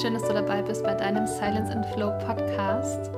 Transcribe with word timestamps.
schön, 0.00 0.14
dass 0.14 0.26
du 0.26 0.32
dabei 0.32 0.62
bist 0.62 0.82
bei 0.82 0.94
deinem 0.94 1.26
Silence 1.26 1.70
and 1.70 1.84
Flow 1.92 2.16
Podcast. 2.24 3.10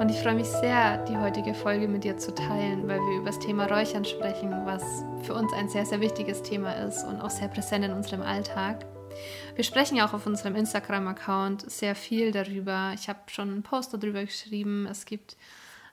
Und 0.00 0.08
ich 0.08 0.16
freue 0.16 0.34
mich 0.34 0.48
sehr, 0.48 0.98
die 1.04 1.16
heutige 1.16 1.54
Folge 1.54 1.86
mit 1.86 2.02
dir 2.02 2.18
zu 2.18 2.34
teilen, 2.34 2.88
weil 2.88 2.98
wir 2.98 3.18
über 3.18 3.26
das 3.26 3.38
Thema 3.38 3.66
Räuchern 3.66 4.04
sprechen, 4.04 4.50
was 4.64 4.82
für 5.22 5.34
uns 5.34 5.52
ein 5.52 5.68
sehr, 5.68 5.86
sehr 5.86 6.00
wichtiges 6.00 6.42
Thema 6.42 6.72
ist 6.72 7.04
und 7.04 7.20
auch 7.20 7.30
sehr 7.30 7.46
präsent 7.46 7.84
in 7.84 7.92
unserem 7.92 8.20
Alltag. 8.20 8.84
Wir 9.54 9.62
sprechen 9.62 10.00
auch 10.00 10.12
auf 10.12 10.26
unserem 10.26 10.56
Instagram-Account 10.56 11.70
sehr 11.70 11.94
viel 11.94 12.32
darüber. 12.32 12.90
Ich 12.96 13.08
habe 13.08 13.20
schon 13.28 13.50
einen 13.50 13.62
Post 13.62 13.94
darüber 13.94 14.24
geschrieben. 14.24 14.88
Es 14.90 15.04
gibt 15.04 15.36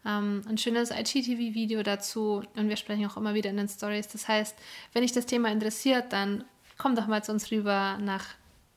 ähm, 0.08 0.42
ein 0.50 0.58
schönes 0.58 0.90
IGTV-Video 0.90 1.84
dazu 1.84 2.42
und 2.56 2.68
wir 2.68 2.78
sprechen 2.78 3.06
auch 3.06 3.18
immer 3.18 3.36
wieder 3.36 3.52
in 3.52 3.58
den 3.58 3.70
Stories. 3.70 4.08
Das 4.08 4.28
heißt, 4.28 4.58
wenn 4.94 5.04
dich 5.04 5.12
das 5.12 5.28
Thema 5.28 5.52
interessiert, 5.52 6.14
dann 6.14 6.46
komm 6.80 6.96
doch 6.96 7.06
mal 7.06 7.24
zu 7.24 7.32
uns 7.32 7.52
rüber 7.52 8.00
nach, 8.02 8.26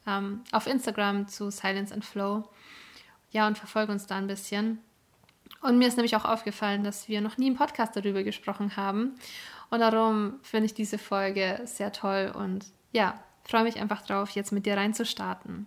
ähm, 0.07 0.43
auf 0.53 0.67
Instagram 0.67 1.29
zu 1.29 1.51
Silence 1.51 1.93
and 1.93 2.05
Flow. 2.05 2.49
Ja, 3.31 3.47
und 3.47 3.59
verfolge 3.59 3.93
uns 3.93 4.07
da 4.07 4.17
ein 4.17 4.27
bisschen. 4.27 4.79
Und 5.61 5.79
mir 5.79 5.89
ist 5.89 5.97
nämlich 5.97 6.17
auch 6.17 6.25
aufgefallen, 6.25 6.85
dass 6.85 7.09
wir 7.09 7.21
noch 7.21 7.39
nie 7.39 7.49
im 7.49 7.57
Podcast 7.57 7.97
darüber 7.97 8.23
gesprochen 8.23 8.77
haben. 8.77 9.15
Und 9.71 9.81
darum 9.81 10.35
finde 10.43 10.67
ich 10.67 10.75
diese 10.75 10.99
Folge 10.99 11.61
sehr 11.65 11.93
toll 11.93 12.33
und 12.35 12.67
ja, 12.93 13.23
freue 13.45 13.63
mich 13.63 13.81
einfach 13.81 14.03
drauf, 14.03 14.31
jetzt 14.31 14.53
mit 14.53 14.67
dir 14.67 14.77
reinzustarten. 14.77 15.67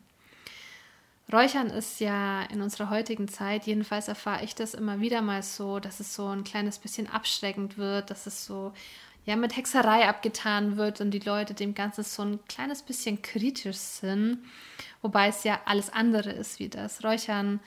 Räuchern 1.32 1.72
ist 1.72 2.00
ja 2.00 2.44
in 2.44 2.62
unserer 2.62 2.92
heutigen 2.92 3.28
Zeit, 3.28 3.66
jedenfalls 3.66 4.08
erfahre 4.08 4.44
ich 4.44 4.54
das 4.54 4.76
immer 4.76 5.00
wieder 5.00 5.24
mal 5.24 5.42
so, 5.42 5.80
dass 5.80 6.00
es 6.00 6.14
so 6.14 6.28
ein 6.28 6.44
kleines 6.44 6.78
bisschen 6.78 7.10
abschreckend 7.10 7.80
wird, 7.80 8.12
dass 8.12 8.28
es 8.28 8.46
so 8.46 8.74
ja 9.26 9.36
mit 9.36 9.56
Hexerei 9.56 10.08
abgetan 10.08 10.78
wird 10.78 11.02
und 11.02 11.12
die 11.12 11.20
Leute 11.20 11.54
dem 11.54 11.74
Ganzen 11.74 12.04
so 12.04 12.24
ein 12.24 12.40
kleines 12.48 12.84
bisschen 12.84 13.22
kritisch 13.22 13.78
sind, 13.78 14.40
wobei 15.02 15.28
es 15.28 15.44
ja 15.44 15.60
alles 15.66 15.92
andere 15.92 16.32
ist 16.32 16.60
wie 16.60 16.70
das. 16.70 17.04
Räuchern 17.04 17.60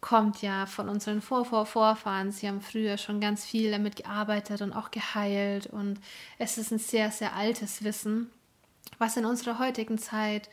kommt 0.00 0.42
ja 0.42 0.66
von 0.66 0.88
unseren 0.88 1.22
Vor 1.22 1.44
-Vor 1.46 1.64
Vorfahren. 1.64 2.30
Sie 2.30 2.46
haben 2.46 2.60
früher 2.60 2.98
schon 2.98 3.20
ganz 3.20 3.44
viel 3.44 3.70
damit 3.70 3.96
gearbeitet 3.96 4.60
und 4.60 4.72
auch 4.72 4.90
geheilt 4.90 5.66
und 5.66 5.98
es 6.38 6.58
ist 6.58 6.70
ein 6.70 6.78
sehr, 6.78 7.10
sehr 7.10 7.34
altes 7.34 7.82
Wissen, 7.82 8.30
was 8.98 9.16
in 9.16 9.24
unserer 9.24 9.58
heutigen 9.58 9.98
Zeit 9.98 10.48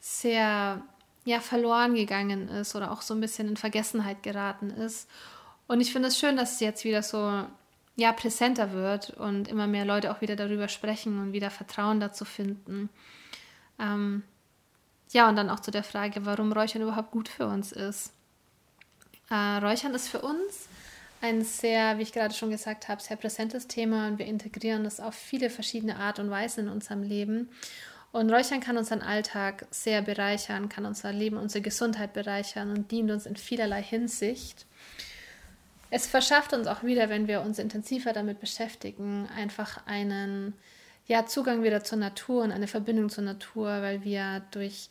sehr 0.00 0.82
ja 1.24 1.40
verloren 1.40 1.94
gegangen 1.94 2.48
ist 2.48 2.74
oder 2.74 2.90
auch 2.90 3.02
so 3.02 3.14
ein 3.14 3.20
bisschen 3.20 3.46
in 3.48 3.56
Vergessenheit 3.56 4.22
geraten 4.22 4.70
ist. 4.70 5.08
Und 5.68 5.80
ich 5.80 5.92
finde 5.92 6.08
es 6.08 6.18
schön, 6.18 6.36
dass 6.36 6.54
es 6.54 6.60
jetzt 6.60 6.84
wieder 6.84 7.02
so 7.02 7.44
ja 7.96 8.12
präsenter 8.12 8.72
wird 8.72 9.10
und 9.10 9.48
immer 9.48 9.66
mehr 9.66 9.84
Leute 9.84 10.10
auch 10.10 10.20
wieder 10.20 10.36
darüber 10.36 10.68
sprechen 10.68 11.20
und 11.20 11.32
wieder 11.32 11.50
Vertrauen 11.50 12.00
dazu 12.00 12.24
finden. 12.24 12.88
Ähm, 13.78 14.22
ja, 15.10 15.28
und 15.28 15.36
dann 15.36 15.50
auch 15.50 15.60
zu 15.60 15.70
der 15.70 15.84
Frage, 15.84 16.24
warum 16.24 16.52
Räuchern 16.52 16.82
überhaupt 16.82 17.10
gut 17.10 17.28
für 17.28 17.46
uns 17.46 17.72
ist. 17.72 18.12
Äh, 19.30 19.34
Räuchern 19.34 19.94
ist 19.94 20.08
für 20.08 20.20
uns 20.20 20.68
ein 21.20 21.42
sehr, 21.42 21.98
wie 21.98 22.02
ich 22.02 22.12
gerade 22.12 22.34
schon 22.34 22.50
gesagt 22.50 22.88
habe, 22.88 23.00
sehr 23.00 23.16
präsentes 23.16 23.68
Thema 23.68 24.08
und 24.08 24.18
wir 24.18 24.26
integrieren 24.26 24.84
das 24.84 24.98
auf 24.98 25.14
viele 25.14 25.50
verschiedene 25.50 25.96
Art 25.96 26.18
und 26.18 26.30
Weisen 26.30 26.66
in 26.66 26.72
unserem 26.72 27.02
Leben. 27.02 27.48
Und 28.10 28.30
Räuchern 28.30 28.60
kann 28.60 28.76
unseren 28.76 29.00
Alltag 29.00 29.66
sehr 29.70 30.02
bereichern, 30.02 30.68
kann 30.68 30.84
unser 30.84 31.12
Leben, 31.12 31.36
unsere 31.36 31.62
Gesundheit 31.62 32.12
bereichern 32.12 32.70
und 32.70 32.90
dient 32.90 33.10
uns 33.10 33.24
in 33.24 33.36
vielerlei 33.36 33.82
Hinsicht. 33.82 34.66
Es 35.94 36.06
verschafft 36.06 36.54
uns 36.54 36.66
auch 36.68 36.82
wieder, 36.82 37.10
wenn 37.10 37.28
wir 37.28 37.42
uns 37.42 37.58
intensiver 37.58 38.14
damit 38.14 38.40
beschäftigen, 38.40 39.28
einfach 39.36 39.86
einen 39.86 40.54
ja, 41.06 41.26
Zugang 41.26 41.62
wieder 41.62 41.84
zur 41.84 41.98
Natur 41.98 42.44
und 42.44 42.50
eine 42.50 42.66
Verbindung 42.66 43.10
zur 43.10 43.24
Natur, 43.24 43.66
weil 43.82 44.02
wir 44.02 44.42
durch 44.52 44.88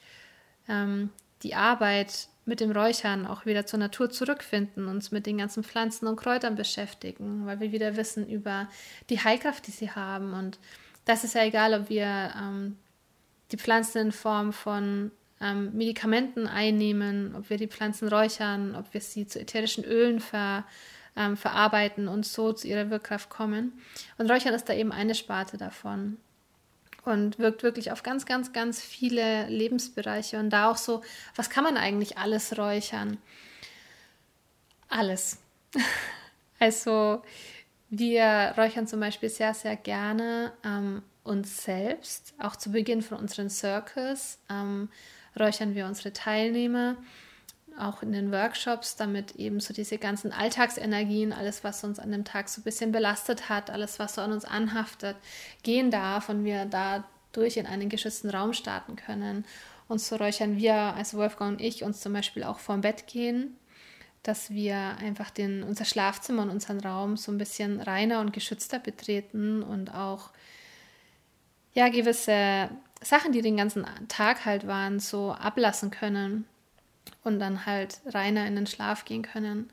ähm, 0.70 1.10
die 1.42 1.56
Arbeit 1.56 2.28
mit 2.46 2.60
dem 2.60 2.70
Räuchern 2.70 3.26
auch 3.26 3.48
wieder 3.48 3.66
zur 3.66 3.80
Natur 3.80 4.12
zurückfinden, 4.12 4.88
uns 4.88 5.10
mit 5.10 5.26
den 5.26 5.40
ganzen 5.40 5.64
Pflanzen 5.64 6.06
und 6.06 6.18
Kräutern 6.18 6.54
beschäftigen, 6.54 7.48
weil 7.48 7.60
wir 7.60 7.72
wieder 7.72 7.98
wissen 7.98 8.30
über 8.30 8.70
die 9.10 9.20
Heilkraft, 9.20 9.66
die 9.66 9.72
sie 9.72 9.90
haben. 9.90 10.36
Und 10.36 10.60
das 11.06 11.24
ist 11.24 11.34
ja 11.34 11.44
egal, 11.44 11.74
ob 11.74 11.90
wir 11.90 12.32
ähm, 12.40 12.78
die 13.52 13.58
Pflanzen 13.58 13.98
in 13.98 14.12
Form 14.12 14.54
von 14.54 15.10
ähm, 15.42 15.72
Medikamenten 15.74 16.48
einnehmen, 16.48 17.36
ob 17.36 17.50
wir 17.50 17.58
die 17.58 17.68
Pflanzen 17.68 18.08
räuchern, 18.08 18.76
ob 18.76 18.94
wir 18.94 19.02
sie 19.02 19.28
zu 19.28 19.40
ätherischen 19.40 19.84
Ölen 19.84 20.20
ver, 20.20 20.66
ähm, 21.16 21.36
verarbeiten 21.36 22.08
und 22.08 22.26
so 22.26 22.54
zu 22.54 22.68
ihrer 22.68 22.90
Wirkkraft 22.90 23.30
kommen. 23.30 23.74
Und 24.18 24.30
Räuchern 24.30 24.54
ist 24.54 24.70
da 24.70 24.74
eben 24.74 24.92
eine 24.92 25.16
Sparte 25.16 25.58
davon 25.58 26.18
und 27.04 27.40
wirkt 27.40 27.64
wirklich 27.64 27.92
auf 27.92 28.04
ganz, 28.04 28.26
ganz, 28.26 28.54
ganz 28.54 28.82
viele 28.82 29.48
Lebensbereiche. 29.48 30.38
Und 30.38 30.52
da 30.52 30.70
auch 30.70 30.78
so, 30.78 31.02
was 31.36 31.50
kann 31.50 31.64
man 31.64 31.78
eigentlich 31.78 32.18
alles 32.18 32.58
räuchern? 32.58 33.18
Alles. 34.88 35.40
also 36.60 37.24
wir 37.90 38.54
räuchern 38.58 38.88
zum 38.88 39.00
Beispiel 39.00 39.30
sehr, 39.30 39.54
sehr 39.54 39.76
gerne 39.76 40.54
ähm, 40.64 41.02
uns 41.24 41.64
selbst. 41.64 42.34
Auch 42.40 42.56
zu 42.56 42.72
Beginn 42.72 43.02
von 43.02 43.18
unseren 43.18 43.50
Circles 43.50 44.40
ähm, 44.50 44.90
räuchern 45.40 45.76
wir 45.76 45.86
unsere 45.86 46.14
Teilnehmer, 46.14 46.98
auch 47.78 48.04
in 48.04 48.12
den 48.12 48.32
Workshops, 48.32 48.96
damit 48.96 49.36
eben 49.36 49.60
so 49.60 49.74
diese 49.74 49.98
ganzen 49.98 50.32
Alltagsenergien, 50.32 51.34
alles, 51.34 51.64
was 51.64 51.84
uns 51.84 52.00
an 52.00 52.12
dem 52.12 52.26
Tag 52.26 52.50
so 52.50 52.62
ein 52.62 52.64
bisschen 52.64 52.92
belastet 52.92 53.50
hat, 53.50 53.70
alles, 53.70 53.98
was 54.00 54.16
so 54.16 54.22
an 54.22 54.32
uns 54.32 54.46
anhaftet, 54.46 55.16
gehen 55.64 55.90
darf 55.90 56.30
und 56.30 56.44
wir 56.44 56.66
dadurch 56.66 57.58
in 57.58 57.66
einen 57.66 57.90
geschützten 57.90 58.30
Raum 58.30 58.54
starten 58.54 58.96
können. 58.96 59.46
Und 59.88 60.00
so 60.00 60.16
räuchern 60.16 60.58
wir, 60.58 60.76
also 60.76 61.18
Wolfgang 61.18 61.54
und 61.54 61.62
ich, 61.62 61.84
uns 61.84 62.02
zum 62.02 62.14
Beispiel 62.14 62.44
auch 62.44 62.60
vorm 62.60 62.82
Bett 62.82 63.08
gehen, 63.08 63.58
dass 64.24 64.52
wir 64.52 64.78
einfach 65.00 65.32
den, 65.32 65.64
unser 65.64 65.86
Schlafzimmer 65.86 66.44
und 66.44 66.50
unseren 66.50 66.80
Raum 66.80 67.18
so 67.18 67.32
ein 67.32 67.38
bisschen 67.38 67.82
reiner 67.82 68.20
und 68.20 68.34
geschützter 68.34 68.80
betreten 68.80 69.64
und 69.64 69.94
auch 69.94 70.30
ja, 71.74 71.90
gewisse 71.90 72.70
Sachen, 73.02 73.32
die 73.32 73.42
den 73.42 73.58
ganzen 73.58 73.86
Tag 74.08 74.46
halt 74.46 74.68
waren, 74.68 75.00
so 75.00 75.32
ablassen 75.32 75.90
können 75.92 76.46
und 77.24 77.40
dann 77.40 77.66
halt 77.66 78.00
reiner 78.06 78.46
in 78.46 78.56
den 78.56 78.68
Schlaf 78.68 79.06
gehen 79.06 79.24
können. 79.24 79.70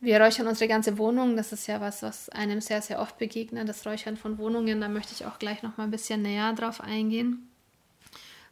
Wir 0.00 0.20
räuchern 0.20 0.46
unsere 0.46 0.68
ganze 0.68 0.98
Wohnung. 0.98 1.36
Das 1.36 1.52
ist 1.52 1.66
ja 1.66 1.80
was, 1.80 2.02
was 2.02 2.28
einem 2.28 2.60
sehr, 2.60 2.82
sehr 2.82 3.00
oft 3.00 3.18
begegnet, 3.18 3.68
das 3.68 3.86
Räuchern 3.86 4.16
von 4.16 4.36
Wohnungen. 4.36 4.80
Da 4.80 4.88
möchte 4.88 5.14
ich 5.14 5.24
auch 5.24 5.38
gleich 5.38 5.62
noch 5.62 5.76
mal 5.76 5.84
ein 5.84 5.90
bisschen 5.90 6.22
näher 6.22 6.52
drauf 6.52 6.80
eingehen, 6.80 7.48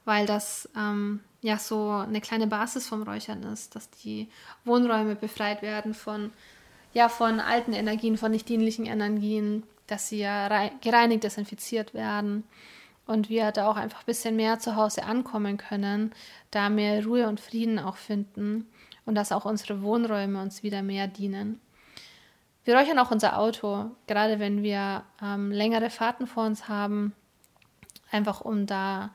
weil 0.04 0.26
das 0.26 0.68
ähm, 0.76 1.20
ja 1.42 1.58
so 1.58 1.90
eine 1.90 2.20
kleine 2.20 2.46
Basis 2.46 2.86
vom 2.86 3.02
Räuchern 3.02 3.42
ist, 3.42 3.74
dass 3.74 3.90
die 3.90 4.28
Wohnräume 4.64 5.16
befreit 5.16 5.60
werden 5.60 5.92
von, 5.92 6.32
ja, 6.94 7.08
von 7.08 7.40
alten 7.40 7.72
Energien, 7.72 8.16
von 8.16 8.30
nicht 8.30 8.48
dienlichen 8.48 8.86
Energien, 8.86 9.64
dass 9.88 10.08
sie 10.08 10.20
ja 10.20 10.70
gereinigt, 10.80 11.24
desinfiziert 11.24 11.92
werden 11.92 12.44
und 13.10 13.28
wir 13.28 13.50
da 13.50 13.68
auch 13.68 13.76
einfach 13.76 14.02
ein 14.02 14.06
bisschen 14.06 14.36
mehr 14.36 14.60
zu 14.60 14.76
Hause 14.76 15.02
ankommen 15.02 15.56
können, 15.56 16.12
da 16.52 16.70
mehr 16.70 17.04
Ruhe 17.04 17.28
und 17.28 17.40
Frieden 17.40 17.80
auch 17.80 17.96
finden 17.96 18.70
und 19.04 19.16
dass 19.16 19.32
auch 19.32 19.44
unsere 19.44 19.82
Wohnräume 19.82 20.40
uns 20.40 20.62
wieder 20.62 20.82
mehr 20.82 21.08
dienen. 21.08 21.60
Wir 22.64 22.76
räuchern 22.76 23.00
auch 23.00 23.10
unser 23.10 23.36
Auto, 23.38 23.90
gerade 24.06 24.38
wenn 24.38 24.62
wir 24.62 25.02
ähm, 25.20 25.50
längere 25.50 25.90
Fahrten 25.90 26.28
vor 26.28 26.46
uns 26.46 26.68
haben, 26.68 27.12
einfach 28.12 28.42
um 28.42 28.66
da 28.66 29.10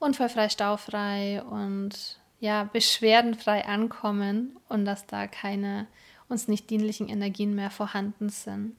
unfallfrei, 0.00 0.48
staufrei 0.48 1.40
und 1.42 2.18
ja, 2.40 2.64
beschwerdenfrei 2.64 3.66
ankommen 3.66 4.56
und 4.68 4.84
dass 4.84 5.06
da 5.06 5.28
keine 5.28 5.86
uns 6.28 6.48
nicht 6.48 6.70
dienlichen 6.70 7.08
Energien 7.08 7.54
mehr 7.54 7.70
vorhanden 7.70 8.30
sind. 8.30 8.76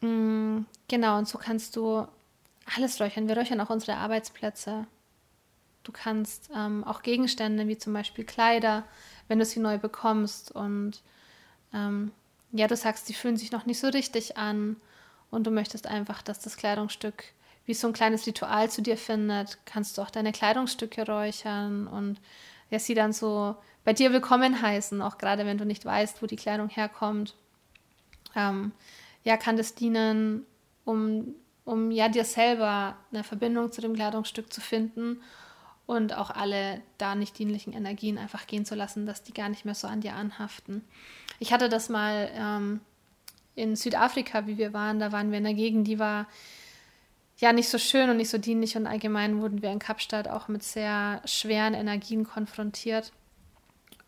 Mm, 0.00 0.60
genau, 0.88 1.18
und 1.18 1.28
so 1.28 1.38
kannst 1.38 1.76
du 1.76 2.06
alles 2.76 3.00
räuchern. 3.00 3.28
Wir 3.28 3.36
räuchern 3.36 3.60
auch 3.60 3.70
unsere 3.70 3.96
Arbeitsplätze. 3.96 4.86
Du 5.84 5.92
kannst 5.92 6.50
ähm, 6.54 6.84
auch 6.84 7.02
Gegenstände 7.02 7.66
wie 7.66 7.78
zum 7.78 7.92
Beispiel 7.92 8.24
Kleider, 8.24 8.84
wenn 9.26 9.38
du 9.38 9.44
sie 9.44 9.60
neu 9.60 9.78
bekommst 9.78 10.52
und 10.52 11.02
ähm, 11.72 12.12
ja, 12.52 12.66
du 12.66 12.76
sagst, 12.76 13.06
sie 13.06 13.14
fühlen 13.14 13.36
sich 13.36 13.52
noch 13.52 13.66
nicht 13.66 13.78
so 13.78 13.88
richtig 13.88 14.36
an 14.36 14.76
und 15.30 15.46
du 15.46 15.50
möchtest 15.50 15.86
einfach, 15.86 16.22
dass 16.22 16.40
das 16.40 16.56
Kleidungsstück 16.56 17.24
wie 17.66 17.74
so 17.74 17.86
ein 17.86 17.92
kleines 17.92 18.26
Ritual 18.26 18.70
zu 18.70 18.80
dir 18.80 18.96
findet, 18.96 19.58
kannst 19.66 19.98
du 19.98 20.02
auch 20.02 20.10
deine 20.10 20.32
Kleidungsstücke 20.32 21.06
räuchern 21.06 21.86
und 21.86 22.18
ja, 22.70 22.78
sie 22.78 22.94
dann 22.94 23.12
so 23.12 23.56
bei 23.84 23.92
dir 23.92 24.12
willkommen 24.12 24.60
heißen, 24.60 25.00
auch 25.02 25.18
gerade 25.18 25.46
wenn 25.46 25.58
du 25.58 25.64
nicht 25.64 25.84
weißt, 25.84 26.22
wo 26.22 26.26
die 26.26 26.36
Kleidung 26.36 26.68
herkommt. 26.68 27.34
Ähm, 28.34 28.72
ja, 29.24 29.36
kann 29.36 29.56
das 29.56 29.74
dienen, 29.74 30.46
um 30.84 31.34
um 31.68 31.90
ja 31.90 32.08
dir 32.08 32.24
selber 32.24 32.96
eine 33.12 33.22
Verbindung 33.22 33.70
zu 33.70 33.82
dem 33.82 33.94
Kleidungsstück 33.94 34.50
zu 34.50 34.62
finden 34.62 35.20
und 35.84 36.16
auch 36.16 36.30
alle 36.30 36.80
da 36.96 37.14
nicht 37.14 37.38
dienlichen 37.38 37.74
Energien 37.74 38.16
einfach 38.16 38.46
gehen 38.46 38.64
zu 38.64 38.74
lassen, 38.74 39.04
dass 39.04 39.22
die 39.22 39.34
gar 39.34 39.50
nicht 39.50 39.66
mehr 39.66 39.74
so 39.74 39.86
an 39.86 40.00
dir 40.00 40.14
anhaften. 40.14 40.82
Ich 41.38 41.52
hatte 41.52 41.68
das 41.68 41.90
mal 41.90 42.30
ähm, 42.34 42.80
in 43.54 43.76
Südafrika, 43.76 44.46
wie 44.46 44.56
wir 44.56 44.72
waren, 44.72 44.98
da 44.98 45.12
waren 45.12 45.30
wir 45.30 45.38
in 45.38 45.44
einer 45.44 45.54
Gegend, 45.54 45.86
die 45.86 45.98
war 45.98 46.26
ja 47.36 47.52
nicht 47.52 47.68
so 47.68 47.76
schön 47.76 48.08
und 48.08 48.16
nicht 48.16 48.30
so 48.30 48.38
dienlich 48.38 48.74
und 48.78 48.86
allgemein 48.86 49.42
wurden 49.42 49.60
wir 49.60 49.70
in 49.70 49.78
Kapstadt 49.78 50.26
auch 50.26 50.48
mit 50.48 50.62
sehr 50.62 51.20
schweren 51.26 51.74
Energien 51.74 52.24
konfrontiert. 52.24 53.12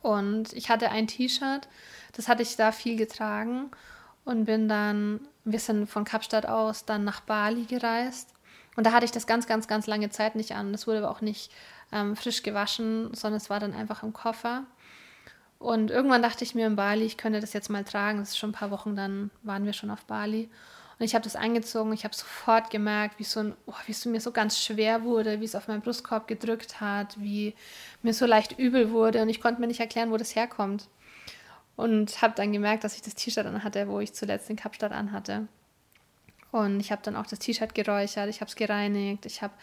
Und 0.00 0.54
ich 0.54 0.70
hatte 0.70 0.90
ein 0.90 1.08
T-Shirt, 1.08 1.68
das 2.16 2.26
hatte 2.26 2.42
ich 2.42 2.56
da 2.56 2.72
viel 2.72 2.96
getragen 2.96 3.70
und 4.25 4.44
bin 4.44 4.69
dann, 4.69 5.20
wir 5.44 5.58
sind 5.58 5.88
von 5.88 6.05
Kapstadt 6.05 6.46
aus 6.46 6.84
dann 6.84 7.05
nach 7.05 7.20
Bali 7.20 7.64
gereist. 7.64 8.34
Und 8.76 8.84
da 8.87 8.93
hatte 8.93 9.05
ich 9.05 9.11
das 9.11 9.26
ganz, 9.26 9.46
ganz, 9.46 9.69
ganz 9.69 9.87
lange 9.87 10.11
Zeit 10.11 10.37
nicht 10.37 10.55
an. 10.55 10.72
Das 10.72 10.87
wurde 10.87 10.99
aber 10.99 11.11
auch 11.11 11.20
nicht 11.20 11.52
ähm, 11.93 12.17
frisch 12.17 12.43
gewaschen, 12.43 13.12
sondern 13.14 13.38
es 13.38 13.50
war 13.50 13.61
dann 13.61 13.75
einfach 13.75 14.02
im 14.02 14.12
Koffer. 14.12 14.64
Und 15.58 15.90
irgendwann 15.90 16.22
dachte 16.22 16.44
ich 16.44 16.55
mir 16.55 16.67
in 16.67 16.76
Bali, 16.76 17.05
ich 17.05 17.19
könnte 17.19 17.40
das 17.40 17.52
jetzt 17.52 17.69
mal 17.69 17.84
tragen. 17.84 18.20
Das 18.20 18.31
ist 18.31 18.38
schon 18.38 18.50
ein 18.50 18.55
paar 18.55 18.70
Wochen, 18.70 18.96
dann 18.96 19.31
waren 19.43 19.67
wir 19.67 19.72
schon 19.72 19.90
auf 19.90 20.05
Bali. 20.05 20.49
Und 20.99 21.05
ich 21.05 21.14
habe 21.14 21.25
das 21.25 21.37
angezogen. 21.37 21.93
Ich 21.93 22.05
habe 22.05 22.14
sofort 22.14 22.70
gemerkt, 22.70 23.19
wie, 23.19 23.25
so 23.25 23.40
ein, 23.40 23.56
oh, 23.67 23.75
wie 23.87 23.93
es 23.93 24.05
mir 24.05 24.20
so 24.20 24.32
ganz 24.32 24.58
schwer 24.58 25.02
wurde, 25.02 25.40
wie 25.40 25.46
es 25.46 25.55
auf 25.55 25.67
meinen 25.67 25.81
Brustkorb 25.81 26.28
gedrückt 26.28 26.81
hat, 26.81 27.19
wie 27.20 27.55
mir 28.02 28.14
so 28.14 28.26
leicht 28.26 28.58
übel 28.58 28.90
wurde. 28.90 29.22
Und 29.22 29.28
ich 29.28 29.40
konnte 29.40 29.61
mir 29.61 29.67
nicht 29.67 29.81
erklären, 29.81 30.11
wo 30.11 30.17
das 30.17 30.37
herkommt. 30.37 30.88
Und 31.81 32.21
habe 32.21 32.35
dann 32.37 32.53
gemerkt, 32.53 32.85
dass 32.85 32.94
ich 32.94 33.00
das 33.00 33.15
T-Shirt 33.15 33.47
anhatte, 33.47 33.88
wo 33.88 34.00
ich 34.00 34.12
zuletzt 34.12 34.50
in 34.50 34.56
Kapstadt 34.56 34.93
anhatte. 34.93 35.49
Und 36.53 36.81
ich 36.81 36.93
habe 36.93 37.00
dann 37.03 37.17
auch 37.17 37.27
das 37.27 37.38
T-Shirt 37.38 37.75
geräuchert, 37.75 38.29
ich 38.29 38.43
habe 38.43 38.50
es 38.50 38.56
gereinigt, 38.56 39.25
ich 39.25 39.41
habe 39.41 39.55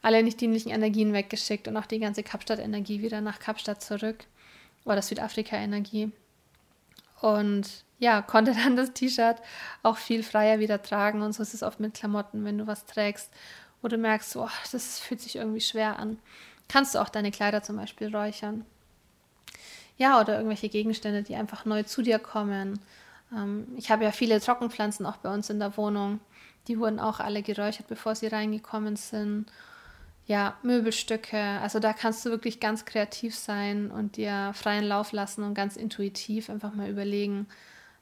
alle 0.00 0.22
nicht 0.22 0.40
dienlichen 0.40 0.72
Energien 0.72 1.12
weggeschickt 1.12 1.68
und 1.68 1.76
auch 1.76 1.84
die 1.84 1.98
ganze 1.98 2.22
Kapstadt-Energie 2.22 3.02
wieder 3.02 3.20
nach 3.20 3.40
Kapstadt 3.40 3.82
zurück. 3.82 4.24
Oder 4.86 5.02
Südafrika-Energie. 5.02 6.10
Und 7.20 7.84
ja, 7.98 8.22
konnte 8.22 8.54
dann 8.64 8.76
das 8.76 8.94
T-Shirt 8.94 9.36
auch 9.82 9.98
viel 9.98 10.22
freier 10.22 10.60
wieder 10.60 10.82
tragen. 10.82 11.20
Und 11.20 11.34
so 11.34 11.42
ist 11.42 11.52
es 11.52 11.62
oft 11.62 11.78
mit 11.78 11.92
Klamotten, 11.92 12.42
wenn 12.46 12.56
du 12.56 12.66
was 12.66 12.86
trägst, 12.86 13.30
wo 13.82 13.88
du 13.88 13.98
merkst, 13.98 14.34
oh, 14.36 14.48
das 14.72 15.00
fühlt 15.00 15.20
sich 15.20 15.36
irgendwie 15.36 15.60
schwer 15.60 15.98
an. 15.98 16.18
Kannst 16.68 16.94
du 16.94 17.00
auch 17.00 17.10
deine 17.10 17.30
Kleider 17.30 17.62
zum 17.62 17.76
Beispiel 17.76 18.16
räuchern. 18.16 18.64
Ja, 20.00 20.18
oder 20.18 20.36
irgendwelche 20.36 20.70
Gegenstände, 20.70 21.22
die 21.22 21.36
einfach 21.36 21.66
neu 21.66 21.82
zu 21.82 22.00
dir 22.00 22.18
kommen. 22.18 22.80
Ähm, 23.36 23.66
ich 23.76 23.90
habe 23.90 24.02
ja 24.02 24.12
viele 24.12 24.40
Trockenpflanzen 24.40 25.04
auch 25.04 25.18
bei 25.18 25.32
uns 25.32 25.50
in 25.50 25.58
der 25.58 25.76
Wohnung. 25.76 26.20
Die 26.68 26.78
wurden 26.78 26.98
auch 26.98 27.20
alle 27.20 27.42
geräuchert, 27.42 27.86
bevor 27.86 28.14
sie 28.14 28.28
reingekommen 28.28 28.96
sind. 28.96 29.52
Ja, 30.26 30.56
Möbelstücke. 30.62 31.38
Also 31.60 31.80
da 31.80 31.92
kannst 31.92 32.24
du 32.24 32.30
wirklich 32.30 32.60
ganz 32.60 32.86
kreativ 32.86 33.36
sein 33.36 33.90
und 33.90 34.16
dir 34.16 34.52
freien 34.54 34.84
Lauf 34.84 35.12
lassen 35.12 35.44
und 35.44 35.52
ganz 35.52 35.76
intuitiv 35.76 36.48
einfach 36.48 36.72
mal 36.72 36.88
überlegen, 36.88 37.46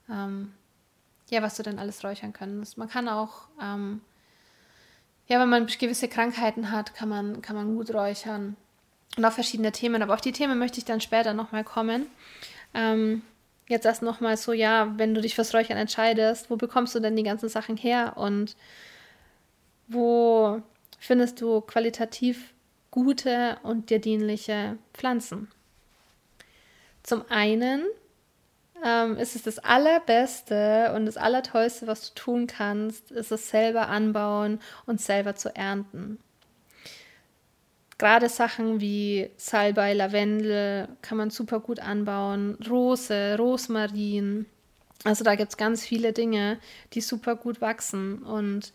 ähm, 0.09 0.53
ja, 1.31 1.43
was 1.43 1.56
du 1.56 1.65
denn 1.65 1.81
alles 1.81 2.05
räuchern 2.05 2.33
kannst. 2.33 2.79
Man 2.79 2.89
kann 2.89 3.09
auch, 3.09 3.49
ähm, 3.61 4.03
ja, 5.27 5.41
wenn 5.41 5.49
man 5.49 5.67
gewisse 5.67 6.06
Krankheiten 6.06 6.71
hat, 6.71 6.95
kann 6.95 7.09
man, 7.09 7.43
kann 7.43 7.56
man 7.56 7.75
gut 7.75 7.93
räuchern. 7.93 8.56
Und 9.17 9.25
auch 9.25 9.33
verschiedene 9.33 9.73
Themen. 9.73 10.03
Aber 10.03 10.15
auf 10.15 10.21
die 10.21 10.33
Themen 10.33 10.59
möchte 10.59 10.79
ich 10.79 10.85
dann 10.85 11.01
später 11.01 11.35
nochmal 11.35 11.65
kommen. 11.65 12.07
Ähm, 12.75 13.23
jetzt 13.69 13.87
erst 13.87 14.03
nochmal 14.03 14.37
so, 14.37 14.53
ja, 14.53 14.93
wenn 14.97 15.15
du 15.15 15.21
dich 15.21 15.35
fürs 15.35 15.55
Räuchern 15.55 15.77
entscheidest, 15.77 16.51
wo 16.51 16.57
bekommst 16.57 16.95
du 16.95 17.01
denn 17.01 17.17
die 17.17 17.23
ganzen 17.23 17.49
Sachen 17.49 17.77
her 17.77 18.15
und 18.17 18.57
wo 19.87 20.63
findest 20.99 21.41
du 21.41 21.61
qualitativ 21.61 22.55
gute 22.91 23.59
und 23.63 23.91
dir 23.91 24.01
dienliche 24.01 24.79
Pflanzen? 24.95 25.49
Zum 27.03 27.25
einen 27.31 27.85
ähm, 28.85 29.17
ist 29.17 29.35
es 29.35 29.43
das 29.43 29.59
Allerbeste 29.59 30.93
und 30.95 31.07
das 31.07 31.17
Allertollste, 31.17 31.87
was 31.87 32.13
du 32.13 32.21
tun 32.21 32.47
kannst, 32.47 33.11
ist 33.11 33.33
es 33.33 33.51
selber 33.51 33.89
anbauen 33.89 34.61
und 34.87 35.01
selber 35.01 35.35
zu 35.35 35.55
ernten. 35.55 36.19
Gerade 37.99 38.29
Sachen 38.29 38.81
wie 38.81 39.29
Salbei, 39.37 39.93
Lavendel 39.93 40.89
kann 41.03 41.19
man 41.19 41.31
super 41.31 41.59
gut 41.59 41.81
anbauen, 41.81 42.56
Rose, 42.69 43.37
Rosmarin. 43.37 44.47
Also 45.05 45.25
da 45.25 45.35
gibt 45.35 45.50
es 45.50 45.56
ganz 45.56 45.85
viele 45.85 46.12
Dinge, 46.12 46.59
die 46.93 47.00
super 47.00 47.35
gut 47.35 47.61
wachsen. 47.61 48.23
Und 48.23 48.73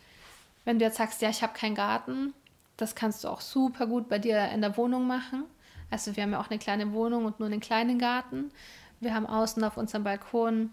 wenn 0.66 0.78
du 0.78 0.86
jetzt 0.86 0.98
sagst, 0.98 1.22
ja, 1.22 1.30
ich 1.30 1.42
habe 1.42 1.54
keinen 1.54 1.76
Garten, 1.76 2.34
das 2.76 2.96
kannst 2.96 3.24
du 3.24 3.30
auch 3.30 3.42
super 3.42 3.88
gut 3.88 4.10
bei 4.10 4.20
dir 4.20 4.50
in 4.50 4.62
der 4.62 4.76
Wohnung 4.76 5.08
machen. 5.08 5.46
Also 5.90 6.16
wir 6.16 6.24
haben 6.24 6.32
ja 6.32 6.42
auch 6.42 6.50
eine 6.50 6.60
kleine 6.60 6.92
Wohnung 6.92 7.26
und 7.26 7.40
nur 7.40 7.48
einen 7.48 7.60
kleinen 7.62 8.00
Garten. 8.00 8.52
Wir 9.00 9.14
haben 9.14 9.26
außen 9.26 9.64
auf 9.64 9.78
unserem 9.78 10.04
Balkon 10.04 10.72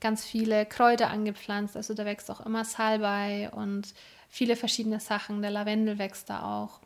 ganz 0.00 0.24
viele 0.24 0.66
Kräuter 0.66 1.10
angepflanzt. 1.10 1.76
Also 1.76 1.94
da 1.94 2.04
wächst 2.04 2.30
auch 2.30 2.44
immer 2.44 2.64
Salbei 2.64 3.50
und 3.50 3.94
viele 4.28 4.56
verschiedene 4.56 4.98
Sachen. 4.98 5.40
Der 5.42 5.50
Lavendel 5.50 5.98
wächst 5.98 6.30
da 6.30 6.42
auch. 6.42 6.80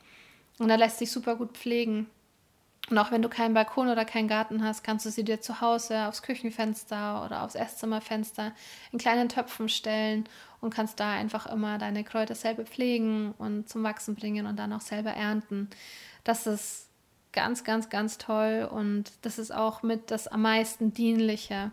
Und 0.59 0.69
da 0.69 0.77
lässt 0.77 0.99
sich 0.99 1.11
super 1.11 1.37
gut 1.37 1.57
pflegen. 1.57 2.07
Und 2.89 2.99
auch 2.99 3.11
wenn 3.11 3.23
du 3.23 3.29
keinen 3.29 3.55
Balkon 3.55 3.89
oder 3.89 4.05
keinen 4.05 4.29
Garten 4.29 4.63
hast, 4.63 4.85
kannst 4.85 5.05
du 5.07 5.11
sie 5.11 5.25
dir 5.25 5.41
zu 5.41 5.61
Hause 5.61 6.07
aufs 6.07 6.23
Küchenfenster 6.23 7.25
oder 7.25 7.43
aufs 7.43 7.57
Esszimmerfenster 7.57 8.53
in 8.93 8.99
kleinen 8.99 9.29
Töpfen 9.29 9.69
stellen 9.69 10.29
und 10.61 10.73
kannst 10.73 11.01
da 11.01 11.13
einfach 11.13 11.47
immer 11.47 11.79
deine 11.79 12.05
Kräuter 12.05 12.37
selber 12.37 12.65
pflegen 12.65 13.33
und 13.39 13.69
zum 13.69 13.83
Wachsen 13.83 14.15
bringen 14.15 14.47
und 14.47 14.57
dann 14.57 14.73
auch 14.73 14.81
selber 14.81 15.11
ernten. 15.11 15.69
Das 16.23 16.47
ist 16.47 16.89
ganz, 17.33 17.65
ganz, 17.65 17.91
ganz 17.91 18.19
toll 18.19 18.69
und 18.71 19.11
das 19.23 19.39
ist 19.39 19.53
auch 19.53 19.83
mit 19.83 20.13
das 20.13 20.29
am 20.29 20.43
meisten 20.43 20.95
dienliche. 20.95 21.73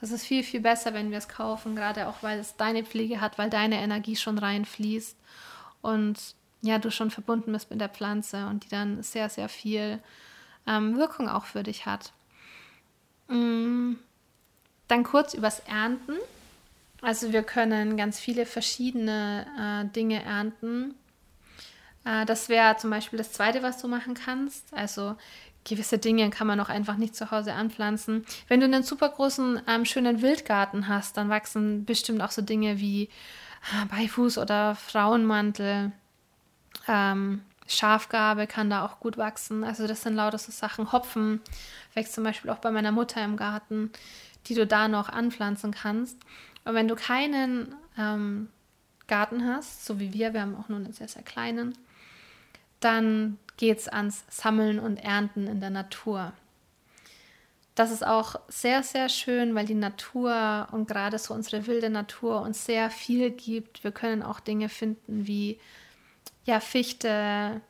Das 0.00 0.10
ist 0.10 0.24
viel, 0.24 0.42
viel 0.42 0.60
besser, 0.60 0.94
wenn 0.94 1.10
wir 1.10 1.18
es 1.18 1.28
kaufen, 1.28 1.76
gerade 1.76 2.08
auch 2.08 2.22
weil 2.22 2.38
es 2.38 2.56
deine 2.56 2.84
Pflege 2.84 3.20
hat, 3.20 3.38
weil 3.38 3.50
deine 3.50 3.80
Energie 3.80 4.16
schon 4.16 4.38
reinfließt 4.38 5.16
und 5.82 6.34
ja, 6.64 6.78
du 6.78 6.90
schon 6.90 7.10
verbunden 7.10 7.52
bist 7.52 7.70
mit 7.70 7.80
der 7.80 7.88
Pflanze 7.88 8.46
und 8.46 8.64
die 8.64 8.68
dann 8.68 9.02
sehr, 9.02 9.28
sehr 9.28 9.48
viel 9.48 10.00
ähm, 10.66 10.96
Wirkung 10.96 11.28
auch 11.28 11.44
für 11.44 11.62
dich 11.62 11.84
hat. 11.84 12.12
Mm, 13.28 13.94
dann 14.88 15.04
kurz 15.04 15.34
übers 15.34 15.60
Ernten. 15.60 16.16
Also 17.02 17.32
wir 17.32 17.42
können 17.42 17.98
ganz 17.98 18.18
viele 18.18 18.46
verschiedene 18.46 19.46
äh, 19.58 19.92
Dinge 19.92 20.24
ernten. 20.24 20.94
Äh, 22.04 22.24
das 22.24 22.48
wäre 22.48 22.78
zum 22.78 22.88
Beispiel 22.88 23.18
das 23.18 23.32
Zweite, 23.32 23.62
was 23.62 23.80
du 23.82 23.88
machen 23.88 24.14
kannst. 24.14 24.72
Also 24.72 25.16
gewisse 25.64 25.98
Dinge 25.98 26.30
kann 26.30 26.46
man 26.46 26.60
auch 26.60 26.70
einfach 26.70 26.96
nicht 26.96 27.14
zu 27.14 27.30
Hause 27.30 27.52
anpflanzen. 27.52 28.24
Wenn 28.48 28.60
du 28.60 28.66
einen 28.66 28.82
super 28.82 29.10
großen, 29.10 29.60
ähm, 29.68 29.84
schönen 29.84 30.22
Wildgarten 30.22 30.88
hast, 30.88 31.18
dann 31.18 31.28
wachsen 31.28 31.84
bestimmt 31.84 32.22
auch 32.22 32.30
so 32.30 32.40
Dinge 32.40 32.80
wie 32.80 33.04
äh, 33.04 33.86
Beifuß 33.90 34.38
oder 34.38 34.74
Frauenmantel. 34.74 35.92
Ähm, 36.88 37.42
Schafgarbe 37.66 38.46
kann 38.46 38.70
da 38.70 38.84
auch 38.84 39.00
gut 39.00 39.16
wachsen. 39.16 39.64
Also 39.64 39.86
das 39.86 40.02
sind 40.02 40.14
lauter 40.14 40.38
so 40.38 40.52
Sachen. 40.52 40.92
Hopfen 40.92 41.40
wächst 41.94 42.14
zum 42.14 42.24
Beispiel 42.24 42.50
auch 42.50 42.58
bei 42.58 42.70
meiner 42.70 42.92
Mutter 42.92 43.24
im 43.24 43.36
Garten, 43.36 43.90
die 44.46 44.54
du 44.54 44.66
da 44.66 44.88
noch 44.88 45.08
anpflanzen 45.08 45.72
kannst. 45.72 46.18
Und 46.64 46.74
wenn 46.74 46.88
du 46.88 46.94
keinen 46.94 47.74
ähm, 47.98 48.48
Garten 49.06 49.46
hast, 49.46 49.84
so 49.86 49.98
wie 49.98 50.12
wir, 50.12 50.34
wir 50.34 50.42
haben 50.42 50.56
auch 50.56 50.68
nur 50.68 50.78
einen 50.78 50.92
sehr, 50.92 51.08
sehr 51.08 51.22
kleinen, 51.22 51.76
dann 52.80 53.38
geht 53.56 53.78
es 53.78 53.88
ans 53.88 54.24
Sammeln 54.28 54.78
und 54.78 54.98
Ernten 54.98 55.46
in 55.46 55.60
der 55.60 55.70
Natur. 55.70 56.32
Das 57.74 57.90
ist 57.90 58.06
auch 58.06 58.36
sehr, 58.48 58.82
sehr 58.82 59.08
schön, 59.08 59.54
weil 59.54 59.66
die 59.66 59.74
Natur 59.74 60.68
und 60.70 60.86
gerade 60.86 61.18
so 61.18 61.34
unsere 61.34 61.66
wilde 61.66 61.90
Natur 61.90 62.40
uns 62.42 62.64
sehr 62.66 62.88
viel 62.88 63.30
gibt. 63.30 63.82
Wir 63.82 63.90
können 63.90 64.22
auch 64.22 64.38
Dinge 64.38 64.68
finden 64.68 65.26
wie 65.26 65.58
ja, 66.44 66.60
Fichte, 66.60 67.60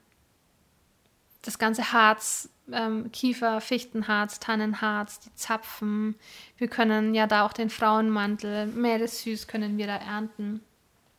das 1.42 1.58
ganze 1.58 1.92
Harz, 1.92 2.48
ähm, 2.72 3.10
Kiefer, 3.12 3.60
Fichtenharz, 3.60 4.40
Tannenharz, 4.40 5.20
die 5.20 5.34
Zapfen. 5.34 6.16
Wir 6.56 6.68
können 6.68 7.14
ja 7.14 7.26
da 7.26 7.44
auch 7.44 7.52
den 7.52 7.70
Frauenmantel, 7.70 8.66
Meeressüß 8.66 9.46
können 9.46 9.78
wir 9.78 9.86
da 9.86 9.96
ernten. 9.96 10.60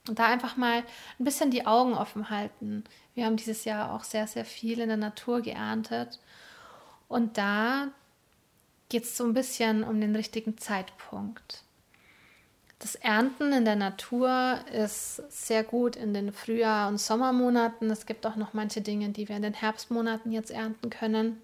Und 0.07 0.19
da 0.19 0.25
einfach 0.25 0.55
mal 0.55 0.83
ein 1.19 1.24
bisschen 1.24 1.50
die 1.50 1.65
Augen 1.65 1.93
offen 1.93 2.29
halten. 2.29 2.83
Wir 3.15 3.25
haben 3.25 3.38
dieses 3.38 3.65
Jahr 3.65 3.91
auch 3.91 4.03
sehr, 4.03 4.27
sehr 4.27 4.45
viel 4.45 4.79
in 4.79 4.89
der 4.89 4.97
Natur 4.97 5.41
geerntet. 5.41 6.19
Und 7.07 7.38
da 7.38 7.88
geht 8.89 9.03
es 9.03 9.17
so 9.17 9.24
ein 9.24 9.33
bisschen 9.33 9.83
um 9.83 10.00
den 10.00 10.15
richtigen 10.15 10.57
Zeitpunkt. 10.57 11.63
Das 12.79 12.96
Ernten 12.96 13.53
in 13.53 13.65
der 13.65 13.77
Natur 13.77 14.60
ist 14.72 15.24
sehr 15.29 15.63
gut 15.63 15.96
in 15.96 16.13
den 16.13 16.34
Frühjahr- 16.34 16.89
und 16.89 17.00
Sommermonaten. 17.00 17.89
Es 17.89 18.05
gibt 18.05 18.25
auch 18.25 18.36
noch 18.36 18.53
manche 18.53 18.82
Dinge, 18.82 19.10
die 19.10 19.29
wir 19.29 19.38
in 19.38 19.44
den 19.44 19.53
Herbstmonaten 19.53 20.32
jetzt 20.32 20.51
ernten 20.51 20.89
können. 20.89 21.41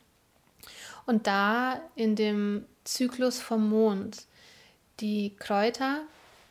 Und 1.06 1.28
da 1.28 1.82
in 1.96 2.16
dem 2.16 2.66
Zyklus 2.84 3.40
vom 3.40 3.70
Mond 3.70 4.26
die 5.00 5.36
Kräuter, 5.40 6.02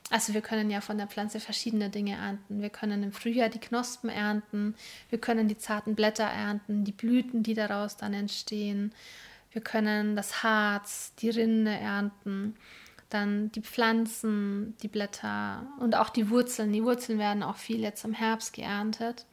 also 0.09 0.35
wir 0.35 0.41
können 0.41 0.71
ja 0.71 0.81
von 0.81 0.99
der 0.99 1.07
Pflanze 1.07 1.39
verschiedene 1.39 1.89
Dinge 1.89 2.17
ernten. 2.17 2.61
Wir 2.63 2.71
können 2.71 3.03
im 3.03 3.13
Frühjahr 3.13 3.49
die 3.49 3.61
Knospen 3.61 4.11
ernten, 4.11 4.75
wir 5.09 5.21
können 5.21 5.47
die 5.47 5.59
zarten 5.59 5.95
Blätter 5.95 6.25
ernten, 6.25 6.85
die 6.85 6.93
Blüten, 6.93 7.43
die 7.43 7.55
daraus 7.55 7.97
dann 7.97 8.13
entstehen. 8.13 8.93
Wir 9.53 9.63
können 9.63 10.17
das 10.17 10.43
Harz, 10.43 11.13
die 11.17 11.31
Rinde 11.31 11.73
ernten. 11.73 12.57
Dann 13.11 13.53
die 13.53 13.63
Pflanzen, 13.63 14.77
die 14.83 14.89
Blätter 14.89 15.67
und 15.79 15.95
auch 15.95 16.09
die 16.09 16.31
Wurzeln. 16.31 16.73
Die 16.73 16.85
Wurzeln 16.85 17.19
werden 17.19 17.43
auch 17.43 17.57
viel 17.57 17.81
jetzt 17.81 18.05
im 18.05 18.13
Herbst 18.13 18.53
geerntet. 18.53 19.27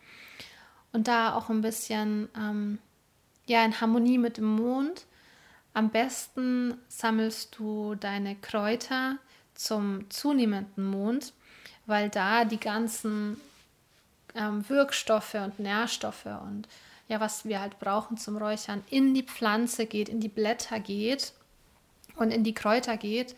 Und 0.91 1.07
da 1.07 1.33
auch 1.33 1.49
ein 1.49 1.61
bisschen 1.61 2.29
ähm, 2.35 2.79
ja, 3.45 3.63
in 3.63 3.79
Harmonie 3.79 4.17
mit 4.17 4.37
dem 4.37 4.55
Mond. 4.55 5.05
Am 5.73 5.89
besten 5.89 6.75
sammelst 6.87 7.57
du 7.57 7.95
deine 7.95 8.35
Kräuter 8.35 9.17
zum 9.53 10.09
zunehmenden 10.09 10.83
Mond, 10.85 11.33
weil 11.85 12.09
da 12.09 12.45
die 12.45 12.59
ganzen 12.59 13.39
ähm, 14.35 14.67
Wirkstoffe 14.69 15.35
und 15.35 15.59
Nährstoffe 15.59 16.25
und 16.25 16.67
ja, 17.07 17.19
was 17.19 17.45
wir 17.45 17.61
halt 17.61 17.79
brauchen 17.79 18.17
zum 18.17 18.37
Räuchern, 18.37 18.83
in 18.89 19.13
die 19.13 19.23
Pflanze 19.23 19.85
geht, 19.85 20.09
in 20.09 20.19
die 20.19 20.27
Blätter 20.27 20.79
geht 20.79 21.33
und 22.17 22.31
in 22.31 22.43
die 22.43 22.53
Kräuter 22.53 22.97
geht. 22.97 23.35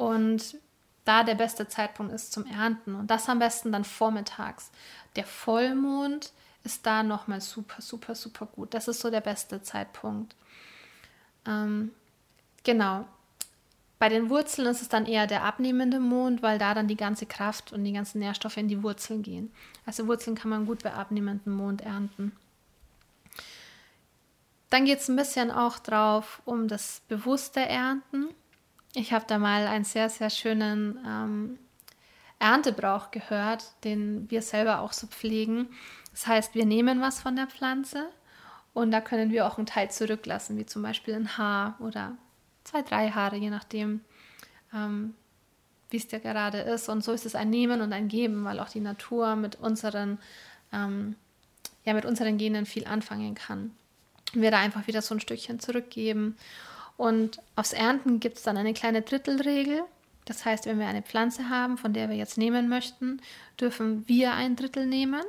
Und 0.00 0.56
da 1.04 1.24
der 1.24 1.34
beste 1.34 1.68
Zeitpunkt 1.68 2.10
ist 2.14 2.32
zum 2.32 2.46
Ernten. 2.46 2.94
Und 2.94 3.10
das 3.10 3.28
am 3.28 3.38
besten 3.38 3.70
dann 3.70 3.84
vormittags. 3.84 4.70
Der 5.14 5.26
Vollmond 5.26 6.32
ist 6.64 6.86
da 6.86 7.02
nochmal 7.02 7.42
super, 7.42 7.82
super, 7.82 8.14
super 8.14 8.46
gut. 8.46 8.72
Das 8.72 8.88
ist 8.88 9.00
so 9.00 9.10
der 9.10 9.20
beste 9.20 9.60
Zeitpunkt. 9.60 10.34
Ähm, 11.46 11.90
genau. 12.64 13.04
Bei 13.98 14.08
den 14.08 14.30
Wurzeln 14.30 14.68
ist 14.68 14.80
es 14.80 14.88
dann 14.88 15.04
eher 15.04 15.26
der 15.26 15.44
abnehmende 15.44 16.00
Mond, 16.00 16.42
weil 16.42 16.58
da 16.58 16.72
dann 16.72 16.88
die 16.88 16.96
ganze 16.96 17.26
Kraft 17.26 17.70
und 17.70 17.84
die 17.84 17.92
ganzen 17.92 18.20
Nährstoffe 18.20 18.56
in 18.56 18.68
die 18.68 18.82
Wurzeln 18.82 19.20
gehen. 19.22 19.52
Also 19.84 20.06
Wurzeln 20.06 20.34
kann 20.34 20.48
man 20.48 20.64
gut 20.64 20.82
bei 20.82 20.94
abnehmendem 20.94 21.52
Mond 21.52 21.82
ernten. 21.82 22.32
Dann 24.70 24.86
geht 24.86 25.00
es 25.00 25.08
ein 25.08 25.16
bisschen 25.16 25.50
auch 25.50 25.78
drauf 25.78 26.40
um 26.46 26.68
das 26.68 27.02
bewusste 27.06 27.60
Ernten. 27.60 28.30
Ich 28.94 29.12
habe 29.12 29.24
da 29.28 29.38
mal 29.38 29.66
einen 29.66 29.84
sehr, 29.84 30.08
sehr 30.10 30.30
schönen 30.30 30.98
ähm, 31.06 31.58
Erntebrauch 32.40 33.10
gehört, 33.10 33.72
den 33.84 34.28
wir 34.30 34.42
selber 34.42 34.80
auch 34.80 34.92
so 34.92 35.06
pflegen. 35.06 35.68
Das 36.10 36.26
heißt, 36.26 36.54
wir 36.54 36.66
nehmen 36.66 37.00
was 37.00 37.20
von 37.20 37.36
der 37.36 37.46
Pflanze 37.46 38.08
und 38.74 38.90
da 38.90 39.00
können 39.00 39.30
wir 39.30 39.46
auch 39.46 39.58
einen 39.58 39.66
Teil 39.66 39.90
zurücklassen, 39.90 40.56
wie 40.58 40.66
zum 40.66 40.82
Beispiel 40.82 41.14
ein 41.14 41.36
Haar 41.36 41.76
oder 41.80 42.16
zwei, 42.64 42.82
drei 42.82 43.10
Haare, 43.10 43.36
je 43.36 43.50
nachdem, 43.50 44.00
ähm, 44.74 45.14
wie 45.90 45.96
es 45.96 46.08
dir 46.08 46.20
gerade 46.20 46.58
ist. 46.58 46.88
Und 46.88 47.02
so 47.02 47.12
ist 47.12 47.26
es 47.26 47.34
ein 47.34 47.50
Nehmen 47.50 47.80
und 47.80 47.92
ein 47.92 48.08
Geben, 48.08 48.44
weil 48.44 48.60
auch 48.60 48.68
die 48.68 48.80
Natur 48.80 49.36
mit 49.36 49.56
unseren, 49.56 50.18
ähm, 50.72 51.16
ja, 51.84 51.94
mit 51.94 52.04
unseren 52.04 52.38
Genen 52.38 52.66
viel 52.66 52.86
anfangen 52.86 53.34
kann. 53.34 53.72
Und 54.34 54.42
wir 54.42 54.50
da 54.50 54.58
einfach 54.58 54.86
wieder 54.86 55.02
so 55.02 55.14
ein 55.14 55.20
Stückchen 55.20 55.58
zurückgeben. 55.60 56.36
Und 57.00 57.40
aufs 57.56 57.72
Ernten 57.72 58.20
gibt 58.20 58.36
es 58.36 58.42
dann 58.42 58.58
eine 58.58 58.74
kleine 58.74 59.00
Drittelregel. 59.00 59.84
Das 60.26 60.44
heißt, 60.44 60.66
wenn 60.66 60.78
wir 60.78 60.86
eine 60.86 61.00
Pflanze 61.00 61.48
haben, 61.48 61.78
von 61.78 61.94
der 61.94 62.10
wir 62.10 62.16
jetzt 62.16 62.36
nehmen 62.36 62.68
möchten, 62.68 63.22
dürfen 63.58 64.06
wir 64.06 64.34
ein 64.34 64.54
Drittel 64.54 64.84
nehmen. 64.84 65.22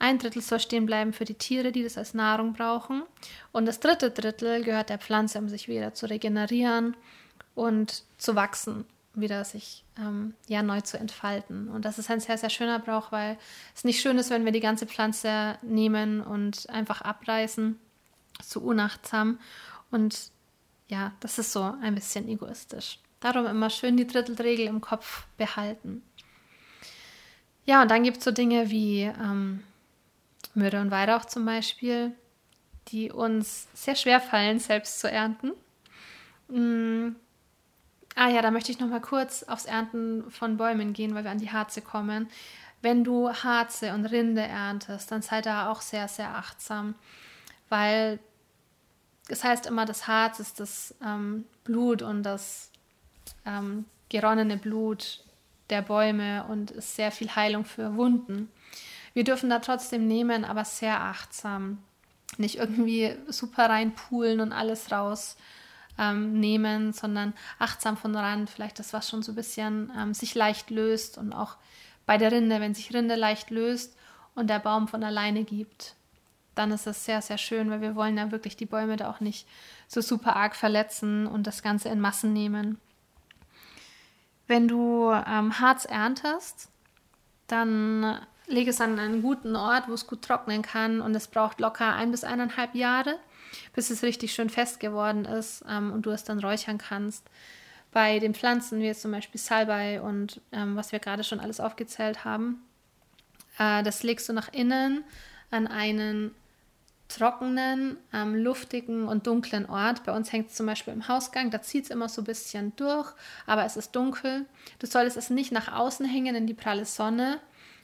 Ein 0.00 0.18
Drittel 0.18 0.42
soll 0.42 0.58
stehen 0.58 0.84
bleiben 0.84 1.12
für 1.12 1.24
die 1.24 1.36
Tiere, 1.36 1.70
die 1.70 1.84
das 1.84 1.98
als 1.98 2.14
Nahrung 2.14 2.52
brauchen. 2.52 3.04
Und 3.52 3.66
das 3.66 3.78
dritte 3.78 4.10
Drittel 4.10 4.64
gehört 4.64 4.90
der 4.90 4.98
Pflanze, 4.98 5.38
um 5.38 5.48
sich 5.48 5.68
wieder 5.68 5.94
zu 5.94 6.10
regenerieren 6.10 6.96
und 7.54 8.02
zu 8.18 8.34
wachsen, 8.34 8.84
wieder 9.14 9.44
sich 9.44 9.84
ähm, 10.00 10.34
ja, 10.48 10.64
neu 10.64 10.80
zu 10.80 10.98
entfalten. 10.98 11.68
Und 11.68 11.84
das 11.84 12.00
ist 12.00 12.10
ein 12.10 12.18
sehr, 12.18 12.38
sehr 12.38 12.50
schöner 12.50 12.80
Brauch, 12.80 13.12
weil 13.12 13.38
es 13.72 13.84
nicht 13.84 14.00
schön 14.00 14.18
ist, 14.18 14.30
wenn 14.30 14.44
wir 14.44 14.50
die 14.50 14.58
ganze 14.58 14.88
Pflanze 14.88 15.58
nehmen 15.62 16.20
und 16.22 16.68
einfach 16.70 17.02
abreißen, 17.02 17.78
so 18.42 18.58
unachtsam. 18.58 19.38
Und 19.92 20.32
ja, 20.92 21.12
das 21.20 21.38
ist 21.38 21.52
so 21.52 21.74
ein 21.80 21.94
bisschen 21.94 22.28
egoistisch. 22.28 22.98
Darum 23.18 23.46
immer 23.46 23.70
schön 23.70 23.96
die 23.96 24.06
Drittelregel 24.06 24.66
im 24.66 24.82
Kopf 24.82 25.24
behalten. 25.38 26.02
Ja, 27.64 27.80
und 27.80 27.90
dann 27.90 28.02
gibt 28.02 28.18
es 28.18 28.24
so 28.24 28.30
Dinge 28.30 28.68
wie 28.68 29.04
ähm, 29.04 29.62
Myrrhe 30.52 30.82
und 30.82 30.90
Weihrauch 30.90 31.24
zum 31.24 31.46
Beispiel, 31.46 32.12
die 32.88 33.10
uns 33.10 33.68
sehr 33.72 33.94
schwer 33.96 34.20
fallen, 34.20 34.58
selbst 34.58 35.00
zu 35.00 35.10
ernten. 35.10 35.52
Mm. 36.48 37.16
Ah 38.14 38.28
ja, 38.28 38.42
da 38.42 38.50
möchte 38.50 38.70
ich 38.70 38.78
noch 38.78 38.88
mal 38.88 39.00
kurz 39.00 39.44
aufs 39.44 39.64
Ernten 39.64 40.30
von 40.30 40.58
Bäumen 40.58 40.92
gehen, 40.92 41.14
weil 41.14 41.24
wir 41.24 41.30
an 41.30 41.38
die 41.38 41.50
Harze 41.50 41.80
kommen. 41.80 42.28
Wenn 42.82 43.02
du 43.02 43.32
Harze 43.32 43.94
und 43.94 44.04
Rinde 44.04 44.42
erntest, 44.42 45.10
dann 45.10 45.22
sei 45.22 45.40
da 45.40 45.72
auch 45.72 45.80
sehr, 45.80 46.08
sehr 46.08 46.36
achtsam, 46.36 46.94
weil 47.70 48.18
es 49.28 49.44
heißt 49.44 49.66
immer, 49.66 49.84
das 49.84 50.06
Harz 50.06 50.40
ist 50.40 50.60
das 50.60 50.94
ähm, 51.04 51.44
Blut 51.64 52.02
und 52.02 52.22
das 52.22 52.70
ähm, 53.46 53.84
geronnene 54.08 54.56
Blut 54.56 55.24
der 55.70 55.82
Bäume 55.82 56.44
und 56.48 56.70
ist 56.70 56.96
sehr 56.96 57.12
viel 57.12 57.34
Heilung 57.34 57.64
für 57.64 57.96
Wunden. 57.96 58.50
Wir 59.14 59.24
dürfen 59.24 59.50
da 59.50 59.58
trotzdem 59.58 60.06
nehmen, 60.06 60.44
aber 60.44 60.64
sehr 60.64 61.00
achtsam. 61.00 61.78
Nicht 62.38 62.56
irgendwie 62.56 63.14
super 63.28 63.68
reinpulen 63.68 64.40
und 64.40 64.52
alles 64.52 64.90
raus 64.90 65.36
ähm, 65.98 66.40
nehmen, 66.40 66.92
sondern 66.92 67.34
achtsam 67.58 67.96
von 67.96 68.16
Rand. 68.16 68.48
Vielleicht 68.48 68.78
das, 68.78 68.92
was 68.92 69.08
schon 69.08 69.22
so 69.22 69.32
ein 69.32 69.36
bisschen 69.36 69.92
ähm, 69.96 70.14
sich 70.14 70.34
leicht 70.34 70.70
löst 70.70 71.18
und 71.18 71.32
auch 71.32 71.56
bei 72.06 72.18
der 72.18 72.32
Rinde, 72.32 72.60
wenn 72.60 72.74
sich 72.74 72.92
Rinde 72.92 73.14
leicht 73.14 73.50
löst 73.50 73.96
und 74.34 74.48
der 74.48 74.58
Baum 74.58 74.88
von 74.88 75.04
alleine 75.04 75.44
gibt, 75.44 75.94
dann 76.54 76.70
ist 76.70 76.86
das 76.86 77.04
sehr, 77.04 77.22
sehr 77.22 77.38
schön, 77.38 77.70
weil 77.70 77.80
wir 77.80 77.94
wollen 77.94 78.16
ja 78.16 78.30
wirklich 78.30 78.56
die 78.56 78.66
Bäume 78.66 78.96
da 78.96 79.10
auch 79.10 79.20
nicht 79.20 79.46
so 79.88 80.00
super 80.00 80.36
arg 80.36 80.54
verletzen 80.54 81.26
und 81.26 81.46
das 81.46 81.62
Ganze 81.62 81.88
in 81.88 82.00
Massen 82.00 82.32
nehmen. 82.32 82.78
Wenn 84.46 84.68
du 84.68 85.10
ähm, 85.12 85.58
Harz 85.60 85.84
erntest, 85.84 86.68
dann 87.46 88.18
lege 88.46 88.70
es 88.70 88.80
an 88.80 88.98
einen 88.98 89.22
guten 89.22 89.56
Ort, 89.56 89.88
wo 89.88 89.94
es 89.94 90.06
gut 90.06 90.22
trocknen 90.22 90.62
kann 90.62 91.00
und 91.00 91.14
es 91.14 91.28
braucht 91.28 91.60
locker 91.60 91.94
ein 91.94 92.10
bis 92.10 92.24
eineinhalb 92.24 92.74
Jahre, 92.74 93.18
bis 93.74 93.90
es 93.90 94.02
richtig 94.02 94.34
schön 94.34 94.50
fest 94.50 94.80
geworden 94.80 95.24
ist 95.24 95.64
ähm, 95.68 95.92
und 95.92 96.06
du 96.06 96.10
es 96.10 96.24
dann 96.24 96.40
räuchern 96.40 96.78
kannst. 96.78 97.28
Bei 97.92 98.18
den 98.18 98.34
Pflanzen, 98.34 98.80
wie 98.80 98.86
jetzt 98.86 99.02
zum 99.02 99.12
Beispiel 99.12 99.40
Salbei 99.40 100.00
und 100.00 100.40
ähm, 100.50 100.76
was 100.76 100.92
wir 100.92 100.98
gerade 100.98 101.24
schon 101.24 101.40
alles 101.40 101.60
aufgezählt 101.60 102.24
haben, 102.24 102.62
äh, 103.58 103.82
das 103.82 104.02
legst 104.02 104.28
du 104.28 104.32
nach 104.32 104.52
innen 104.52 105.04
an 105.50 105.66
einen 105.66 106.34
trockenen, 107.16 107.96
ähm, 108.12 108.34
luftigen 108.34 109.08
und 109.08 109.26
dunklen 109.26 109.66
Ort. 109.66 110.04
Bei 110.04 110.14
uns 110.14 110.32
hängt 110.32 110.50
es 110.50 110.54
zum 110.54 110.66
Beispiel 110.66 110.92
im 110.94 111.08
Hausgang, 111.08 111.50
da 111.50 111.62
zieht 111.62 111.84
es 111.84 111.90
immer 111.90 112.08
so 112.08 112.22
ein 112.22 112.26
bisschen 112.26 112.74
durch, 112.76 113.12
aber 113.46 113.64
es 113.64 113.76
ist 113.76 113.94
dunkel. 113.96 114.46
Du 114.78 114.86
solltest 114.86 115.16
es 115.16 115.30
nicht 115.30 115.52
nach 115.52 115.72
außen 115.72 116.06
hängen 116.06 116.34
in 116.34 116.46
die 116.46 116.54
pralle 116.54 116.84
Sonne, 116.84 117.38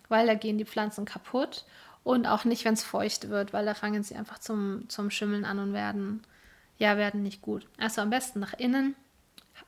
weil 0.08 0.26
da 0.26 0.34
gehen 0.34 0.58
die 0.58 0.64
Pflanzen 0.64 1.04
kaputt. 1.04 1.64
Und 2.04 2.26
auch 2.26 2.44
nicht, 2.44 2.64
wenn 2.64 2.74
es 2.74 2.84
feucht 2.84 3.28
wird, 3.28 3.52
weil 3.52 3.66
da 3.66 3.74
fangen 3.74 4.02
sie 4.02 4.14
einfach 4.14 4.38
zum, 4.38 4.88
zum 4.88 5.10
Schimmeln 5.10 5.44
an 5.44 5.58
und 5.58 5.72
werden, 5.74 6.22
ja, 6.78 6.96
werden 6.96 7.22
nicht 7.22 7.42
gut. 7.42 7.66
Also 7.76 8.00
am 8.00 8.08
besten 8.08 8.40
nach 8.40 8.54
innen 8.54 8.94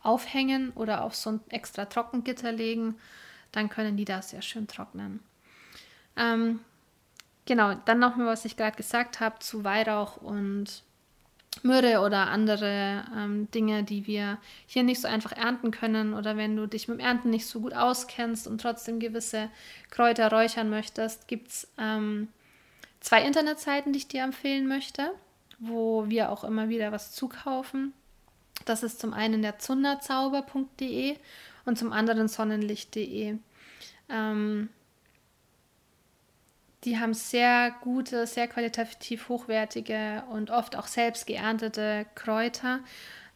aufhängen 0.03 0.71
oder 0.75 1.05
auf 1.05 1.15
so 1.15 1.33
ein 1.33 1.41
extra 1.49 1.85
Trockengitter 1.85 2.53
legen. 2.53 2.97
Dann 3.53 3.69
können 3.69 3.97
die 3.97 4.05
da 4.05 4.23
sehr 4.23 4.43
schön 4.43 4.67
trocknen. 4.67 5.21
Ähm, 6.17 6.61
genau, 7.47 7.75
dann 7.85 7.99
nochmal, 7.99 8.27
was 8.27 8.45
ich 8.45 8.57
gerade 8.57 8.77
gesagt 8.77 9.21
habe 9.21 9.39
zu 9.39 9.65
Weihrauch 9.65 10.17
und 10.17 10.83
Myrrhe 11.63 12.01
oder 12.01 12.29
andere 12.29 13.05
ähm, 13.17 13.51
Dinge, 13.51 13.83
die 13.83 14.07
wir 14.07 14.39
hier 14.67 14.83
nicht 14.83 15.01
so 15.01 15.09
einfach 15.09 15.33
ernten 15.33 15.73
können 15.73 16.15
oder 16.15 16.37
wenn 16.37 16.57
du 16.57 16.67
dich 16.67 16.89
mit 16.89 16.99
dem 16.99 17.05
Ernten 17.05 17.31
nicht 17.31 17.47
so 17.47 17.61
gut 17.61 17.75
auskennst 17.75 18.47
und 18.47 18.61
trotzdem 18.61 19.01
gewisse 19.01 19.51
Kräuter 19.91 20.31
räuchern 20.31 20.71
möchtest, 20.71 21.29
gibt 21.29 21.49
es 21.49 21.69
ähm, 21.77 22.29
zwei 23.01 23.25
Internetseiten, 23.25 23.93
die 23.93 23.99
ich 23.99 24.09
dir 24.09 24.23
empfehlen 24.23 24.69
möchte, 24.69 25.11
wo 25.59 26.09
wir 26.09 26.31
auch 26.31 26.45
immer 26.45 26.69
wieder 26.69 26.93
was 26.93 27.13
zukaufen. 27.13 27.93
Das 28.65 28.83
ist 28.83 29.01
zum 29.01 29.13
einen 29.13 29.43
der 29.43 29.59
zunderzauber.de 29.59 31.17
und 31.65 31.79
zum 31.79 31.93
anderen 31.93 32.29
sonnenlicht.de. 32.29 33.37
Ähm, 34.09 34.69
die 36.85 36.99
haben 36.99 37.15
sehr 37.15 37.75
gute, 37.83 38.27
sehr 38.27 38.49
qualitativ 38.49 39.29
hochwertige 39.29 40.25
und 40.31 40.51
oft 40.51 40.77
auch 40.77 40.87
selbst 40.87 41.27
geerntete 41.27 42.07
Kräuter, 42.15 42.81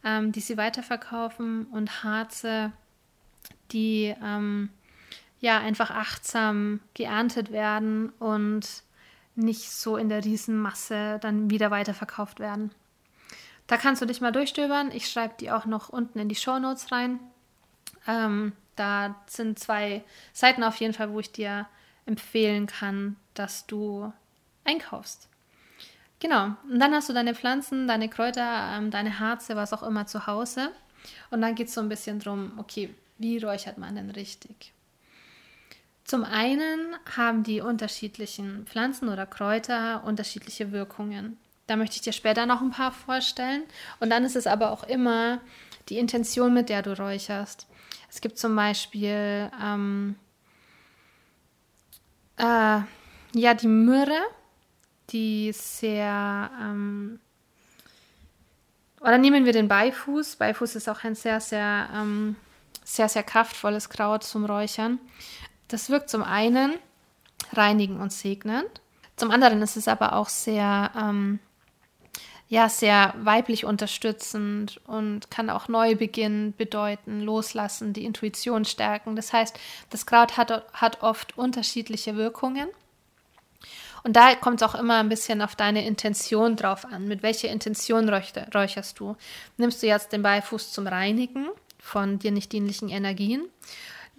ähm, 0.03 0.33
die 0.33 0.41
sie 0.41 0.57
weiterverkaufen 0.57 1.67
und 1.67 2.03
Harze, 2.03 2.73
die 3.71 4.15
ähm, 4.23 4.71
ja 5.41 5.59
einfach 5.59 5.91
achtsam 5.91 6.81
geerntet 6.95 7.53
werden 7.53 8.11
und 8.19 8.67
nicht 9.37 9.71
so 9.71 9.97
in 9.97 10.09
der 10.09 10.25
Riesenmasse 10.25 11.19
dann 11.21 11.51
wieder 11.51 11.71
weiterverkauft 11.71 12.41
werden. 12.41 12.71
Da 13.67 13.77
kannst 13.77 14.01
du 14.01 14.07
dich 14.07 14.21
mal 14.21 14.33
durchstöbern. 14.33 14.91
Ich 14.93 15.11
schreibe 15.11 15.35
die 15.41 15.51
auch 15.51 15.67
noch 15.67 15.89
unten 15.89 16.19
in 16.19 16.29
die 16.29 16.35
Show 16.35 16.59
Notes 16.59 16.93
rein. 16.93 17.19
Ähm, 18.07 18.53
da 18.77 19.17
sind 19.27 19.59
zwei 19.59 20.03
Seiten 20.33 20.63
auf 20.63 20.77
jeden 20.77 20.95
Fall, 20.95 21.13
wo 21.13 21.21
ich 21.21 21.33
dir 21.33 21.67
empfehlen 22.07 22.67
kann, 22.67 23.17
dass 23.35 23.67
du 23.67 24.13
einkaufst. 24.65 25.29
Genau, 26.21 26.57
und 26.71 26.79
dann 26.79 26.95
hast 26.95 27.09
du 27.09 27.13
deine 27.13 27.35
Pflanzen, 27.35 27.87
deine 27.87 28.09
Kräuter, 28.09 28.77
ähm, 28.77 28.91
deine 28.91 29.19
Harze, 29.19 29.57
was 29.57 29.73
auch 29.73 29.83
immer 29.83 30.07
zu 30.07 30.27
Hause. 30.27 30.71
Und 31.31 31.43
dann 31.43 31.55
geht 31.55 31.69
es 31.69 31.75
so 31.75 31.81
ein 31.81 31.89
bisschen 31.89 32.19
darum, 32.19 32.53
okay, 32.57 32.95
wie 33.19 33.39
räuchert 33.39 33.79
man 33.79 33.95
denn 33.95 34.11
richtig? 34.11 34.73
Zum 36.05 36.25
einen 36.25 36.97
haben 37.17 37.43
die 37.43 37.61
unterschiedlichen 37.61 38.67
Pflanzen 38.67 39.09
oder 39.09 39.27
Kräuter 39.27 40.05
unterschiedliche 40.05 40.73
Wirkungen. 40.73 41.39
Da 41.67 41.77
möchte 41.77 41.97
ich 41.97 42.03
dir 42.03 42.13
später 42.13 42.45
noch 42.47 42.61
ein 42.61 42.71
paar 42.71 42.93
vorstellen. 42.93 43.63
Und 44.01 44.11
dann 44.11 44.25
ist 44.25 44.37
es 44.37 44.47
aber 44.47 44.71
auch 44.71 44.85
immer 44.85 45.41
die 45.89 45.99
Intention, 45.99 46.53
mit 46.53 46.69
der 46.69 46.83
du 46.83 46.97
räucherst. 46.99 47.67
Es 48.11 48.21
gibt 48.21 48.39
zum 48.39 48.55
Beispiel 48.55 49.51
ähm, 49.63 50.17
äh, 52.37 52.81
ja 53.41 53.55
die 53.55 53.69
Myrrhe, 53.69 54.21
die 55.11 55.53
sehr 55.53 56.51
ähm, 56.61 57.21
oder 59.05 59.19
nehmen 59.19 59.45
wir 59.45 59.53
den 59.53 59.69
Beifuß. 59.69 60.37
Beifuß 60.37 60.77
ist 60.77 60.89
auch 60.89 61.05
ein 61.05 61.15
sehr, 61.15 61.39
sehr, 61.39 61.91
ähm, 61.95 62.37
sehr, 62.85 63.11
sehr 63.11 63.23
kraftvolles 63.23 63.91
Kraut 63.91 64.25
zum 64.25 64.47
Räuchern. 64.47 64.99
Das 65.69 65.91
wirkt 65.91 66.09
zum 66.09 66.23
einen 66.23 66.73
reinigend 67.53 68.01
und 68.01 68.13
segnend. 68.13 68.81
Zum 69.17 69.31
anderen 69.31 69.61
ist 69.61 69.77
es 69.77 69.89
aber 69.89 70.15
auch 70.15 70.31
sehr, 70.31 70.91
ähm, 70.99 71.39
ja, 72.49 72.71
sehr 72.71 73.15
weiblich 73.19 73.67
unterstützend 73.67 74.81
und 74.87 75.31
kann 75.31 75.51
auch 75.51 75.69
Neubeginn 75.69 76.55
bedeuten, 76.57 77.21
loslassen, 77.21 77.93
die 77.93 78.07
Intuition 78.07 78.65
stärken. 78.65 79.17
Das 79.17 79.35
heißt, 79.35 79.59
das 79.91 80.07
Kraut 80.07 80.39
hat, 80.39 80.65
hat 80.73 81.03
oft 81.03 81.37
unterschiedliche 81.37 82.17
Wirkungen. 82.17 82.69
Und 84.05 84.17
da 84.17 84.35
kommt 84.35 84.61
es 84.61 84.69
auch 84.69 84.75
immer 84.75 84.99
ein 84.99 85.09
bisschen 85.09 85.41
auf 85.41 85.57
deine 85.57 85.87
Intention 85.87 86.57
drauf 86.57 86.85
an. 86.85 87.09
Mit 87.09 87.23
welcher 87.23 87.49
Intention 87.49 88.09
räucherst 88.09 89.01
du? 89.01 89.17
Nimmst 89.57 89.83
du 89.83 89.87
jetzt 89.87 90.13
den 90.13 90.23
Beifuß 90.23 90.73
zum 90.73 90.87
Reinigen 90.87 91.49
von 91.79 92.19
dir 92.19 92.31
nicht 92.31 92.53
dienlichen 92.53 92.91
Energien? 92.91 93.47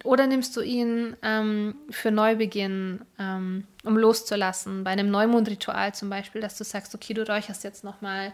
Oder 0.04 0.26
nimmst 0.26 0.56
du 0.56 0.60
ihn 0.60 1.16
ähm, 1.22 1.76
für 1.90 2.10
Neubeginn, 2.10 3.00
ähm, 3.18 3.64
um 3.84 3.96
loszulassen, 3.96 4.84
bei 4.84 4.90
einem 4.90 5.10
Neumondritual 5.10 5.94
zum 5.94 6.10
Beispiel, 6.10 6.40
dass 6.40 6.58
du 6.58 6.64
sagst, 6.64 6.94
okay, 6.94 7.14
du 7.14 7.26
räucherst 7.26 7.64
jetzt 7.64 7.82
nochmal 7.82 8.32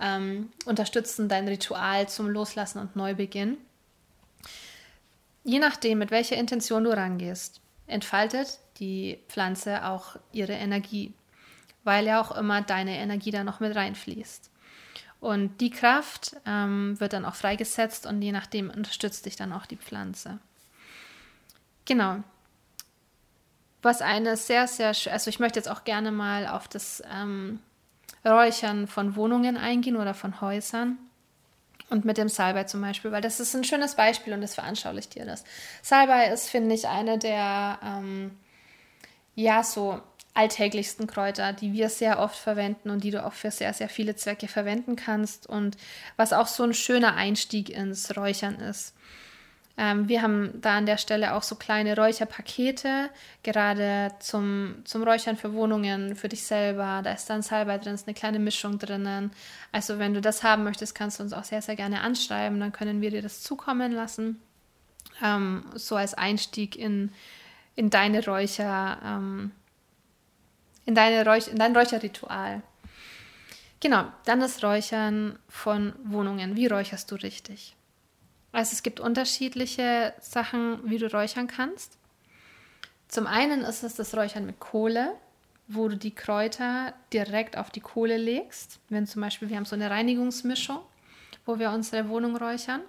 ähm, 0.00 0.50
unterstützen 0.64 1.28
dein 1.28 1.48
Ritual 1.48 2.08
zum 2.08 2.28
Loslassen 2.28 2.80
und 2.80 2.96
Neubeginn. 2.96 3.56
Je 5.44 5.58
nachdem, 5.60 5.98
mit 5.98 6.10
welcher 6.10 6.36
Intention 6.36 6.84
du 6.84 6.90
rangehst, 6.90 7.60
entfaltet 7.88 8.60
die 8.78 9.18
Pflanze 9.28 9.84
auch 9.84 10.16
ihre 10.32 10.52
Energie, 10.52 11.12
weil 11.84 12.06
ja 12.06 12.20
auch 12.20 12.36
immer 12.36 12.62
deine 12.62 12.96
Energie 12.96 13.30
da 13.30 13.42
noch 13.42 13.60
mit 13.60 13.74
reinfließt. 13.74 14.50
Und 15.20 15.60
die 15.60 15.70
Kraft 15.70 16.36
ähm, 16.46 16.98
wird 17.00 17.12
dann 17.12 17.24
auch 17.24 17.34
freigesetzt 17.34 18.06
und 18.06 18.22
je 18.22 18.30
nachdem 18.30 18.70
unterstützt 18.70 19.26
dich 19.26 19.34
dann 19.34 19.52
auch 19.52 19.66
die 19.66 19.76
Pflanze. 19.76 20.38
Genau. 21.86 22.22
Was 23.82 24.00
eine 24.00 24.36
sehr, 24.36 24.68
sehr, 24.68 24.88
also 25.10 25.30
ich 25.30 25.40
möchte 25.40 25.58
jetzt 25.58 25.68
auch 25.68 25.84
gerne 25.84 26.12
mal 26.12 26.46
auf 26.46 26.68
das 26.68 27.02
ähm, 27.12 27.58
Räuchern 28.24 28.86
von 28.86 29.16
Wohnungen 29.16 29.56
eingehen 29.56 29.96
oder 29.96 30.14
von 30.14 30.40
Häusern. 30.40 30.98
Und 31.90 32.04
mit 32.04 32.18
dem 32.18 32.28
Salbei 32.28 32.64
zum 32.64 32.82
Beispiel, 32.82 33.12
weil 33.12 33.22
das 33.22 33.40
ist 33.40 33.54
ein 33.54 33.64
schönes 33.64 33.94
Beispiel 33.94 34.34
und 34.34 34.42
das 34.42 34.54
veranschaulicht 34.54 35.14
dir 35.14 35.24
das. 35.24 35.44
Salbei 35.82 36.26
ist, 36.26 36.50
finde 36.50 36.74
ich, 36.74 36.86
eine 36.86 37.18
der, 37.18 37.78
ähm, 37.82 38.36
ja, 39.34 39.62
so 39.62 40.00
alltäglichsten 40.34 41.06
Kräuter, 41.06 41.52
die 41.52 41.72
wir 41.72 41.88
sehr 41.88 42.20
oft 42.20 42.36
verwenden 42.36 42.90
und 42.90 43.02
die 43.02 43.10
du 43.10 43.24
auch 43.24 43.32
für 43.32 43.50
sehr, 43.50 43.72
sehr 43.72 43.88
viele 43.88 44.14
Zwecke 44.14 44.46
verwenden 44.46 44.94
kannst 44.94 45.48
und 45.48 45.76
was 46.16 46.32
auch 46.32 46.46
so 46.46 46.62
ein 46.62 46.74
schöner 46.74 47.16
Einstieg 47.16 47.70
ins 47.70 48.16
Räuchern 48.16 48.56
ist. 48.56 48.94
Ähm, 49.80 50.08
wir 50.08 50.22
haben 50.22 50.60
da 50.60 50.76
an 50.76 50.86
der 50.86 50.98
Stelle 50.98 51.34
auch 51.34 51.44
so 51.44 51.54
kleine 51.54 51.96
Räucherpakete, 51.96 53.10
gerade 53.44 54.12
zum, 54.18 54.82
zum 54.84 55.04
Räuchern 55.04 55.36
für 55.36 55.54
Wohnungen, 55.54 56.16
für 56.16 56.28
dich 56.28 56.42
selber. 56.42 57.00
Da 57.04 57.12
ist 57.12 57.30
dann 57.30 57.42
Salbei 57.42 57.78
drin, 57.78 57.94
ist 57.94 58.08
eine 58.08 58.14
kleine 58.14 58.40
Mischung 58.40 58.80
drinnen. 58.80 59.30
Also 59.70 60.00
wenn 60.00 60.14
du 60.14 60.20
das 60.20 60.42
haben 60.42 60.64
möchtest, 60.64 60.96
kannst 60.96 61.20
du 61.20 61.22
uns 61.22 61.32
auch 61.32 61.44
sehr, 61.44 61.62
sehr 61.62 61.76
gerne 61.76 62.00
anschreiben. 62.00 62.58
Dann 62.58 62.72
können 62.72 63.00
wir 63.00 63.10
dir 63.10 63.22
das 63.22 63.42
zukommen 63.44 63.92
lassen. 63.92 64.42
Ähm, 65.22 65.64
so 65.74 65.94
als 65.94 66.14
Einstieg 66.14 66.74
in, 66.74 67.12
in 67.76 67.88
deine 67.88 68.24
Räucher, 68.24 68.98
ähm, 69.04 69.52
in, 70.86 70.96
deine 70.96 71.24
Räuch 71.24 71.46
in 71.46 71.56
dein 71.56 71.76
Räucherritual. 71.76 72.62
Genau, 73.78 74.06
dann 74.24 74.40
das 74.40 74.64
Räuchern 74.64 75.38
von 75.48 75.92
Wohnungen. 76.02 76.56
Wie 76.56 76.66
räucherst 76.66 77.12
du 77.12 77.14
richtig? 77.14 77.76
Also 78.52 78.72
es 78.72 78.82
gibt 78.82 79.00
unterschiedliche 79.00 80.14
Sachen, 80.20 80.80
wie 80.84 80.98
du 80.98 81.12
räuchern 81.12 81.48
kannst. 81.48 81.98
Zum 83.08 83.26
einen 83.26 83.62
ist 83.62 83.82
es 83.82 83.94
das 83.94 84.16
Räuchern 84.16 84.46
mit 84.46 84.60
Kohle, 84.60 85.14
wo 85.66 85.88
du 85.88 85.96
die 85.96 86.14
Kräuter 86.14 86.94
direkt 87.12 87.56
auf 87.56 87.70
die 87.70 87.80
Kohle 87.80 88.16
legst. 88.16 88.80
Wenn 88.88 89.06
zum 89.06 89.22
Beispiel 89.22 89.48
wir 89.48 89.56
haben 89.56 89.64
so 89.64 89.76
eine 89.76 89.90
Reinigungsmischung, 89.90 90.80
wo 91.44 91.58
wir 91.58 91.70
unsere 91.70 92.08
Wohnung 92.08 92.36
räuchern 92.36 92.80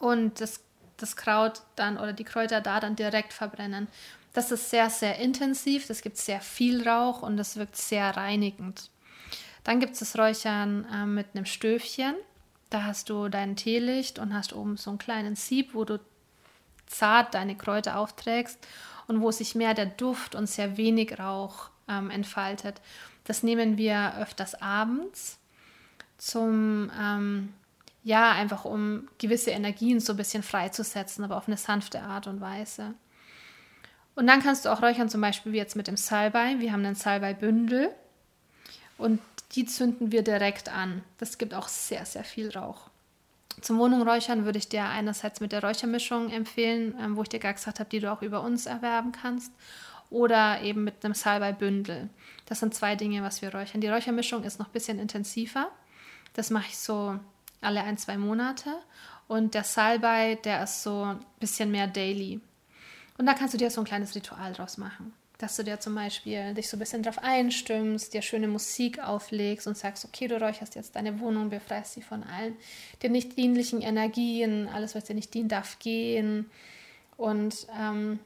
und 0.00 0.40
das, 0.40 0.60
das 0.96 1.16
Kraut 1.16 1.62
dann 1.76 1.96
oder 1.96 2.12
die 2.12 2.24
Kräuter 2.24 2.60
da 2.60 2.80
dann 2.80 2.96
direkt 2.96 3.32
verbrennen. 3.32 3.88
Das 4.32 4.52
ist 4.52 4.70
sehr, 4.70 4.90
sehr 4.90 5.18
intensiv, 5.18 5.86
das 5.86 6.02
gibt 6.02 6.16
sehr 6.16 6.40
viel 6.40 6.88
Rauch 6.88 7.22
und 7.22 7.36
das 7.36 7.56
wirkt 7.56 7.76
sehr 7.76 8.16
reinigend. 8.16 8.90
Dann 9.64 9.80
gibt 9.80 9.94
es 9.94 10.00
das 10.00 10.18
Räuchern 10.18 10.86
äh, 10.92 11.06
mit 11.06 11.26
einem 11.34 11.46
Stöfchen. 11.46 12.14
Da 12.70 12.84
hast 12.84 13.10
du 13.10 13.28
dein 13.28 13.56
Teelicht 13.56 14.18
und 14.18 14.32
hast 14.32 14.52
oben 14.52 14.76
so 14.76 14.90
einen 14.90 14.98
kleinen 14.98 15.36
Sieb, 15.36 15.74
wo 15.74 15.84
du 15.84 15.98
zart 16.86 17.34
deine 17.34 17.56
Kräuter 17.56 17.98
aufträgst 17.98 18.58
und 19.08 19.20
wo 19.20 19.30
sich 19.32 19.54
mehr 19.54 19.74
der 19.74 19.86
Duft 19.86 20.34
und 20.34 20.46
sehr 20.46 20.76
wenig 20.76 21.18
Rauch 21.18 21.70
ähm, 21.88 22.10
entfaltet. 22.10 22.80
Das 23.24 23.42
nehmen 23.42 23.76
wir 23.76 24.16
öfters 24.18 24.60
abends 24.60 25.38
zum, 26.16 26.90
ähm, 27.00 27.52
ja, 28.04 28.32
einfach 28.32 28.64
um 28.64 29.08
gewisse 29.18 29.50
Energien 29.50 30.00
so 30.00 30.12
ein 30.12 30.16
bisschen 30.16 30.42
freizusetzen, 30.42 31.24
aber 31.24 31.36
auf 31.36 31.48
eine 31.48 31.56
sanfte 31.56 32.02
Art 32.02 32.26
und 32.26 32.40
Weise. 32.40 32.94
Und 34.14 34.26
dann 34.26 34.42
kannst 34.42 34.64
du 34.64 34.68
auch 34.68 34.82
räuchern, 34.82 35.08
zum 35.08 35.20
Beispiel 35.20 35.52
wie 35.52 35.56
jetzt 35.56 35.76
mit 35.76 35.86
dem 35.86 35.96
Salbei. 35.96 36.56
Wir 36.58 36.72
haben 36.72 36.84
ein 36.84 36.94
Salbei-Bündel 36.94 37.90
und 38.98 39.20
die 39.52 39.64
zünden 39.66 40.12
wir 40.12 40.22
direkt 40.22 40.68
an. 40.68 41.02
Das 41.18 41.38
gibt 41.38 41.54
auch 41.54 41.68
sehr, 41.68 42.04
sehr 42.06 42.24
viel 42.24 42.50
Rauch. 42.50 42.90
Zum 43.60 43.78
Wohnungräuchern 43.78 44.44
würde 44.44 44.58
ich 44.58 44.68
dir 44.68 44.84
einerseits 44.84 45.40
mit 45.40 45.52
der 45.52 45.62
Räuchermischung 45.62 46.30
empfehlen, 46.30 46.94
ähm, 47.00 47.16
wo 47.16 47.22
ich 47.22 47.28
dir 47.28 47.40
gar 47.40 47.52
gesagt 47.52 47.80
habe, 47.80 47.90
die 47.90 48.00
du 48.00 48.10
auch 48.10 48.22
über 48.22 48.42
uns 48.42 48.66
erwerben 48.66 49.12
kannst. 49.12 49.52
Oder 50.08 50.62
eben 50.62 50.82
mit 50.82 51.04
einem 51.04 51.14
Salbei-Bündel. 51.14 52.08
Das 52.46 52.60
sind 52.60 52.74
zwei 52.74 52.96
Dinge, 52.96 53.22
was 53.22 53.42
wir 53.42 53.54
räuchern. 53.54 53.80
Die 53.80 53.88
Räuchermischung 53.88 54.42
ist 54.44 54.58
noch 54.58 54.66
ein 54.66 54.72
bisschen 54.72 54.98
intensiver. 54.98 55.68
Das 56.32 56.50
mache 56.50 56.66
ich 56.68 56.78
so 56.78 57.18
alle 57.60 57.82
ein, 57.82 57.98
zwei 57.98 58.16
Monate. 58.16 58.70
Und 59.28 59.54
der 59.54 59.62
Salbei, 59.62 60.36
der 60.36 60.64
ist 60.64 60.82
so 60.82 61.04
ein 61.04 61.20
bisschen 61.38 61.70
mehr 61.70 61.86
daily. 61.86 62.40
Und 63.18 63.26
da 63.26 63.34
kannst 63.34 63.54
du 63.54 63.58
dir 63.58 63.70
so 63.70 63.82
ein 63.82 63.86
kleines 63.86 64.14
Ritual 64.14 64.52
draus 64.52 64.78
machen 64.78 65.12
dass 65.42 65.56
du 65.56 65.64
dir 65.64 65.80
zum 65.80 65.94
Beispiel 65.94 66.54
dich 66.54 66.68
so 66.68 66.76
ein 66.76 66.80
bisschen 66.80 67.02
drauf 67.02 67.18
einstimmst, 67.18 68.12
dir 68.12 68.22
schöne 68.22 68.48
Musik 68.48 68.98
auflegst 68.98 69.66
und 69.66 69.76
sagst, 69.76 70.04
okay, 70.04 70.28
du 70.28 70.40
räucherst 70.40 70.74
jetzt 70.74 70.96
deine 70.96 71.18
Wohnung, 71.20 71.50
befreist 71.50 71.94
sie 71.94 72.02
von 72.02 72.22
allen 72.22 72.56
den 73.02 73.12
nicht 73.12 73.36
dienlichen 73.38 73.80
Energien, 73.80 74.68
alles, 74.68 74.94
was 74.94 75.04
dir 75.04 75.14
nicht 75.14 75.32
dient, 75.32 75.52
darf 75.52 75.78
gehen. 75.78 76.50
Und 77.16 77.66
ähm, 77.78 78.18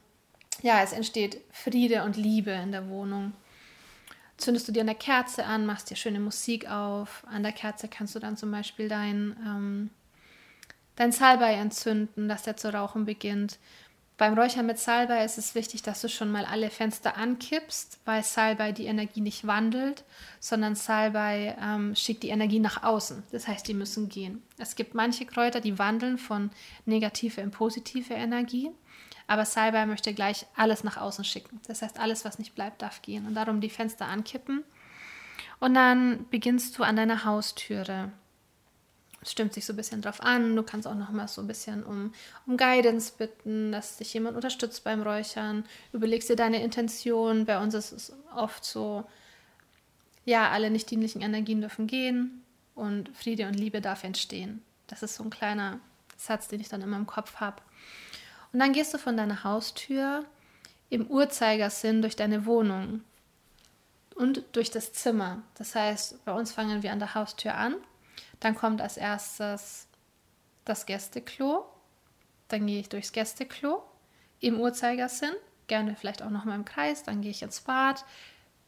ja, 0.61 0.81
es 0.81 0.91
entsteht 0.91 1.41
Friede 1.51 2.03
und 2.03 2.17
Liebe 2.17 2.51
in 2.51 2.71
der 2.71 2.89
Wohnung. 2.89 3.33
Zündest 4.37 4.67
du 4.67 4.73
dir 4.73 4.81
eine 4.81 4.95
Kerze 4.95 5.45
an, 5.45 5.65
machst 5.65 5.89
dir 5.89 5.95
schöne 5.95 6.19
Musik 6.19 6.69
auf. 6.69 7.23
An 7.27 7.43
der 7.43 7.53
Kerze 7.53 7.87
kannst 7.87 8.15
du 8.15 8.19
dann 8.19 8.35
zum 8.35 8.51
Beispiel 8.51 8.89
dein, 8.89 9.37
ähm, 9.45 9.89
dein 10.97 11.13
Salbei 11.13 11.53
entzünden, 11.53 12.27
dass 12.27 12.43
der 12.43 12.57
zu 12.57 12.73
rauchen 12.73 13.05
beginnt. 13.05 13.59
Beim 14.17 14.33
Räuchern 14.33 14.65
mit 14.65 14.79
Salbei 14.79 15.25
ist 15.25 15.37
es 15.37 15.55
wichtig, 15.55 15.81
dass 15.81 15.99
du 15.99 16.07
schon 16.07 16.31
mal 16.31 16.45
alle 16.45 16.69
Fenster 16.69 17.17
ankippst, 17.17 17.99
weil 18.05 18.23
Salbei 18.23 18.71
die 18.71 18.85
Energie 18.85 19.19
nicht 19.19 19.45
wandelt, 19.45 20.05
sondern 20.39 20.75
Salbei 20.75 21.57
ähm, 21.61 21.93
schickt 21.95 22.23
die 22.23 22.29
Energie 22.29 22.59
nach 22.59 22.83
außen. 22.83 23.23
Das 23.33 23.45
heißt, 23.45 23.67
die 23.67 23.73
müssen 23.73 24.07
gehen. 24.07 24.41
Es 24.57 24.75
gibt 24.75 24.93
manche 24.93 25.25
Kräuter, 25.25 25.59
die 25.59 25.77
wandeln 25.77 26.17
von 26.17 26.49
negative 26.85 27.41
in 27.41 27.51
positive 27.51 28.13
Energie, 28.13 28.71
aber 29.27 29.43
Salbei 29.43 29.85
möchte 29.85 30.13
gleich 30.13 30.45
alles 30.55 30.85
nach 30.85 30.95
außen 30.95 31.25
schicken. 31.25 31.59
Das 31.67 31.81
heißt, 31.81 31.99
alles, 31.99 32.23
was 32.23 32.39
nicht 32.39 32.55
bleibt, 32.55 32.81
darf 32.81 33.01
gehen. 33.01 33.25
Und 33.25 33.35
darum 33.35 33.59
die 33.59 33.69
Fenster 33.69 34.05
ankippen. 34.05 34.63
Und 35.59 35.73
dann 35.73 36.25
beginnst 36.29 36.77
du 36.77 36.83
an 36.83 36.95
deiner 36.95 37.25
Haustüre 37.25 38.11
stimmt 39.31 39.53
sich 39.53 39.65
so 39.65 39.73
ein 39.73 39.75
bisschen 39.75 40.01
drauf 40.01 40.21
an. 40.21 40.55
Du 40.55 40.63
kannst 40.63 40.87
auch 40.87 40.95
noch 40.95 41.09
mal 41.09 41.27
so 41.27 41.41
ein 41.41 41.47
bisschen 41.47 41.83
um, 41.83 42.13
um 42.45 42.57
Guidance 42.57 43.13
bitten, 43.17 43.71
dass 43.71 43.97
dich 43.97 44.13
jemand 44.13 44.35
unterstützt 44.35 44.83
beim 44.83 45.01
Räuchern. 45.01 45.65
Überlegst 45.93 46.29
dir 46.29 46.35
deine 46.35 46.63
Intention. 46.63 47.45
Bei 47.45 47.61
uns 47.61 47.73
ist 47.73 47.91
es 47.91 48.13
oft 48.35 48.63
so, 48.63 49.05
ja, 50.25 50.49
alle 50.49 50.69
nicht 50.69 50.89
dienlichen 50.89 51.21
Energien 51.21 51.61
dürfen 51.61 51.87
gehen 51.87 52.43
und 52.73 53.09
Friede 53.15 53.47
und 53.47 53.53
Liebe 53.53 53.81
darf 53.81 54.03
entstehen. 54.03 54.61
Das 54.87 55.03
ist 55.03 55.15
so 55.15 55.23
ein 55.23 55.29
kleiner 55.29 55.79
Satz, 56.17 56.47
den 56.47 56.59
ich 56.59 56.69
dann 56.69 56.81
immer 56.81 56.97
im 56.97 57.07
Kopf 57.07 57.35
habe. 57.35 57.61
Und 58.53 58.59
dann 58.59 58.73
gehst 58.73 58.93
du 58.93 58.97
von 58.97 59.17
deiner 59.17 59.43
Haustür 59.43 60.25
im 60.89 61.07
Uhrzeigersinn 61.07 62.01
durch 62.01 62.15
deine 62.15 62.45
Wohnung 62.45 63.01
und 64.15 64.43
durch 64.53 64.71
das 64.71 64.93
Zimmer. 64.93 65.41
Das 65.55 65.75
heißt, 65.75 66.23
bei 66.25 66.31
uns 66.31 66.51
fangen 66.51 66.83
wir 66.83 66.91
an 66.91 66.99
der 66.99 67.15
Haustür 67.15 67.55
an. 67.55 67.75
Dann 68.39 68.55
kommt 68.55 68.81
als 68.81 68.97
erstes 68.97 69.87
das 70.65 70.85
Gästeklo. 70.85 71.65
Dann 72.47 72.67
gehe 72.67 72.79
ich 72.79 72.89
durchs 72.89 73.11
Gästeklo 73.11 73.83
im 74.39 74.59
Uhrzeigersinn. 74.59 75.33
Gerne 75.67 75.95
vielleicht 75.95 76.21
auch 76.21 76.29
nochmal 76.29 76.55
im 76.55 76.65
Kreis. 76.65 77.03
Dann 77.03 77.21
gehe 77.21 77.31
ich 77.31 77.41
ins 77.41 77.61
Bad. 77.61 78.05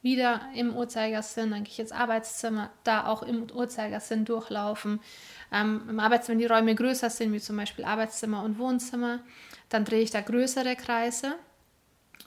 Wieder 0.02 0.42
im 0.56 0.76
Uhrzeigersinn. 0.76 1.52
Dann 1.52 1.64
gehe 1.64 1.74
ich 1.74 1.80
ins 1.80 1.92
Arbeitszimmer. 1.92 2.72
Da 2.84 3.08
auch 3.08 3.24
im 3.24 3.50
Uhrzeigersinn 3.52 4.26
durchlaufen. 4.26 5.00
Ähm, 5.52 5.86
Im 5.90 6.00
Arbeitszimmer, 6.00 6.40
wenn 6.40 6.48
die 6.48 6.54
Räume 6.54 6.76
größer 6.76 7.10
sind, 7.10 7.34
wie 7.34 7.40
zum 7.40 7.58
Beispiel 7.58 7.86
Arbeitszimmer 7.86 8.44
und 8.44 8.58
Wohnzimmer, 8.58 9.20
dann 9.70 9.86
drehe 9.86 10.02
ich 10.02 10.12
da 10.12 10.22
größere 10.22 10.76
Kreise 10.76 11.36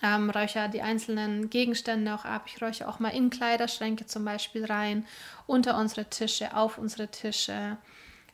ähm, 0.02 0.30
räuchere 0.30 0.68
die 0.68 0.82
einzelnen 0.82 1.50
Gegenstände 1.50 2.14
auch 2.14 2.24
ab. 2.24 2.44
Ich 2.46 2.60
räuchere 2.62 2.88
auch 2.88 3.00
mal 3.00 3.10
in 3.10 3.30
Kleiderschränke 3.30 4.06
zum 4.06 4.24
Beispiel 4.24 4.64
rein, 4.64 5.06
unter 5.46 5.78
unsere 5.78 6.08
Tische, 6.08 6.56
auf 6.56 6.78
unsere 6.78 7.08
Tische, 7.08 7.76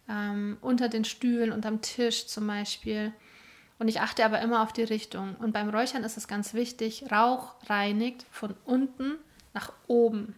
ähm, 0.08 0.58
unter 0.60 0.88
den 0.88 1.04
Stühlen, 1.04 1.52
unterm 1.52 1.82
Tisch 1.82 2.26
zum 2.26 2.46
Beispiel. 2.46 3.12
Und 3.78 3.88
ich 3.88 4.00
achte 4.00 4.24
aber 4.24 4.40
immer 4.40 4.62
auf 4.62 4.72
die 4.72 4.84
Richtung. 4.84 5.34
Und 5.36 5.52
beim 5.52 5.68
Räuchern 5.68 6.04
ist 6.04 6.16
es 6.16 6.28
ganz 6.28 6.54
wichtig, 6.54 7.04
Rauch 7.10 7.54
reinigt 7.66 8.24
von 8.30 8.54
unten 8.64 9.16
nach 9.52 9.72
oben. 9.86 10.34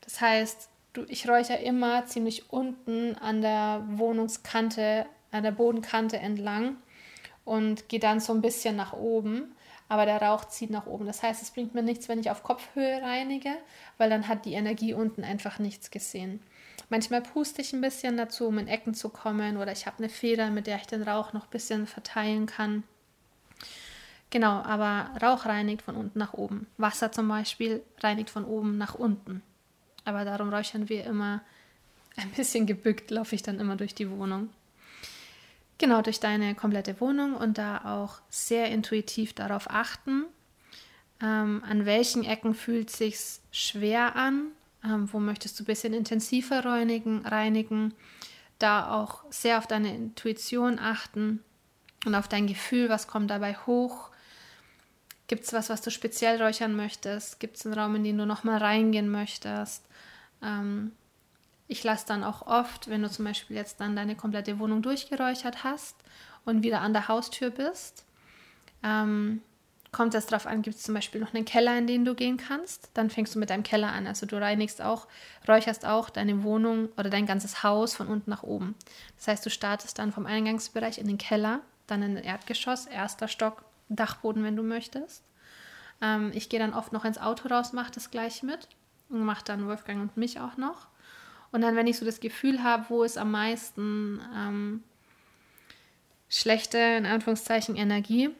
Das 0.00 0.20
heißt, 0.20 0.68
du, 0.94 1.04
ich 1.08 1.28
räuchere 1.28 1.58
immer 1.58 2.06
ziemlich 2.06 2.50
unten 2.50 3.14
an 3.16 3.40
der 3.40 3.84
Wohnungskante, 3.88 5.06
an 5.30 5.42
der 5.42 5.52
Bodenkante 5.52 6.16
entlang 6.16 6.76
und 7.44 7.88
gehe 7.88 8.00
dann 8.00 8.20
so 8.20 8.32
ein 8.32 8.40
bisschen 8.40 8.76
nach 8.76 8.92
oben 8.94 9.54
aber 9.94 10.06
der 10.06 10.20
Rauch 10.20 10.46
zieht 10.46 10.70
nach 10.70 10.86
oben. 10.86 11.06
Das 11.06 11.22
heißt, 11.22 11.40
es 11.40 11.52
bringt 11.52 11.72
mir 11.72 11.82
nichts, 11.84 12.08
wenn 12.08 12.18
ich 12.18 12.28
auf 12.28 12.42
Kopfhöhe 12.42 13.00
reinige, 13.00 13.50
weil 13.96 14.10
dann 14.10 14.26
hat 14.26 14.44
die 14.44 14.54
Energie 14.54 14.92
unten 14.92 15.22
einfach 15.22 15.60
nichts 15.60 15.92
gesehen. 15.92 16.40
Manchmal 16.88 17.22
puste 17.22 17.62
ich 17.62 17.72
ein 17.72 17.80
bisschen 17.80 18.16
dazu, 18.16 18.48
um 18.48 18.58
in 18.58 18.66
Ecken 18.66 18.94
zu 18.94 19.08
kommen, 19.08 19.56
oder 19.56 19.70
ich 19.70 19.86
habe 19.86 19.98
eine 19.98 20.08
Feder, 20.08 20.50
mit 20.50 20.66
der 20.66 20.78
ich 20.78 20.88
den 20.88 21.04
Rauch 21.04 21.32
noch 21.32 21.44
ein 21.44 21.50
bisschen 21.50 21.86
verteilen 21.86 22.46
kann. 22.46 22.82
Genau, 24.30 24.62
aber 24.62 25.10
Rauch 25.22 25.46
reinigt 25.46 25.82
von 25.82 25.94
unten 25.94 26.18
nach 26.18 26.34
oben. 26.34 26.66
Wasser 26.76 27.12
zum 27.12 27.28
Beispiel 27.28 27.80
reinigt 28.00 28.30
von 28.30 28.44
oben 28.44 28.76
nach 28.76 28.96
unten. 28.96 29.42
Aber 30.04 30.24
darum 30.24 30.52
räuchern 30.52 30.88
wir 30.88 31.04
immer 31.04 31.40
ein 32.16 32.30
bisschen 32.30 32.66
gebückt, 32.66 33.12
laufe 33.12 33.36
ich 33.36 33.42
dann 33.42 33.60
immer 33.60 33.76
durch 33.76 33.94
die 33.94 34.10
Wohnung. 34.10 34.48
Genau, 35.78 36.02
durch 36.02 36.20
deine 36.20 36.54
komplette 36.54 37.00
Wohnung 37.00 37.34
und 37.34 37.58
da 37.58 37.82
auch 37.84 38.20
sehr 38.30 38.70
intuitiv 38.70 39.32
darauf 39.32 39.68
achten, 39.68 40.24
ähm, 41.20 41.62
an 41.68 41.84
welchen 41.86 42.24
Ecken 42.24 42.54
fühlt 42.54 42.90
es 42.90 42.98
sich 42.98 43.18
schwer 43.50 44.14
an, 44.16 44.48
ähm, 44.84 45.08
wo 45.12 45.18
möchtest 45.18 45.58
du 45.58 45.64
ein 45.64 45.66
bisschen 45.66 45.92
intensiver 45.92 46.64
reinigen, 46.64 47.26
reinigen, 47.26 47.94
da 48.58 48.92
auch 48.92 49.24
sehr 49.30 49.58
auf 49.58 49.66
deine 49.66 49.94
Intuition 49.94 50.78
achten 50.78 51.42
und 52.04 52.14
auf 52.14 52.28
dein 52.28 52.46
Gefühl, 52.46 52.88
was 52.88 53.08
kommt 53.08 53.30
dabei 53.30 53.54
hoch. 53.54 54.10
Gibt 55.26 55.44
es 55.44 55.52
was, 55.52 55.70
was 55.70 55.80
du 55.80 55.90
speziell 55.90 56.40
räuchern 56.40 56.76
möchtest? 56.76 57.40
Gibt 57.40 57.56
es 57.56 57.66
einen 57.66 57.78
Raum, 57.78 57.96
in 57.96 58.04
den 58.04 58.18
du 58.18 58.26
nochmal 58.26 58.58
reingehen 58.58 59.10
möchtest? 59.10 59.84
Ähm, 60.42 60.92
ich 61.68 61.82
lasse 61.82 62.06
dann 62.06 62.24
auch 62.24 62.46
oft, 62.46 62.88
wenn 62.88 63.02
du 63.02 63.10
zum 63.10 63.24
Beispiel 63.24 63.56
jetzt 63.56 63.80
dann 63.80 63.96
deine 63.96 64.16
komplette 64.16 64.58
Wohnung 64.58 64.82
durchgeräuchert 64.82 65.64
hast 65.64 65.96
und 66.44 66.62
wieder 66.62 66.80
an 66.80 66.92
der 66.92 67.08
Haustür 67.08 67.50
bist, 67.50 68.04
ähm, 68.82 69.40
kommt 69.92 70.14
es 70.14 70.26
darauf 70.26 70.46
an, 70.46 70.62
gibt 70.62 70.76
es 70.76 70.82
zum 70.82 70.94
Beispiel 70.94 71.20
noch 71.20 71.32
einen 71.32 71.44
Keller, 71.44 71.78
in 71.78 71.86
den 71.86 72.04
du 72.04 72.14
gehen 72.14 72.36
kannst, 72.36 72.90
dann 72.94 73.08
fängst 73.10 73.34
du 73.34 73.38
mit 73.38 73.48
deinem 73.48 73.62
Keller 73.62 73.92
an. 73.92 74.06
Also 74.06 74.26
du 74.26 74.38
reinigst 74.38 74.82
auch, 74.82 75.06
räucherst 75.48 75.86
auch 75.86 76.10
deine 76.10 76.42
Wohnung 76.42 76.88
oder 76.98 77.10
dein 77.10 77.26
ganzes 77.26 77.62
Haus 77.62 77.94
von 77.94 78.08
unten 78.08 78.28
nach 78.28 78.42
oben. 78.42 78.74
Das 79.16 79.28
heißt, 79.28 79.46
du 79.46 79.50
startest 79.50 79.98
dann 79.98 80.12
vom 80.12 80.26
Eingangsbereich 80.26 80.98
in 80.98 81.06
den 81.06 81.18
Keller, 81.18 81.60
dann 81.86 82.02
in 82.02 82.16
den 82.16 82.24
Erdgeschoss, 82.24 82.86
erster 82.86 83.28
Stock, 83.28 83.64
Dachboden, 83.88 84.42
wenn 84.42 84.56
du 84.56 84.62
möchtest. 84.62 85.22
Ähm, 86.02 86.32
ich 86.34 86.48
gehe 86.48 86.60
dann 86.60 86.74
oft 86.74 86.92
noch 86.92 87.04
ins 87.04 87.18
Auto 87.18 87.48
raus, 87.48 87.72
mache 87.72 87.92
das 87.92 88.10
gleich 88.10 88.42
mit 88.42 88.68
und 89.08 89.24
mache 89.24 89.44
dann 89.44 89.66
Wolfgang 89.66 90.02
und 90.02 90.16
mich 90.16 90.40
auch 90.40 90.56
noch. 90.56 90.88
Und 91.54 91.60
dann, 91.60 91.76
wenn 91.76 91.86
ich 91.86 91.98
so 91.98 92.04
das 92.04 92.18
Gefühl 92.18 92.64
habe, 92.64 92.86
wo 92.88 93.04
ist 93.04 93.16
am 93.16 93.30
meisten 93.30 94.20
ähm, 94.36 94.82
schlechte, 96.28 96.78
in 96.78 97.06
Anführungszeichen, 97.06 97.76
Energie, 97.76 98.30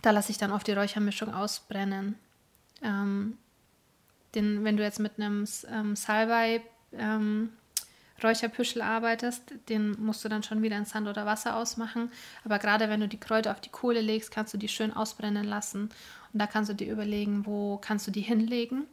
da 0.00 0.10
lasse 0.10 0.32
ich 0.32 0.38
dann 0.38 0.50
oft 0.50 0.66
die 0.66 0.72
Räuchermischung 0.72 1.34
ausbrennen. 1.34 2.14
Ähm, 2.80 3.36
den, 4.34 4.64
wenn 4.64 4.78
du 4.78 4.82
jetzt 4.82 5.00
mit 5.00 5.18
einem 5.18 5.46
ähm, 5.70 5.94
Salbei 5.94 6.62
ähm, 6.94 7.50
Räucherpüschel 8.24 8.80
arbeitest, 8.80 9.52
den 9.68 10.02
musst 10.02 10.24
du 10.24 10.30
dann 10.30 10.42
schon 10.42 10.62
wieder 10.62 10.78
in 10.78 10.86
Sand 10.86 11.08
oder 11.08 11.26
Wasser 11.26 11.56
ausmachen. 11.56 12.10
Aber 12.46 12.58
gerade 12.58 12.88
wenn 12.88 13.00
du 13.00 13.08
die 13.08 13.20
Kräuter 13.20 13.50
auf 13.50 13.60
die 13.60 13.68
Kohle 13.68 14.00
legst, 14.00 14.30
kannst 14.30 14.54
du 14.54 14.56
die 14.56 14.68
schön 14.68 14.94
ausbrennen 14.94 15.44
lassen. 15.44 15.90
Und 16.32 16.38
da 16.38 16.46
kannst 16.46 16.70
du 16.70 16.74
dir 16.74 16.90
überlegen, 16.90 17.44
wo 17.44 17.76
kannst 17.76 18.06
du 18.06 18.10
die 18.10 18.22
hinlegen. 18.22 18.86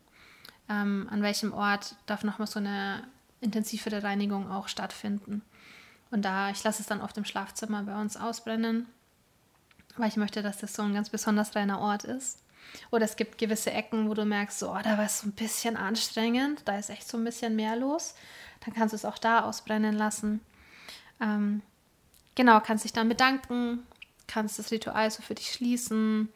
Ähm, 0.68 1.08
an 1.10 1.22
welchem 1.22 1.54
Ort 1.54 1.96
darf 2.08 2.26
nochmal 2.26 2.48
so 2.48 2.60
eine 2.60 3.04
intensivere 3.42 4.04
Reinigung 4.04 4.52
auch 4.52 4.68
stattfinden. 4.68 5.42
Und 6.10 6.24
da, 6.24 6.50
ich 6.50 6.64
lasse 6.64 6.82
es 6.82 6.88
dann 6.88 7.02
oft 7.02 7.18
im 7.18 7.26
Schlafzimmer 7.26 7.84
bei 7.84 8.00
uns 8.00 8.18
ausbrennen, 8.18 8.88
weil 9.98 10.10
ich 10.10 10.18
möchte, 10.18 10.42
dass 10.42 10.58
das 10.58 10.74
so 10.74 10.84
ein 10.84 10.94
ganz 10.94 11.10
besonders 11.10 11.56
reiner 11.56 11.80
Ort 11.80 12.04
ist. 12.04 12.44
Oder 12.92 13.06
es 13.06 13.16
gibt 13.16 13.38
gewisse 13.38 13.72
Ecken, 13.72 14.10
wo 14.10 14.14
du 14.14 14.26
merkst, 14.26 14.60
so, 14.60 14.72
oh, 14.72 14.80
da 14.84 14.98
war 14.98 15.06
es 15.06 15.20
so 15.20 15.28
ein 15.28 15.34
bisschen 15.34 15.78
anstrengend, 15.78 16.62
da 16.66 16.78
ist 16.78 16.90
echt 16.90 17.08
so 17.08 17.18
ein 17.18 17.24
bisschen 17.24 17.56
mehr 17.56 17.76
los. 17.76 18.16
Dann 18.66 18.74
kannst 18.74 18.94
du 18.94 18.96
es 18.98 19.06
auch 19.06 19.18
da 19.18 19.42
ausbrennen 19.42 19.96
lassen. 19.96 20.42
Ähm, 21.20 21.62
genau, 22.36 22.60
kannst 22.60 22.84
dich 22.84 22.94
dann 22.94 23.10
bedanken, 23.10 23.86
kannst 24.28 24.60
das 24.60 24.72
Ritual 24.72 25.10
so 25.12 25.22
für 25.22 25.36
dich 25.36 25.52
schließen, 25.52 26.30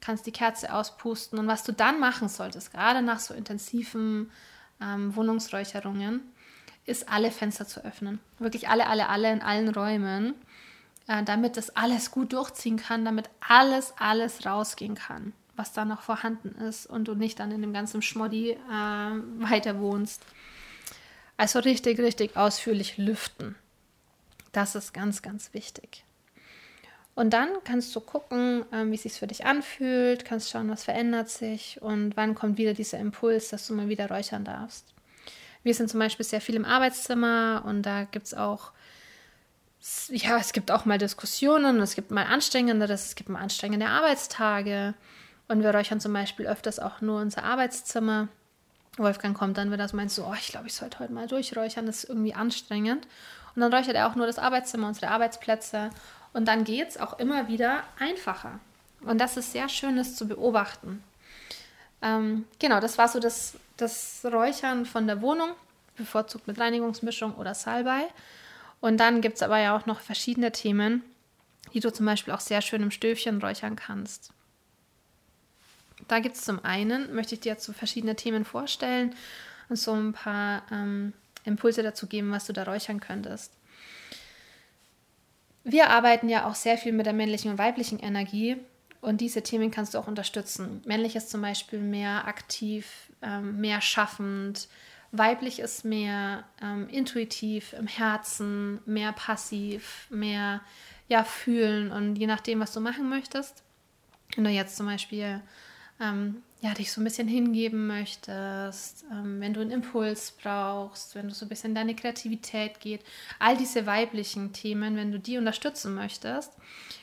kannst 0.00 0.26
die 0.26 0.32
Kerze 0.32 0.72
auspusten. 0.72 1.38
Und 1.38 1.46
was 1.46 1.64
du 1.64 1.72
dann 1.72 2.00
machen 2.00 2.28
solltest, 2.28 2.72
gerade 2.72 3.02
nach 3.02 3.20
so 3.20 3.34
intensiven 3.34 4.30
ähm, 4.80 5.14
Wohnungsräucherungen, 5.14 6.20
ist, 6.86 7.08
alle 7.08 7.30
Fenster 7.30 7.66
zu 7.66 7.84
öffnen. 7.84 8.20
Wirklich 8.38 8.68
alle, 8.68 8.86
alle, 8.86 9.08
alle 9.08 9.32
in 9.32 9.42
allen 9.42 9.68
Räumen, 9.68 10.34
äh, 11.08 11.22
damit 11.22 11.56
das 11.56 11.76
alles 11.76 12.10
gut 12.10 12.32
durchziehen 12.32 12.76
kann, 12.76 13.04
damit 13.04 13.30
alles, 13.40 13.94
alles 13.98 14.44
rausgehen 14.44 14.94
kann, 14.94 15.32
was 15.56 15.72
da 15.72 15.84
noch 15.84 16.02
vorhanden 16.02 16.54
ist 16.62 16.86
und 16.86 17.08
du 17.08 17.14
nicht 17.14 17.40
dann 17.40 17.52
in 17.52 17.62
dem 17.62 17.72
ganzen 17.72 18.02
Schmoddi 18.02 18.50
äh, 18.50 18.56
weiter 18.68 19.80
wohnst. 19.80 20.22
Also 21.36 21.58
richtig, 21.58 21.98
richtig 21.98 22.36
ausführlich 22.36 22.96
lüften. 22.96 23.56
Das 24.52 24.74
ist 24.74 24.94
ganz, 24.94 25.20
ganz 25.22 25.52
wichtig. 25.52 26.04
Und 27.16 27.30
dann 27.30 27.48
kannst 27.64 27.94
du 27.94 28.00
gucken, 28.00 28.64
ähm, 28.72 28.90
wie 28.90 28.96
es 28.96 29.02
sich 29.02 29.12
für 29.14 29.26
dich 29.26 29.46
anfühlt, 29.46 30.24
kannst 30.24 30.50
schauen, 30.50 30.68
was 30.68 30.84
verändert 30.84 31.28
sich 31.28 31.80
und 31.80 32.16
wann 32.16 32.34
kommt 32.34 32.58
wieder 32.58 32.74
dieser 32.74 32.98
Impuls, 32.98 33.48
dass 33.48 33.66
du 33.66 33.74
mal 33.74 33.88
wieder 33.88 34.08
räuchern 34.08 34.44
darfst. 34.44 34.93
Wir 35.64 35.74
sind 35.74 35.90
zum 35.90 35.98
Beispiel 35.98 36.24
sehr 36.24 36.40
viel 36.40 36.54
im 36.54 36.64
Arbeitszimmer 36.64 37.64
und 37.66 37.82
da 37.82 38.04
gibt 38.04 38.26
es 38.26 38.34
auch, 38.34 38.70
ja, 40.08 40.36
es 40.38 40.52
gibt 40.52 40.70
auch 40.70 40.84
mal 40.84 40.98
Diskussionen, 40.98 41.80
es 41.80 41.94
gibt 41.94 42.10
mal 42.10 42.26
anstrengenderes, 42.26 43.06
es 43.06 43.14
gibt 43.16 43.30
mal 43.30 43.40
anstrengende 43.40 43.86
Arbeitstage. 43.86 44.94
Und 45.48 45.62
wir 45.62 45.74
räuchern 45.74 46.00
zum 46.00 46.12
Beispiel 46.12 46.46
öfters 46.46 46.78
auch 46.78 47.00
nur 47.00 47.20
unser 47.20 47.42
Arbeitszimmer. 47.44 48.28
Wolfgang 48.96 49.36
kommt 49.36 49.58
dann 49.58 49.72
wieder 49.72 49.88
so 49.88 49.96
meinst 49.96 50.14
so, 50.14 50.24
oh, 50.24 50.34
ich 50.38 50.48
glaube, 50.48 50.68
ich 50.68 50.74
sollte 50.74 51.00
heute 51.00 51.12
mal 51.12 51.26
durchräuchern, 51.26 51.86
das 51.86 52.04
ist 52.04 52.10
irgendwie 52.10 52.34
anstrengend. 52.34 53.06
Und 53.54 53.60
dann 53.60 53.72
räuchert 53.72 53.94
er 53.94 54.08
auch 54.08 54.14
nur 54.14 54.26
das 54.26 54.38
Arbeitszimmer, 54.38 54.88
unsere 54.88 55.08
Arbeitsplätze. 55.08 55.90
Und 56.32 56.46
dann 56.46 56.64
geht 56.64 56.90
es 56.90 56.98
auch 56.98 57.18
immer 57.18 57.48
wieder 57.48 57.84
einfacher. 57.98 58.60
Und 59.00 59.18
das 59.18 59.36
ist 59.36 59.52
sehr 59.52 59.68
schön, 59.68 59.96
das 59.96 60.16
zu 60.16 60.26
beobachten. 60.26 61.02
Ähm, 62.02 62.44
genau, 62.58 62.80
das 62.80 62.98
war 62.98 63.08
so 63.08 63.20
das, 63.20 63.54
das 63.76 64.24
Räuchern 64.24 64.86
von 64.86 65.06
der 65.06 65.20
Wohnung, 65.22 65.50
bevorzugt 65.96 66.46
mit 66.46 66.58
Reinigungsmischung 66.58 67.34
oder 67.34 67.54
Salbei. 67.54 68.06
Und 68.80 68.98
dann 68.98 69.20
gibt 69.20 69.36
es 69.36 69.42
aber 69.42 69.58
ja 69.58 69.76
auch 69.76 69.86
noch 69.86 70.00
verschiedene 70.00 70.52
Themen, 70.52 71.02
die 71.72 71.80
du 71.80 71.92
zum 71.92 72.06
Beispiel 72.06 72.34
auch 72.34 72.40
sehr 72.40 72.60
schön 72.60 72.82
im 72.82 72.90
Stöfchen 72.90 73.40
räuchern 73.40 73.76
kannst. 73.76 74.32
Da 76.08 76.18
gibt 76.18 76.36
es 76.36 76.42
zum 76.42 76.64
einen, 76.64 77.14
möchte 77.14 77.34
ich 77.34 77.40
dir 77.40 77.58
zu 77.58 77.72
verschiedene 77.72 78.16
Themen 78.16 78.44
vorstellen 78.44 79.14
und 79.68 79.76
so 79.76 79.92
ein 79.94 80.12
paar 80.12 80.62
ähm, 80.70 81.14
Impulse 81.44 81.82
dazu 81.82 82.06
geben, 82.06 82.30
was 82.30 82.46
du 82.46 82.52
da 82.52 82.64
räuchern 82.64 83.00
könntest. 83.00 83.52
Wir 85.62 85.88
arbeiten 85.88 86.28
ja 86.28 86.46
auch 86.46 86.54
sehr 86.54 86.76
viel 86.76 86.92
mit 86.92 87.06
der 87.06 87.14
männlichen 87.14 87.50
und 87.50 87.58
weiblichen 87.58 87.98
Energie 87.98 88.58
und 89.04 89.20
diese 89.20 89.42
Themen 89.42 89.70
kannst 89.70 89.94
du 89.94 89.98
auch 89.98 90.08
unterstützen. 90.08 90.82
Männlich 90.84 91.14
ist 91.16 91.30
zum 91.30 91.40
Beispiel 91.42 91.78
mehr 91.78 92.26
aktiv, 92.26 93.10
ähm, 93.22 93.60
mehr 93.60 93.80
schaffend, 93.80 94.68
Weiblich 95.16 95.60
ist 95.60 95.84
mehr 95.84 96.42
ähm, 96.60 96.88
intuitiv 96.88 97.72
im 97.74 97.86
Herzen, 97.86 98.80
mehr 98.84 99.12
passiv, 99.12 100.08
mehr 100.10 100.60
ja, 101.06 101.22
fühlen 101.22 101.92
und 101.92 102.16
je 102.16 102.26
nachdem, 102.26 102.58
was 102.58 102.72
du 102.72 102.80
machen 102.80 103.08
möchtest. 103.08 103.62
Wenn 104.34 104.42
du 104.42 104.50
jetzt 104.50 104.76
zum 104.76 104.86
Beispiel 104.86 105.40
ähm, 106.00 106.42
ja, 106.60 106.72
dich 106.72 106.90
so 106.90 107.00
ein 107.00 107.04
bisschen 107.04 107.28
hingeben 107.28 107.86
möchtest, 107.86 109.04
ähm, 109.12 109.40
wenn 109.40 109.52
du 109.52 109.60
einen 109.60 109.70
Impuls 109.70 110.32
brauchst, 110.42 111.14
wenn 111.14 111.28
du 111.28 111.34
so 111.34 111.44
ein 111.44 111.48
bisschen 111.48 111.72
in 111.72 111.74
deine 111.74 111.94
Kreativität 111.94 112.80
geht, 112.80 113.04
all 113.38 113.56
diese 113.56 113.84
weiblichen 113.86 114.52
Themen, 114.52 114.96
wenn 114.96 115.12
du 115.12 115.18
die 115.18 115.36
unterstützen 115.36 115.94
möchtest, 115.94 116.52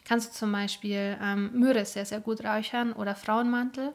kannst 0.04 0.32
du 0.32 0.40
zum 0.40 0.52
Beispiel 0.52 1.18
ähm, 1.22 1.52
Möhre 1.54 1.86
sehr, 1.86 2.06
sehr 2.06 2.20
gut 2.20 2.44
räuchern 2.44 2.94
oder 2.94 3.16
Frauenmantel. 3.16 3.94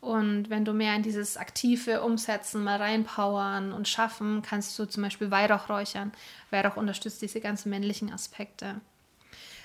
Und 0.00 0.48
wenn 0.48 0.64
du 0.64 0.72
mehr 0.72 0.94
in 0.94 1.02
dieses 1.02 1.36
aktive 1.36 2.02
Umsetzen, 2.02 2.62
mal 2.62 2.76
reinpowern 2.76 3.72
und 3.72 3.88
schaffen, 3.88 4.42
kannst 4.42 4.78
du 4.78 4.84
zum 4.84 5.02
Beispiel 5.02 5.32
Weihrauch 5.32 5.68
räuchern. 5.68 6.12
Weihrauch 6.50 6.76
unterstützt 6.76 7.20
diese 7.20 7.40
ganzen 7.40 7.70
männlichen 7.70 8.12
Aspekte. 8.12 8.80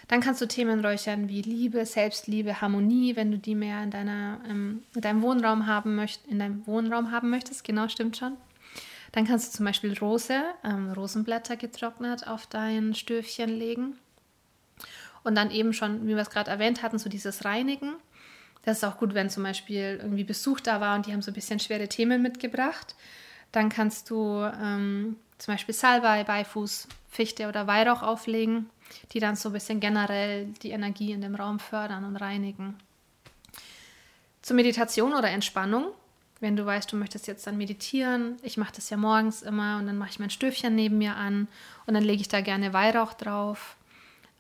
Dann 0.08 0.22
kannst 0.22 0.42
du 0.42 0.48
Themen 0.48 0.84
räuchern 0.86 1.30
wie 1.30 1.42
Liebe, 1.42 1.86
Selbstliebe, 1.86 2.62
Harmonie, 2.62 3.16
wenn 3.16 3.32
du 3.32 3.38
die 3.38 3.56
mehr 3.56 3.84
in, 3.84 3.92
deiner, 3.92 4.40
ähm, 4.50 4.84
in 4.96 5.02
deinem 5.02 5.22
Wohnraum 5.22 5.66
haben 5.68 5.96
möchtest, 5.96 6.28
in 6.28 6.40
deinem 6.40 6.66
Wohnraum 6.68 7.12
haben 7.12 7.30
möchtest, 7.30 7.64
genau, 7.64 7.88
stimmt 7.88 8.18
schon. 8.18 8.38
Dann 9.14 9.26
kannst 9.26 9.54
du 9.54 9.58
zum 9.58 9.66
Beispiel 9.66 9.98
Rose, 9.98 10.44
ähm, 10.64 10.92
Rosenblätter 10.92 11.56
getrocknet 11.56 12.28
auf 12.28 12.48
dein 12.48 12.96
Stöfchen 12.96 13.50
legen. 13.50 13.96
Und 15.24 15.36
dann 15.36 15.52
eben 15.52 15.72
schon, 15.72 16.06
wie 16.06 16.16
wir 16.16 16.18
es 16.18 16.32
gerade 16.32 16.52
erwähnt 16.52 16.84
hatten, 16.84 17.00
so 17.00 17.10
dieses 17.10 17.46
Reinigen. 17.46 17.94
Das 18.64 18.78
ist 18.78 18.84
auch 18.84 18.98
gut, 18.98 19.14
wenn 19.14 19.30
zum 19.30 19.44
Beispiel 19.44 20.00
irgendwie 20.02 20.24
Besuch 20.24 20.60
da 20.60 20.82
war 20.82 20.96
und 20.96 21.06
die 21.06 21.14
haben 21.14 21.22
so 21.22 21.32
ein 21.32 21.36
bisschen 21.36 21.60
schwere 21.60 21.88
Themen 21.88 22.22
mitgebracht. 22.22 22.96
Dann 23.54 23.70
kannst 23.70 24.10
du 24.10 24.42
ähm, 24.62 25.16
zum 25.38 25.54
Beispiel 25.54 25.76
Salbei, 25.76 26.24
Beifuß, 26.24 26.88
Fichte 27.10 27.48
oder 27.48 27.68
Weihrauch 27.68 28.02
auflegen 28.02 28.70
die 29.12 29.20
dann 29.20 29.36
so 29.36 29.50
ein 29.50 29.54
bisschen 29.54 29.80
generell 29.80 30.46
die 30.62 30.72
Energie 30.72 31.12
in 31.12 31.22
dem 31.22 31.36
Raum 31.36 31.60
fördern 31.60 32.06
und 32.06 32.16
reinigen. 32.16 32.76
Zur 34.42 34.56
Meditation 34.56 35.14
oder 35.14 35.30
Entspannung, 35.30 35.86
wenn 36.40 36.58
du 36.58 36.66
weißt, 36.66 36.92
du 36.92 36.98
möchtest 36.98 37.28
jetzt 37.28 37.48
dann 37.48 37.58
meditieren, 37.58 38.38
ich 38.44 38.58
mache 38.58 38.74
das 38.76 38.90
ja 38.90 38.98
morgens 38.98 39.42
immer 39.42 39.78
und 39.78 39.88
dann 39.88 39.98
mache 39.98 40.10
ich 40.10 40.20
mein 40.20 40.30
Stöfchen 40.30 40.76
neben 40.76 40.98
mir 40.98 41.16
an 41.16 41.48
und 41.86 41.94
dann 41.94 42.04
lege 42.04 42.22
ich 42.22 42.28
da 42.28 42.42
gerne 42.42 42.74
Weihrauch 42.74 43.14
drauf. 43.14 43.78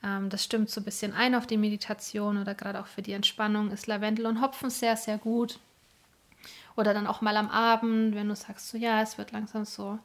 Ähm, 0.03 0.29
das 0.29 0.43
stimmt 0.43 0.69
so 0.69 0.81
ein 0.81 0.83
bisschen 0.83 1.13
ein 1.13 1.33
auf 1.35 1.47
die 1.47 1.57
Meditation 1.57 2.37
oder 2.37 2.55
gerade 2.55 2.81
auch 2.81 2.87
für 2.87 3.01
die 3.01 3.13
Entspannung 3.13 3.71
ist 3.71 3.87
Lavendel 3.87 4.25
und 4.25 4.41
Hopfen 4.41 4.69
sehr, 4.69 4.97
sehr 4.97 5.17
gut. 5.17 5.59
Oder 6.75 6.93
dann 6.93 7.07
auch 7.07 7.21
mal 7.21 7.37
am 7.37 7.49
Abend, 7.49 8.15
wenn 8.15 8.27
du 8.27 8.35
sagst, 8.35 8.69
so 8.69 8.77
ja, 8.77 9.01
es 9.01 9.17
wird 9.17 9.31
langsam 9.31 9.63
so 9.63 9.99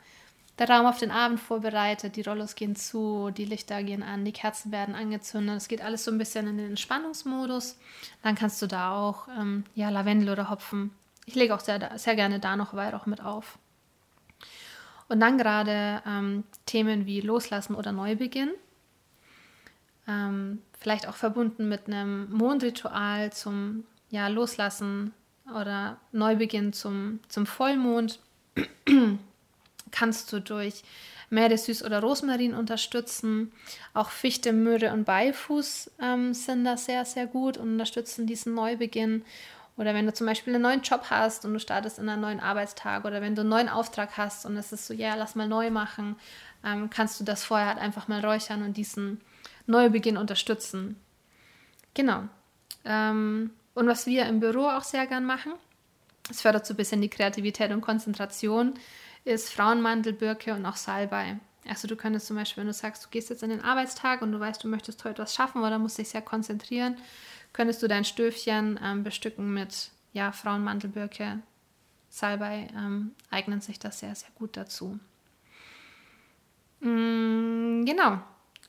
der 0.59 0.69
Raum 0.69 0.87
auf 0.87 0.99
den 0.99 1.11
Abend 1.11 1.39
vorbereitet, 1.39 2.17
die 2.17 2.23
Rollos 2.23 2.55
gehen 2.55 2.75
zu, 2.75 3.31
die 3.31 3.45
Lichter 3.45 3.83
gehen 3.83 4.03
an, 4.03 4.25
die 4.25 4.33
Kerzen 4.33 4.73
werden 4.73 4.95
angezündet. 4.95 5.57
Es 5.57 5.69
geht 5.69 5.83
alles 5.83 6.05
so 6.05 6.11
ein 6.11 6.19
bisschen 6.19 6.49
in 6.49 6.59
den 6.59 6.71
Entspannungsmodus. 6.71 7.79
Dann 8.23 8.35
kannst 8.35 8.61
du 8.61 8.67
da 8.67 8.93
auch 8.93 9.29
ähm, 9.39 9.65
ja, 9.75 9.91
Lavendel 9.91 10.31
oder 10.31 10.51
Hopfen. 10.51 10.91
Ich 11.27 11.35
lege 11.35 11.55
auch 11.55 11.61
sehr, 11.61 11.97
sehr 11.99 12.17
gerne 12.17 12.41
da 12.41 12.57
noch 12.57 12.75
Weihrauch 12.75 13.07
mit 13.07 13.23
auf. 13.23 13.59
Und 15.09 15.21
dann 15.21 15.39
gerade 15.39 16.03
ähm, 16.07 16.45
Themen 16.67 17.07
wie 17.07 17.21
Loslassen 17.21 17.75
oder 17.75 17.93
Neubeginn. 17.93 18.51
Ähm, 20.09 20.63
vielleicht 20.79 21.07
auch 21.07 21.15
verbunden 21.15 21.69
mit 21.69 21.87
einem 21.87 22.31
Mondritual 22.33 23.33
zum 23.33 23.85
ja, 24.11 24.29
Loslassen 24.29 25.13
oder 25.55 25.99
Neubeginn 26.13 26.73
zum, 26.73 27.21
zum 27.29 27.47
Vollmond 27.47 28.21
kannst 29.91 30.33
du 30.33 30.41
durch 30.41 30.83
Meeressüß 31.31 31.85
oder 31.85 32.01
Rosmarin 32.01 32.55
unterstützen. 32.55 33.53
Auch 33.95 34.11
Fichte, 34.11 34.53
Möhre 34.53 34.93
und 34.93 35.05
Beifuß 35.05 35.91
ähm, 36.01 36.35
sind 36.35 36.65
da 36.65 36.77
sehr, 36.77 37.05
sehr 37.05 37.27
gut 37.27 37.59
und 37.59 37.73
unterstützen 37.73 38.27
diesen 38.27 38.55
Neubeginn. 38.55 39.25
Oder 39.77 39.95
wenn 39.95 40.07
du 40.07 40.13
zum 40.13 40.27
Beispiel 40.27 40.55
einen 40.55 40.63
neuen 40.63 40.83
Job 40.83 41.05
hast 41.11 41.45
und 41.45 41.53
du 41.53 41.61
startest 41.61 41.99
in 41.99 42.09
einen 42.09 42.23
neuen 42.23 42.41
Arbeitstag 42.41 43.05
oder 43.05 43.21
wenn 43.21 43.35
du 43.35 43.43
einen 43.43 43.51
neuen 43.51 43.69
Auftrag 43.69 44.17
hast 44.17 44.45
und 44.45 44.57
es 44.57 44.73
ist 44.73 44.87
so, 44.87 44.95
ja, 44.95 45.15
lass 45.15 45.37
mal 45.37 45.47
neu 45.47 45.71
machen, 45.71 46.17
ähm, 46.65 46.91
kannst 46.91 47.21
du 47.21 47.25
das 47.25 47.45
vorher 47.45 47.69
halt 47.69 47.79
einfach 47.79 48.09
mal 48.09 48.25
räuchern 48.25 48.63
und 48.63 48.77
diesen 48.77 49.21
Neubeginn 49.67 50.17
unterstützen. 50.17 50.97
Genau. 51.95 52.25
Ähm, 52.85 53.51
und 53.75 53.87
was 53.87 54.07
wir 54.07 54.27
im 54.27 54.41
Büro 54.41 54.67
auch 54.67 54.83
sehr 54.83 55.07
gern 55.07 55.25
machen, 55.25 55.53
es 56.31 56.41
fördert 56.41 56.67
so 56.67 56.75
ein 56.75 56.77
bisschen 56.77 57.01
die 57.01 57.09
Kreativität 57.09 57.71
und 57.71 57.81
Konzentration 57.81 58.75
ist 59.25 59.53
Frauenmantel, 59.53 60.13
Birke 60.13 60.55
und 60.55 60.65
auch 60.67 60.77
Salbei. 60.77 61.39
Also 61.69 61.87
du 61.87 61.97
könntest 61.97 62.27
zum 62.27 62.37
Beispiel, 62.37 62.63
wenn 62.63 62.69
du 62.69 62.73
sagst, 62.73 63.05
du 63.05 63.09
gehst 63.11 63.31
jetzt 63.31 63.43
in 63.43 63.51
den 63.51 63.63
Arbeitstag 63.63 64.23
und 64.23 64.33
du 64.33 64.41
weißt, 64.41 64.63
du 64.65 64.69
möchtest 64.69 65.05
heute 65.05 65.23
was 65.23 65.35
schaffen 65.35 65.63
oder 65.63 65.79
musst 65.79 65.99
dich 65.99 66.09
sehr 66.09 66.23
konzentrieren, 66.23 66.97
könntest 67.53 67.83
du 67.83 67.89
dein 67.89 68.05
Stöfchen 68.05 68.81
ähm, 68.83 69.05
bestücken 69.05 69.53
mit 69.53 69.91
ja, 70.13 70.33
Frauenmantel, 70.33 70.91
Birke, 70.91 71.41
Salbei, 72.09 72.69
ähm, 72.75 73.13
eignen 73.31 73.61
sich 73.61 73.79
das 73.79 74.01
sehr, 74.01 74.15
sehr 74.15 74.31
gut 74.35 74.57
dazu. 74.57 74.99
Mm, 76.81 77.85
genau. 77.85 78.19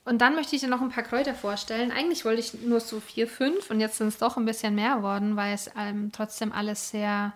Und 0.04 0.18
dann 0.18 0.34
möchte 0.34 0.56
ich 0.56 0.62
dir 0.62 0.68
noch 0.68 0.80
ein 0.80 0.90
paar 0.90 1.04
Kräuter 1.04 1.34
vorstellen. 1.34 1.92
Eigentlich 1.92 2.24
wollte 2.24 2.40
ich 2.40 2.54
nur 2.54 2.80
so 2.80 3.00
vier, 3.00 3.28
fünf 3.28 3.70
und 3.70 3.80
jetzt 3.80 3.98
sind 3.98 4.08
es 4.08 4.18
doch 4.18 4.36
ein 4.36 4.44
bisschen 4.44 4.74
mehr 4.74 4.96
geworden, 4.96 5.36
weil 5.36 5.54
es 5.54 5.70
ähm, 5.76 6.10
trotzdem 6.12 6.52
alles 6.52 6.90
sehr 6.90 7.32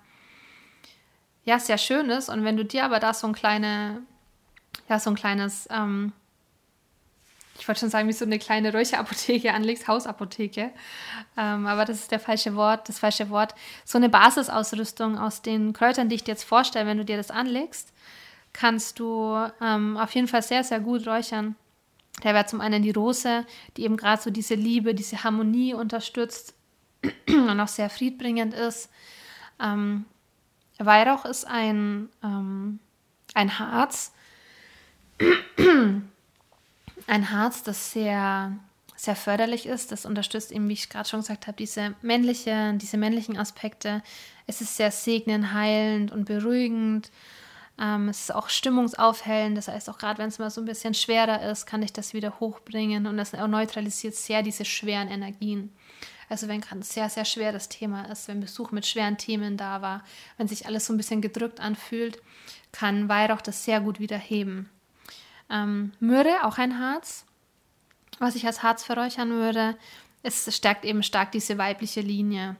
ja 1.44 1.58
sehr 1.58 1.78
schön 1.78 2.10
ist. 2.10 2.28
Und 2.28 2.44
wenn 2.44 2.56
du 2.56 2.64
dir 2.64 2.84
aber 2.84 3.00
da 3.00 3.14
so 3.14 3.26
ein 3.26 3.32
kleine, 3.32 4.02
ja, 4.88 4.98
so 4.98 5.10
ein 5.10 5.16
kleines, 5.16 5.68
ähm, 5.70 6.12
ich 7.58 7.68
wollte 7.68 7.80
schon 7.80 7.90
sagen, 7.90 8.08
wie 8.08 8.12
so 8.12 8.24
eine 8.24 8.38
kleine 8.38 8.72
Räucherapotheke 8.72 9.52
anlegst, 9.52 9.86
Hausapotheke. 9.86 10.70
Ähm, 11.36 11.66
aber 11.66 11.84
das 11.84 12.00
ist 12.00 12.10
der 12.10 12.20
falsche 12.20 12.56
Wort, 12.56 12.88
das 12.88 12.98
falsche 12.98 13.30
Wort. 13.30 13.54
So 13.84 13.98
eine 13.98 14.08
Basisausrüstung 14.08 15.18
aus 15.18 15.42
den 15.42 15.72
Kräutern, 15.72 16.08
die 16.08 16.16
ich 16.16 16.24
dir 16.24 16.32
jetzt 16.32 16.44
vorstelle, 16.44 16.86
wenn 16.86 16.98
du 16.98 17.04
dir 17.04 17.16
das 17.16 17.30
anlegst, 17.30 17.92
kannst 18.52 18.98
du 18.98 19.36
ähm, 19.60 19.96
auf 19.96 20.14
jeden 20.14 20.28
Fall 20.28 20.42
sehr, 20.42 20.64
sehr 20.64 20.80
gut 20.80 21.06
räuchern. 21.06 21.56
Der 22.22 22.34
wäre 22.34 22.46
zum 22.46 22.60
einen 22.60 22.82
die 22.82 22.92
Rose, 22.92 23.44
die 23.76 23.82
eben 23.82 23.96
gerade 23.96 24.22
so 24.22 24.30
diese 24.30 24.54
Liebe, 24.54 24.94
diese 24.94 25.24
Harmonie 25.24 25.74
unterstützt 25.74 26.54
und 27.28 27.60
auch 27.60 27.68
sehr 27.68 27.90
friedbringend 27.90 28.54
ist. 28.54 28.88
Ähm, 29.60 30.04
Weihrauch 30.78 31.24
ist 31.24 31.46
ein, 31.46 32.08
ähm, 32.22 32.80
ein 33.34 33.58
Harz, 33.58 34.12
ein 37.06 37.30
Harz, 37.30 37.62
das 37.62 37.92
sehr, 37.92 38.52
sehr 38.96 39.16
förderlich 39.16 39.66
ist. 39.66 39.92
Das 39.92 40.06
unterstützt 40.06 40.52
eben, 40.52 40.68
wie 40.68 40.72
ich 40.74 40.88
gerade 40.88 41.08
schon 41.08 41.20
gesagt 41.20 41.46
habe, 41.46 41.56
diese, 41.56 41.94
männliche, 42.02 42.74
diese 42.74 42.96
männlichen 42.96 43.38
Aspekte. 43.38 44.02
Es 44.46 44.60
ist 44.60 44.76
sehr 44.76 44.90
segnend, 44.90 45.52
heilend 45.52 46.10
und 46.12 46.24
beruhigend. 46.24 47.10
Ähm, 47.78 48.08
es 48.08 48.22
ist 48.22 48.34
auch 48.34 48.48
stimmungsaufhellend. 48.48 49.56
Das 49.56 49.68
heißt, 49.68 49.88
auch 49.90 49.98
gerade 49.98 50.18
wenn 50.18 50.28
es 50.28 50.38
mal 50.38 50.50
so 50.50 50.60
ein 50.60 50.66
bisschen 50.66 50.94
schwerer 50.94 51.50
ist, 51.50 51.66
kann 51.66 51.82
ich 51.82 51.92
das 51.92 52.14
wieder 52.14 52.40
hochbringen 52.40 53.06
und 53.06 53.16
das 53.16 53.32
neutralisiert 53.32 54.14
sehr 54.14 54.42
diese 54.42 54.64
schweren 54.64 55.08
Energien. 55.08 55.72
Also 56.34 56.48
wenn 56.48 56.60
gerade 56.60 56.80
ein 56.80 56.82
sehr, 56.82 57.08
sehr 57.08 57.24
schweres 57.24 57.68
Thema 57.68 58.10
ist, 58.10 58.26
wenn 58.26 58.40
Besuch 58.40 58.72
mit 58.72 58.84
schweren 58.84 59.18
Themen 59.18 59.56
da 59.56 59.82
war, 59.82 60.02
wenn 60.36 60.48
sich 60.48 60.66
alles 60.66 60.84
so 60.84 60.92
ein 60.92 60.96
bisschen 60.96 61.20
gedrückt 61.20 61.60
anfühlt, 61.60 62.20
kann 62.72 63.08
Weihrauch 63.08 63.40
das 63.40 63.64
sehr 63.64 63.80
gut 63.80 64.00
wieder 64.00 64.18
heben. 64.18 64.68
Ähm, 65.48 65.92
Myrrhe, 66.00 66.42
auch 66.42 66.58
ein 66.58 66.80
Harz, 66.80 67.24
was 68.18 68.34
ich 68.34 68.46
als 68.46 68.64
Harz 68.64 68.82
verräuchern 68.82 69.30
würde, 69.30 69.76
es 70.24 70.52
stärkt 70.56 70.84
eben 70.84 71.04
stark 71.04 71.30
diese 71.30 71.56
weibliche 71.56 72.00
Linie. 72.00 72.56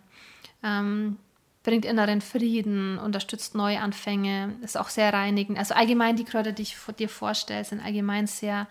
Ähm, 0.62 1.16
bringt 1.64 1.84
inneren 1.84 2.20
Frieden, 2.20 2.96
unterstützt 2.98 3.56
Neuanfänge, 3.56 4.54
ist 4.62 4.78
auch 4.78 4.88
sehr 4.88 5.12
reinigend. 5.12 5.58
Also 5.58 5.74
allgemein 5.74 6.14
die 6.14 6.22
Kräuter, 6.22 6.52
die 6.52 6.62
ich 6.62 6.76
dir 6.96 7.08
vorstelle, 7.08 7.64
sind 7.64 7.80
allgemein 7.80 8.28
sehr, 8.28 8.68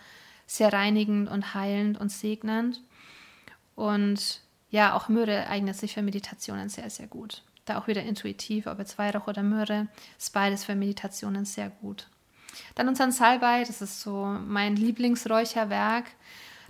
sehr 0.47 0.71
reinigend 0.71 1.29
und 1.29 1.53
heilend 1.55 1.99
und 1.99 2.09
segnend. 2.09 2.79
Und 3.75 4.39
ja, 4.73 4.95
auch 4.95 5.07
Myrrhe 5.07 5.45
eignet 5.47 5.75
sich 5.75 5.93
für 5.93 6.01
Meditationen 6.01 6.67
sehr, 6.67 6.89
sehr 6.89 7.05
gut. 7.05 7.43
Da 7.65 7.77
auch 7.77 7.85
wieder 7.85 8.01
intuitiv, 8.01 8.65
ob 8.65 8.79
jetzt 8.79 8.97
Weihrauch 8.97 9.27
oder 9.27 9.43
Myrrhe, 9.43 9.87
ist 10.17 10.33
beides 10.33 10.65
für 10.65 10.73
Meditationen 10.73 11.45
sehr 11.45 11.69
gut. 11.69 12.07
Dann 12.73 12.87
unseren 12.87 13.11
Salbei, 13.11 13.63
das 13.65 13.83
ist 13.83 14.01
so 14.01 14.25
mein 14.25 14.75
Lieblingsräucherwerk. 14.75 16.05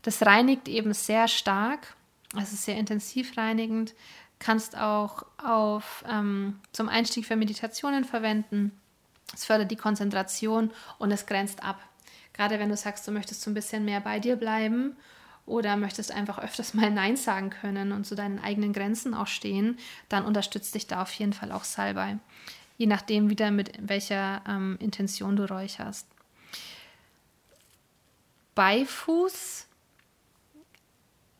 Das 0.01 0.25
reinigt 0.25 0.67
eben 0.67 0.93
sehr 0.93 1.29
stark, 1.29 1.95
also 2.35 2.57
sehr 2.57 2.75
intensiv 2.75 3.37
reinigend. 3.37 3.93
Kannst 4.37 4.77
auch 4.77 5.25
auf, 5.37 6.03
ähm, 6.05 6.59
zum 6.73 6.89
Einstieg 6.89 7.25
für 7.25 7.37
Meditationen 7.37 8.03
verwenden. 8.03 8.77
Es 9.33 9.45
fördert 9.45 9.71
die 9.71 9.77
Konzentration 9.77 10.71
und 10.99 11.09
es 11.11 11.25
grenzt 11.25 11.63
ab. 11.63 11.79
Gerade 12.33 12.59
wenn 12.59 12.67
du 12.67 12.75
sagst, 12.75 13.07
du 13.07 13.13
möchtest 13.13 13.43
so 13.43 13.49
ein 13.49 13.53
bisschen 13.53 13.85
mehr 13.85 14.01
bei 14.01 14.19
dir 14.19 14.35
bleiben 14.35 14.97
oder 15.45 15.75
möchtest 15.75 16.11
einfach 16.11 16.39
öfters 16.39 16.73
mal 16.73 16.89
Nein 16.89 17.17
sagen 17.17 17.49
können 17.49 17.91
und 17.91 18.05
zu 18.05 18.15
deinen 18.15 18.39
eigenen 18.39 18.73
Grenzen 18.73 19.13
auch 19.13 19.27
stehen, 19.27 19.77
dann 20.09 20.25
unterstützt 20.25 20.75
dich 20.75 20.87
da 20.87 21.01
auf 21.01 21.13
jeden 21.13 21.33
Fall 21.33 21.51
auch 21.51 21.63
Salbei. 21.63 22.17
je 22.77 22.87
nachdem 22.87 23.29
wieder 23.29 23.51
mit 23.51 23.71
welcher 23.79 24.41
ähm, 24.47 24.77
Intention 24.79 25.35
du 25.35 25.47
räucherst. 25.47 26.07
Beifuß 28.55 29.67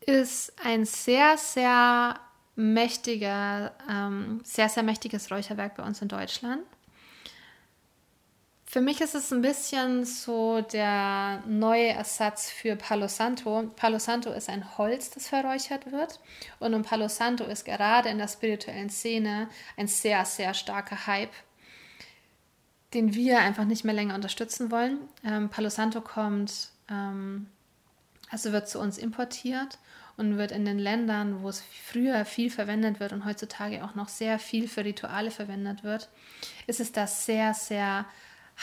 ist 0.00 0.52
ein 0.64 0.84
sehr, 0.84 1.36
sehr 1.38 2.18
mächtiger, 2.56 3.72
ähm, 3.90 4.40
sehr, 4.44 4.68
sehr 4.68 4.82
mächtiges 4.82 5.30
Räucherwerk 5.30 5.76
bei 5.76 5.82
uns 5.82 6.00
in 6.02 6.08
Deutschland. 6.08 6.62
Für 8.74 8.80
mich 8.80 9.00
ist 9.00 9.14
es 9.14 9.32
ein 9.32 9.40
bisschen 9.40 10.04
so 10.04 10.60
der 10.60 11.44
neue 11.46 11.90
Ersatz 11.90 12.50
für 12.50 12.74
Palo 12.74 13.06
Santo. 13.06 13.70
Palo 13.76 14.00
Santo 14.00 14.32
ist 14.32 14.48
ein 14.48 14.76
Holz, 14.76 15.10
das 15.10 15.28
verräuchert 15.28 15.92
wird. 15.92 16.18
Und 16.58 16.74
um 16.74 16.82
Palo 16.82 17.06
Santo 17.06 17.44
ist 17.44 17.64
gerade 17.64 18.08
in 18.08 18.18
der 18.18 18.26
spirituellen 18.26 18.90
Szene 18.90 19.48
ein 19.76 19.86
sehr, 19.86 20.24
sehr 20.24 20.54
starker 20.54 21.06
Hype, 21.06 21.30
den 22.94 23.14
wir 23.14 23.38
einfach 23.38 23.64
nicht 23.64 23.84
mehr 23.84 23.94
länger 23.94 24.16
unterstützen 24.16 24.72
wollen. 24.72 24.98
Ähm, 25.24 25.50
Palo 25.50 25.70
Santo 25.70 26.00
kommt, 26.00 26.70
ähm, 26.90 27.46
also 28.28 28.50
wird 28.50 28.68
zu 28.68 28.80
uns 28.80 28.98
importiert 28.98 29.78
und 30.16 30.36
wird 30.36 30.50
in 30.50 30.64
den 30.64 30.80
Ländern, 30.80 31.44
wo 31.44 31.48
es 31.48 31.62
früher 31.84 32.24
viel 32.24 32.50
verwendet 32.50 32.98
wird 32.98 33.12
und 33.12 33.24
heutzutage 33.24 33.84
auch 33.84 33.94
noch 33.94 34.08
sehr 34.08 34.40
viel 34.40 34.66
für 34.66 34.84
Rituale 34.84 35.30
verwendet 35.30 35.84
wird, 35.84 36.08
ist 36.66 36.80
es 36.80 36.90
da 36.90 37.06
sehr, 37.06 37.54
sehr 37.54 38.06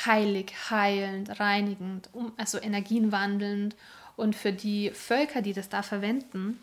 heilig, 0.06 0.54
heilend, 0.70 1.40
reinigend, 1.40 2.10
also 2.38 2.60
energienwandelnd 2.62 3.76
und 4.16 4.36
für 4.36 4.54
die 4.54 4.92
Völker, 4.92 5.42
die 5.42 5.54
das 5.54 5.70
da 5.70 5.84
verwenden, 5.84 6.60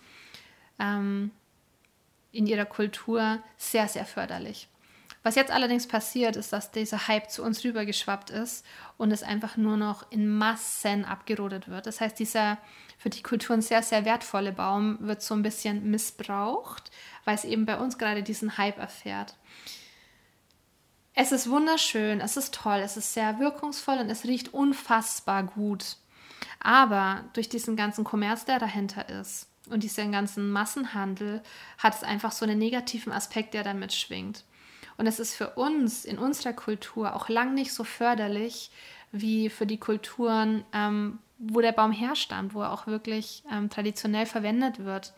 ähm, 0.79 1.31
in 2.33 2.47
ihrer 2.47 2.67
Kultur 2.67 3.43
sehr, 3.57 3.89
sehr 3.89 4.05
förderlich. 4.05 4.69
Was 5.23 5.35
jetzt 5.35 5.51
allerdings 5.51 5.89
passiert, 5.89 6.37
ist, 6.37 6.53
dass 6.53 6.71
dieser 6.71 7.09
Hype 7.09 7.31
zu 7.31 7.43
uns 7.43 7.65
rübergeschwappt 7.65 8.31
ist 8.31 8.65
und 8.97 9.11
es 9.11 9.23
einfach 9.23 9.57
nur 9.57 9.77
noch 9.77 10.11
in 10.11 10.29
Massen 10.29 11.05
abgerodet 11.05 11.69
wird. 11.69 11.87
Das 11.87 12.01
heißt, 12.01 12.19
dieser 12.19 12.59
für 12.99 13.11
die 13.11 13.23
Kulturen 13.23 13.61
sehr, 13.61 13.83
sehr 13.83 14.05
wertvolle 14.05 14.53
Baum 14.53 14.99
wird 15.01 15.23
so 15.23 15.35
ein 15.35 15.43
bisschen 15.43 15.91
missbraucht, 15.91 16.91
weil 17.25 17.35
es 17.35 17.45
eben 17.45 17.67
bei 17.67 17.79
uns 17.79 17.99
gerade 17.99 18.23
diesen 18.23 18.59
Hype 18.59 18.79
erfährt. 18.79 19.35
Es 21.21 21.33
ist 21.33 21.51
wunderschön, 21.51 22.21
es 22.21 22.37
ist 22.37 22.55
toll, 22.55 22.79
es 22.79 22.97
ist 22.97 23.13
sehr 23.13 23.41
wirkungsvoll 23.41 23.99
und 23.99 24.09
es 24.09 24.23
riecht 24.23 24.55
unfassbar 24.55 25.43
gut. 25.43 25.97
Aber 26.61 27.25
durch 27.33 27.49
diesen 27.49 27.75
ganzen 27.75 28.05
Kommerz, 28.05 28.45
der 28.45 28.61
dahinter 28.61 29.09
ist 29.09 29.49
und 29.69 29.83
diesen 29.83 30.13
ganzen 30.13 30.49
Massenhandel, 30.53 31.43
hat 31.77 31.97
es 31.97 32.05
einfach 32.05 32.31
so 32.31 32.45
einen 32.45 32.61
negativen 32.61 33.13
Aspekt, 33.13 33.55
der 33.55 33.65
damit 33.65 33.93
schwingt. 33.93 34.45
Und 34.97 35.09
es 35.09 35.19
ist 35.19 35.35
für 35.35 35.55
uns 35.57 36.05
in 36.05 36.19
unserer 36.19 36.53
Kultur 36.53 37.17
auch 37.17 37.29
lang 37.29 37.53
nicht 37.53 37.73
so 37.73 37.83
förderlich 37.83 38.71
wie 39.11 39.51
für 39.51 39.67
die 39.67 39.81
Kulturen, 39.81 40.65
ähm, 40.73 41.19
wo 41.39 41.61
der 41.61 41.73
Baum 41.73 41.91
herstammt, 41.91 42.55
wo 42.55 42.63
er 42.63 42.73
auch 42.73 42.87
wirklich 42.87 43.43
ähm, 43.51 43.71
traditionell 43.71 44.27
verwendet 44.27 44.85
wird. 44.85 45.15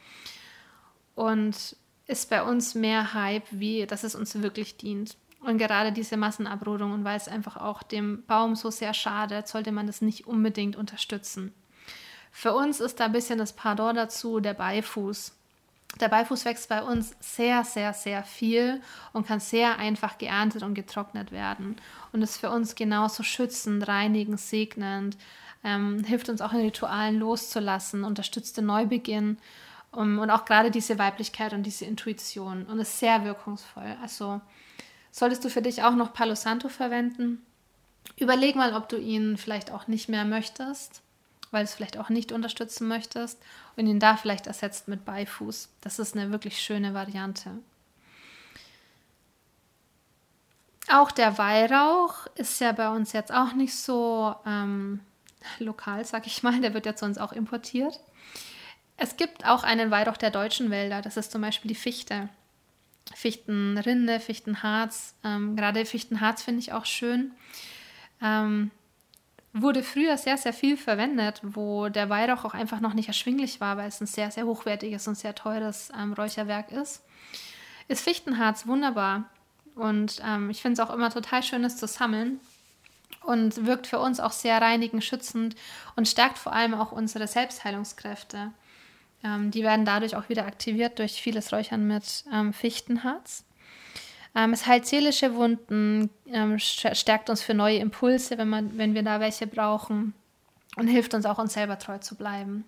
Und 1.15 1.77
ist 2.07 2.31
bei 2.31 2.43
uns 2.43 2.75
mehr 2.75 3.13
Hype, 3.13 3.47
wie 3.51 3.87
dass 3.87 4.03
es 4.03 4.15
uns 4.15 4.41
wirklich 4.41 4.79
dient. 4.79 5.19
Und 5.41 5.59
gerade 5.59 5.93
diese 5.93 6.17
Massenabrodung 6.17 6.93
und 6.93 7.05
weil 7.05 7.17
es 7.17 7.29
einfach 7.29 7.57
auch 7.57 7.83
dem 7.83 8.25
Baum 8.27 8.57
so 8.57 8.71
sehr 8.71 8.93
schadet, 8.93 9.49
sollte 9.49 9.73
man 9.73 9.87
das 9.87 10.03
nicht 10.03 10.27
unbedingt 10.27 10.77
unterstützen. 10.77 11.55
Für 12.31 12.53
uns 12.53 12.81
ist 12.81 13.01
da 13.01 13.07
ein 13.07 13.13
bisschen 13.13 13.39
das 13.39 13.55
Pardon 13.55 13.95
dazu, 13.95 14.41
der 14.41 14.55
Beifuß. 14.55 15.33
Der 15.99 16.09
Beifuß 16.09 16.45
wächst 16.45 16.69
bei 16.69 16.83
uns 16.83 17.17
sehr, 17.19 17.65
sehr, 17.65 17.93
sehr 17.93 18.23
viel 18.23 18.81
und 19.13 19.27
kann 19.27 19.41
sehr 19.41 19.79
einfach 19.79 20.19
geerntet 20.19 20.63
und 20.63 20.75
getrocknet 20.75 21.33
werden. 21.33 21.77
Und 22.13 22.23
ist 22.23 22.37
für 22.37 22.51
uns 22.51 22.77
genauso 22.77 23.23
schützend, 23.23 23.89
reinigend, 23.89 24.39
segnend, 24.39 25.17
ähm, 25.65 26.05
hilft 26.05 26.29
uns 26.29 26.41
auch 26.41 26.53
in 26.53 26.61
Ritualen 26.61 27.19
loszulassen, 27.19 28.05
unterstützt 28.05 28.57
den 28.57 28.67
Neubeginn 28.67 29.39
um, 29.91 30.19
und 30.19 30.31
auch 30.31 30.45
gerade 30.45 30.71
diese 30.71 30.99
Weiblichkeit 30.99 31.53
und 31.53 31.65
diese 31.65 31.85
Intuition 31.85 32.67
und 32.67 32.79
ist 32.79 32.99
sehr 32.99 33.25
wirkungsvoll. 33.25 33.97
Also 34.01 34.41
solltest 35.11 35.45
du 35.45 35.51
für 35.51 35.63
dich 35.63 35.83
auch 35.83 35.95
noch 35.95 36.13
Palo 36.13 36.35
Santo 36.35 36.69
verwenden, 36.69 37.45
überleg 38.17 38.57
mal, 38.57 38.75
ob 38.75 38.89
du 38.89 38.97
ihn 38.97 39.37
vielleicht 39.37 39.71
auch 39.71 39.87
nicht 39.87 40.09
mehr 40.09 40.25
möchtest 40.25 41.03
weil 41.51 41.65
du 41.65 41.65
es 41.65 41.75
vielleicht 41.75 41.99
auch 41.99 42.09
nicht 42.09 42.33
unterstützen 42.33 42.89
möchtest 42.89 43.41
und 43.77 43.87
ihn 43.87 44.01
da 44.01 44.17
vielleicht 44.17 44.47
ersetzt 44.47 44.89
mit 44.89 45.05
Beifuß. 45.05 45.69
Das 45.81 45.99
ist 45.99 46.17
eine 46.17 46.31
wirklich 46.31 46.61
schöne 46.61 46.95
Variante. 46.95 47.51
Auch 50.89 51.11
der 51.11 51.39
Weihrauch 51.39 52.27
ist 52.35 52.61
ja 52.61 52.73
bei 52.73 52.89
uns 52.89 53.13
jetzt 53.13 53.33
auch 53.33 53.53
nicht 53.53 53.77
so 53.77 54.35
ähm, 54.47 55.01
lokal, 55.59 56.05
sag 56.05 56.27
ich 56.27 56.43
mal. 56.43 56.61
Der 56.61 56.75
wird 56.75 56.87
ja 56.87 56.97
zu 56.97 57.05
uns 57.05 57.19
auch 57.19 57.33
importiert. 57.33 57.99
Es 58.97 59.17
gibt 59.17 59.47
auch 59.47 59.63
einen 59.63 59.91
Weihrauch 59.91 60.17
der 60.17 60.31
deutschen 60.31 60.71
Wälder. 60.71 61.01
Das 61.01 61.17
ist 61.17 61.31
zum 61.31 61.43
Beispiel 61.43 61.69
die 61.69 61.77
Fichte. 61.77 62.29
Fichtenrinde, 63.15 64.21
Fichtenharz. 64.21 65.15
Ähm, 65.25 65.57
gerade 65.57 65.85
Fichtenharz 65.85 66.43
finde 66.43 66.61
ich 66.61 66.73
auch 66.73 66.87
schön. 66.87 67.33
Ähm, 68.23 68.71
wurde 69.53 69.83
früher 69.83 70.17
sehr, 70.17 70.37
sehr 70.37 70.53
viel 70.53 70.77
verwendet, 70.77 71.41
wo 71.43 71.89
der 71.89 72.09
Weihrauch 72.09 72.45
auch 72.45 72.55
einfach 72.55 72.81
noch 72.81 72.95
nicht 72.95 73.09
erschwinglich 73.09 73.61
war, 73.61 73.77
weil 73.77 73.89
es 73.89 74.01
ein 74.01 74.07
sehr, 74.07 74.31
sehr 74.31 74.47
hochwertiges 74.47 75.09
und 75.09 75.17
sehr 75.17 75.35
teures 75.35 75.91
ähm, 75.99 76.13
Räucherwerk 76.13 76.71
ist. 76.71 77.03
Ist 77.89 78.03
Fichtenharz 78.03 78.67
wunderbar. 78.67 79.25
Und 79.75 80.21
ähm, 80.25 80.51
ich 80.51 80.63
finde 80.63 80.81
es 80.81 80.89
auch 80.89 80.95
immer 80.95 81.11
total 81.11 81.43
schön, 81.43 81.65
es 81.65 81.77
zu 81.77 81.87
sammeln. 81.87 82.41
Und 83.23 83.67
wirkt 83.67 83.87
für 83.87 83.99
uns 83.99 84.19
auch 84.19 84.33
sehr 84.33 84.61
reinigend, 84.63 85.05
schützend 85.05 85.55
und 85.95 86.09
stärkt 86.09 86.39
vor 86.39 86.53
allem 86.53 86.75
auch 86.75 86.91
unsere 86.91 87.27
Selbstheilungskräfte. 87.27 88.53
Ähm, 89.23 89.51
die 89.51 89.63
werden 89.63 89.85
dadurch 89.85 90.17
auch 90.17 90.29
wieder 90.29 90.47
aktiviert 90.47 90.99
durch 90.99 91.21
vieles 91.21 91.53
Räuchern 91.53 91.87
mit 91.87 92.25
ähm, 92.33 92.53
Fichtenharz. 92.53 93.45
Ähm, 94.35 94.53
es 94.53 94.67
heilt 94.67 94.87
seelische 94.87 95.35
Wunden, 95.35 96.11
ähm, 96.27 96.59
stärkt 96.59 97.31
uns 97.31 97.43
für 97.43 97.55
neue 97.55 97.79
Impulse, 97.79 98.39
wenn, 98.39 98.49
man, 98.49 98.79
wenn 98.79 98.95
wir 98.95 99.03
da 99.03 99.21
welche 99.21 99.47
brauchen 99.47 100.15
und 100.77 100.87
hilft 100.87 101.15
uns 101.15 101.27
auch, 101.27 101.39
uns 101.39 101.55
selber 101.55 101.79
treu 101.79 101.99
zu 101.99 102.15
bleiben. 102.15 102.65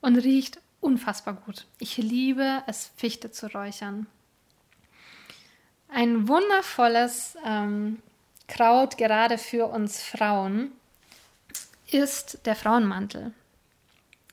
Und 0.00 0.16
riecht 0.16 0.60
unfassbar 0.80 1.34
gut. 1.34 1.66
Ich 1.80 1.96
liebe 1.96 2.62
es, 2.66 2.92
Fichte 2.96 3.32
zu 3.32 3.52
räuchern. 3.52 4.06
Ein 5.88 6.28
wundervolles 6.28 7.36
ähm, 7.44 8.00
Kraut, 8.46 8.96
gerade 8.98 9.38
für 9.38 9.66
uns 9.66 10.02
Frauen, 10.02 10.72
ist 11.90 12.46
der 12.46 12.54
Frauenmantel. 12.54 13.32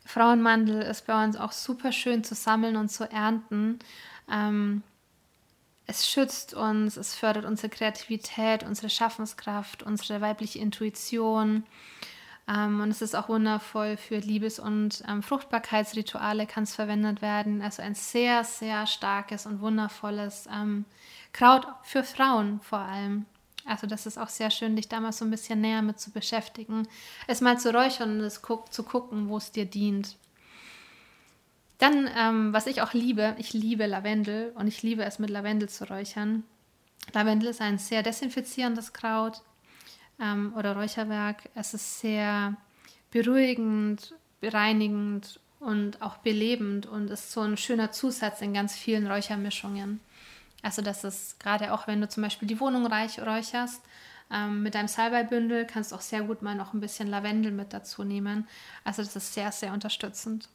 Frauenmantel 0.05 0.81
ist 0.83 1.07
bei 1.07 1.23
uns 1.23 1.35
auch 1.35 1.51
super 1.51 1.91
schön 1.91 2.23
zu 2.23 2.35
sammeln 2.35 2.75
und 2.75 2.89
zu 2.89 3.09
ernten. 3.11 3.79
Ähm, 4.31 4.83
es 5.87 6.07
schützt 6.09 6.53
uns, 6.53 6.97
es 6.97 7.15
fördert 7.15 7.45
unsere 7.45 7.69
Kreativität, 7.69 8.63
unsere 8.63 8.89
Schaffenskraft, 8.89 9.83
unsere 9.83 10.21
weibliche 10.21 10.59
Intuition. 10.59 11.63
Ähm, 12.47 12.81
und 12.81 12.91
es 12.91 13.01
ist 13.01 13.15
auch 13.15 13.29
wundervoll 13.29 13.97
für 13.97 14.17
Liebes- 14.17 14.59
und 14.59 15.03
ähm, 15.07 15.23
Fruchtbarkeitsrituale 15.23 16.45
kann 16.45 16.63
es 16.63 16.75
verwendet 16.75 17.21
werden. 17.21 17.61
Also 17.61 17.81
ein 17.81 17.95
sehr, 17.95 18.43
sehr 18.43 18.85
starkes 18.87 19.45
und 19.45 19.61
wundervolles 19.61 20.47
ähm, 20.53 20.85
Kraut 21.33 21.67
für 21.83 22.03
Frauen 22.03 22.59
vor 22.61 22.79
allem. 22.79 23.25
Also 23.65 23.87
das 23.87 24.05
ist 24.05 24.17
auch 24.17 24.29
sehr 24.29 24.51
schön, 24.51 24.75
dich 24.75 24.87
da 24.87 24.99
mal 24.99 25.11
so 25.11 25.25
ein 25.25 25.31
bisschen 25.31 25.59
näher 25.59 25.81
mit 25.81 25.99
zu 25.99 26.11
beschäftigen. 26.11 26.87
Es 27.27 27.41
mal 27.41 27.59
zu 27.59 27.73
räuchern 27.73 28.19
und 28.19 28.21
es 28.21 28.41
guck, 28.41 28.71
zu 28.71 28.83
gucken, 28.83 29.27
wo 29.27 29.37
es 29.37 29.51
dir 29.51 29.65
dient. 29.65 30.17
Dann, 31.79 32.09
ähm, 32.17 32.53
was 32.53 32.67
ich 32.67 32.81
auch 32.81 32.93
liebe, 32.93 33.35
ich 33.37 33.53
liebe 33.53 33.85
Lavendel 33.85 34.53
und 34.55 34.67
ich 34.67 34.81
liebe 34.83 35.03
es 35.03 35.19
mit 35.19 35.29
Lavendel 35.29 35.67
zu 35.67 35.89
räuchern. 35.89 36.43
Lavendel 37.13 37.49
ist 37.49 37.61
ein 37.61 37.79
sehr 37.79 38.03
desinfizierendes 38.03 38.93
Kraut 38.93 39.41
ähm, 40.19 40.53
oder 40.55 40.75
Räucherwerk. 40.75 41.49
Es 41.55 41.73
ist 41.73 41.99
sehr 41.99 42.55
beruhigend, 43.11 44.13
bereinigend 44.41 45.39
und 45.59 46.01
auch 46.01 46.17
belebend 46.17 46.85
und 46.85 47.09
ist 47.09 47.31
so 47.31 47.41
ein 47.41 47.57
schöner 47.57 47.91
Zusatz 47.91 48.41
in 48.41 48.53
ganz 48.53 48.75
vielen 48.75 49.07
Räuchermischungen. 49.07 49.99
Also 50.65 50.81
das 50.81 51.03
ist 51.03 51.39
gerade 51.39 51.71
auch, 51.71 51.85
wenn 51.85 52.01
du 52.01 52.09
zum 52.09 52.23
Beispiel 52.23 52.47
die 52.47 52.59
Wohnung 52.59 52.87
reich 52.87 53.19
räucherst, 53.21 53.83
ähm, 54.33 54.63
mit 54.63 54.73
deinem 54.73 54.87
Salbeibündel 54.87 55.65
kannst 55.65 55.91
du 55.91 55.95
auch 55.95 56.01
sehr 56.01 56.23
gut 56.23 56.41
mal 56.41 56.55
noch 56.55 56.73
ein 56.73 56.79
bisschen 56.79 57.07
Lavendel 57.07 57.51
mit 57.51 57.71
dazu 57.71 58.03
nehmen. 58.03 58.47
Also 58.83 59.03
das 59.03 59.15
ist 59.15 59.35
sehr, 59.35 59.51
sehr 59.51 59.73
unterstützend. 59.73 60.49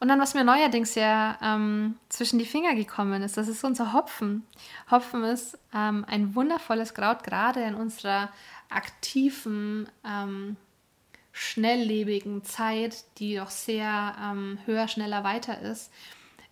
Und 0.00 0.08
dann, 0.08 0.18
was 0.18 0.34
mir 0.34 0.42
neuerdings 0.42 0.96
ja 0.96 1.38
ähm, 1.40 1.94
zwischen 2.08 2.40
die 2.40 2.44
Finger 2.44 2.74
gekommen 2.74 3.22
ist, 3.22 3.36
das 3.36 3.46
ist 3.46 3.62
unser 3.62 3.92
Hopfen. 3.92 4.44
Hopfen 4.90 5.22
ist 5.22 5.56
ähm, 5.72 6.04
ein 6.08 6.34
wundervolles 6.34 6.92
Kraut, 6.92 7.22
gerade 7.22 7.62
in 7.62 7.76
unserer 7.76 8.28
aktiven, 8.68 9.88
ähm, 10.04 10.56
schnelllebigen 11.30 12.42
Zeit, 12.42 13.04
die 13.18 13.36
doch 13.36 13.50
sehr 13.50 14.16
ähm, 14.20 14.58
höher, 14.66 14.88
schneller, 14.88 15.22
weiter 15.22 15.60
ist, 15.60 15.92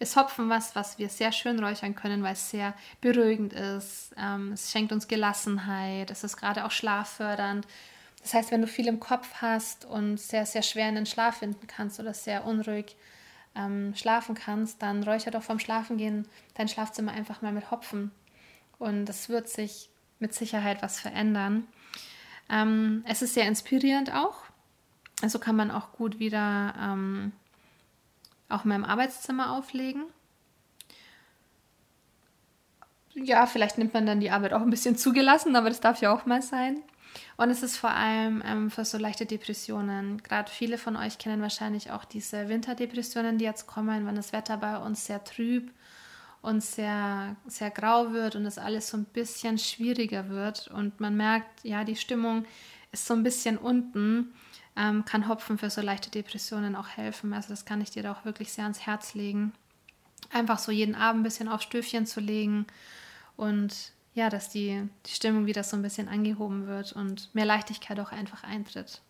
ist 0.00 0.16
Hopfen 0.16 0.48
was, 0.48 0.74
was 0.74 0.98
wir 0.98 1.10
sehr 1.10 1.30
schön 1.30 1.62
räuchern 1.62 1.94
können, 1.94 2.22
weil 2.22 2.32
es 2.32 2.50
sehr 2.50 2.74
beruhigend 3.00 3.52
ist. 3.52 4.12
Ähm, 4.16 4.52
es 4.52 4.72
schenkt 4.72 4.92
uns 4.92 5.06
Gelassenheit. 5.06 6.10
Es 6.10 6.24
ist 6.24 6.38
gerade 6.38 6.64
auch 6.64 6.70
schlaffördernd. 6.70 7.66
Das 8.22 8.34
heißt, 8.34 8.50
wenn 8.50 8.62
du 8.62 8.66
viel 8.66 8.88
im 8.88 8.98
Kopf 8.98 9.28
hast 9.40 9.84
und 9.84 10.18
sehr, 10.18 10.46
sehr 10.46 10.62
schwer 10.62 10.88
in 10.88 10.94
den 10.94 11.06
Schlaf 11.06 11.38
finden 11.38 11.66
kannst 11.66 12.00
oder 12.00 12.14
sehr 12.14 12.46
unruhig 12.46 12.96
ähm, 13.54 13.94
schlafen 13.94 14.34
kannst, 14.34 14.82
dann 14.82 15.02
räucher 15.02 15.30
doch 15.30 15.42
vorm 15.42 15.58
Schlafengehen 15.58 16.26
dein 16.54 16.68
Schlafzimmer 16.68 17.12
einfach 17.12 17.42
mal 17.42 17.52
mit 17.52 17.70
Hopfen. 17.70 18.10
Und 18.78 19.04
das 19.04 19.28
wird 19.28 19.48
sich 19.48 19.90
mit 20.18 20.34
Sicherheit 20.34 20.82
was 20.82 20.98
verändern. 20.98 21.66
Ähm, 22.48 23.04
es 23.06 23.20
ist 23.20 23.34
sehr 23.34 23.46
inspirierend 23.46 24.14
auch. 24.14 24.44
Also 25.20 25.38
kann 25.38 25.56
man 25.56 25.70
auch 25.70 25.92
gut 25.92 26.18
wieder 26.18 26.74
ähm, 26.80 27.32
auch 28.50 28.64
mal 28.64 28.74
im 28.74 28.84
Arbeitszimmer 28.84 29.52
auflegen. 29.52 30.04
Ja, 33.14 33.46
vielleicht 33.46 33.78
nimmt 33.78 33.92
man 33.92 34.06
dann 34.06 34.20
die 34.20 34.30
Arbeit 34.30 34.52
auch 34.52 34.62
ein 34.62 34.70
bisschen 34.70 34.96
zugelassen, 34.96 35.56
aber 35.56 35.68
das 35.68 35.80
darf 35.80 36.00
ja 36.00 36.14
auch 36.14 36.26
mal 36.26 36.42
sein. 36.42 36.82
Und 37.36 37.50
es 37.50 37.62
ist 37.62 37.76
vor 37.76 37.90
allem 37.90 38.42
ähm, 38.46 38.70
für 38.70 38.84
so 38.84 38.98
leichte 38.98 39.26
Depressionen. 39.26 40.22
Gerade 40.22 40.50
viele 40.50 40.78
von 40.78 40.96
euch 40.96 41.18
kennen 41.18 41.42
wahrscheinlich 41.42 41.90
auch 41.90 42.04
diese 42.04 42.48
Winterdepressionen, 42.48 43.38
die 43.38 43.44
jetzt 43.44 43.66
kommen, 43.66 44.06
wenn 44.06 44.14
das 44.14 44.32
Wetter 44.32 44.56
bei 44.56 44.76
uns 44.78 45.06
sehr 45.06 45.24
trüb 45.24 45.72
und 46.42 46.62
sehr, 46.62 47.36
sehr 47.46 47.70
grau 47.70 48.12
wird 48.12 48.36
und 48.36 48.46
es 48.46 48.58
alles 48.58 48.88
so 48.88 48.96
ein 48.96 49.04
bisschen 49.04 49.58
schwieriger 49.58 50.28
wird 50.28 50.68
und 50.68 51.00
man 51.00 51.16
merkt, 51.16 51.64
ja, 51.64 51.84
die 51.84 51.96
Stimmung 51.96 52.44
ist 52.92 53.06
so 53.06 53.14
ein 53.14 53.22
bisschen 53.22 53.58
unten, 53.58 54.32
ähm, 54.80 55.04
kann 55.04 55.28
Hopfen 55.28 55.58
für 55.58 55.68
so 55.68 55.82
leichte 55.82 56.10
Depressionen 56.10 56.74
auch 56.74 56.88
helfen. 56.88 57.34
Also 57.34 57.50
das 57.50 57.64
kann 57.64 57.80
ich 57.80 57.90
dir 57.90 58.02
da 58.02 58.12
auch 58.12 58.24
wirklich 58.24 58.52
sehr 58.52 58.64
ans 58.64 58.86
Herz 58.86 59.14
legen. 59.14 59.52
Einfach 60.32 60.58
so 60.58 60.72
jeden 60.72 60.94
Abend 60.94 61.20
ein 61.20 61.24
bisschen 61.24 61.48
auf 61.48 61.60
Stöfchen 61.60 62.06
zu 62.06 62.20
legen 62.20 62.66
und 63.36 63.92
ja, 64.14 64.30
dass 64.30 64.48
die, 64.48 64.88
die 65.06 65.10
Stimmung 65.10 65.46
wieder 65.46 65.62
so 65.62 65.76
ein 65.76 65.82
bisschen 65.82 66.08
angehoben 66.08 66.66
wird 66.66 66.92
und 66.92 67.32
mehr 67.34 67.44
Leichtigkeit 67.44 68.00
auch 68.00 68.12
einfach 68.12 68.42
eintritt. 68.42 69.00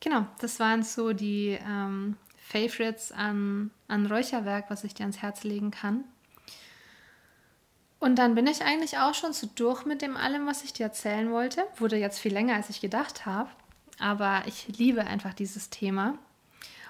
Genau, 0.00 0.26
das 0.40 0.60
waren 0.60 0.82
so 0.82 1.12
die 1.12 1.58
ähm, 1.66 2.16
Favorites 2.38 3.12
an, 3.12 3.70
an 3.88 4.06
Räucherwerk, 4.06 4.70
was 4.70 4.84
ich 4.84 4.94
dir 4.94 5.02
ans 5.02 5.18
Herz 5.18 5.42
legen 5.42 5.70
kann. 5.70 6.04
Und 7.98 8.16
dann 8.16 8.36
bin 8.36 8.46
ich 8.46 8.62
eigentlich 8.62 8.98
auch 8.98 9.14
schon 9.14 9.32
so 9.32 9.48
durch 9.54 9.84
mit 9.84 10.02
dem 10.02 10.16
allem, 10.16 10.46
was 10.46 10.62
ich 10.62 10.72
dir 10.72 10.84
erzählen 10.84 11.32
wollte. 11.32 11.64
Wurde 11.78 11.96
jetzt 11.96 12.20
viel 12.20 12.32
länger, 12.32 12.54
als 12.54 12.70
ich 12.70 12.80
gedacht 12.80 13.26
habe. 13.26 13.50
Aber 13.98 14.42
ich 14.46 14.68
liebe 14.78 15.06
einfach 15.06 15.34
dieses 15.34 15.70
Thema 15.70 16.18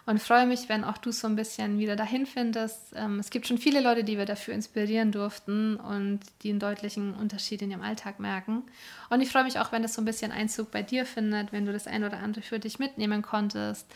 und 0.08 0.22
freue 0.22 0.46
mich, 0.46 0.70
wenn 0.70 0.84
auch 0.84 0.96
du 0.96 1.12
so 1.12 1.26
ein 1.26 1.36
bisschen 1.36 1.78
wieder 1.78 1.94
dahin 1.94 2.24
findest. 2.24 2.94
Ähm, 2.96 3.18
es 3.18 3.28
gibt 3.28 3.46
schon 3.46 3.58
viele 3.58 3.82
Leute, 3.82 4.04
die 4.04 4.16
wir 4.16 4.24
dafür 4.24 4.54
inspirieren 4.54 5.12
durften 5.12 5.76
und 5.76 6.20
die 6.42 6.48
einen 6.48 6.60
deutlichen 6.60 7.12
Unterschied 7.12 7.60
in 7.60 7.70
ihrem 7.70 7.82
Alltag 7.82 8.18
merken. 8.18 8.62
Und 9.10 9.20
ich 9.20 9.30
freue 9.30 9.44
mich 9.44 9.58
auch, 9.58 9.70
wenn 9.70 9.82
das 9.82 9.92
so 9.92 10.00
ein 10.00 10.06
bisschen 10.06 10.32
Einzug 10.32 10.70
bei 10.70 10.82
dir 10.82 11.04
findet, 11.04 11.52
wenn 11.52 11.66
du 11.66 11.74
das 11.74 11.86
ein 11.86 12.04
oder 12.04 12.20
andere 12.20 12.40
für 12.40 12.58
dich 12.58 12.78
mitnehmen 12.78 13.20
konntest. 13.20 13.86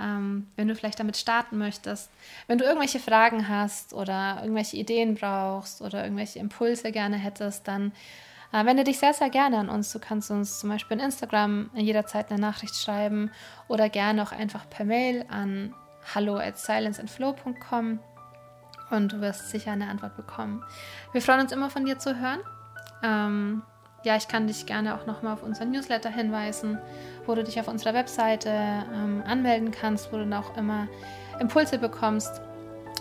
Ähm, 0.00 0.46
wenn 0.56 0.66
du 0.66 0.74
vielleicht 0.74 0.98
damit 0.98 1.18
starten 1.18 1.58
möchtest, 1.58 2.08
wenn 2.46 2.56
du 2.56 2.64
irgendwelche 2.64 2.98
Fragen 2.98 3.46
hast 3.46 3.92
oder 3.92 4.38
irgendwelche 4.40 4.78
Ideen 4.78 5.14
brauchst 5.14 5.82
oder 5.82 6.04
irgendwelche 6.04 6.38
Impulse 6.38 6.90
gerne 6.90 7.18
hättest, 7.18 7.68
dann 7.68 7.92
äh, 8.52 8.64
wende 8.64 8.84
dich 8.84 8.98
sehr, 8.98 9.14
sehr 9.14 9.30
gerne 9.30 9.58
an 9.58 9.68
uns. 9.68 9.92
Du 9.92 9.98
kannst 9.98 10.30
uns 10.30 10.60
zum 10.60 10.70
Beispiel 10.70 10.98
in 10.98 11.04
Instagram 11.04 11.70
jederzeit 11.74 12.30
eine 12.30 12.40
Nachricht 12.40 12.76
schreiben 12.76 13.30
oder 13.68 13.88
gerne 13.88 14.22
auch 14.22 14.32
einfach 14.32 14.68
per 14.68 14.84
Mail 14.84 15.24
an 15.28 15.74
hallo 16.14 16.36
at 16.36 16.58
silenceandflow.com 16.58 18.00
und 18.90 19.12
du 19.12 19.20
wirst 19.20 19.50
sicher 19.50 19.72
eine 19.72 19.88
Antwort 19.88 20.16
bekommen. 20.16 20.64
Wir 21.12 21.22
freuen 21.22 21.40
uns 21.40 21.52
immer 21.52 21.70
von 21.70 21.84
dir 21.84 21.98
zu 21.98 22.18
hören. 22.18 22.40
Ähm, 23.02 23.62
ja, 24.02 24.16
ich 24.16 24.28
kann 24.28 24.46
dich 24.46 24.66
gerne 24.66 24.94
auch 24.94 25.06
nochmal 25.06 25.34
auf 25.34 25.42
unseren 25.42 25.70
Newsletter 25.70 26.10
hinweisen, 26.10 26.78
wo 27.26 27.34
du 27.34 27.44
dich 27.44 27.60
auf 27.60 27.68
unserer 27.68 27.94
Webseite 27.94 28.50
ähm, 28.50 29.22
anmelden 29.26 29.70
kannst, 29.70 30.12
wo 30.12 30.16
du 30.16 30.24
dann 30.24 30.34
auch 30.34 30.56
immer 30.56 30.88
Impulse 31.38 31.78
bekommst. 31.78 32.40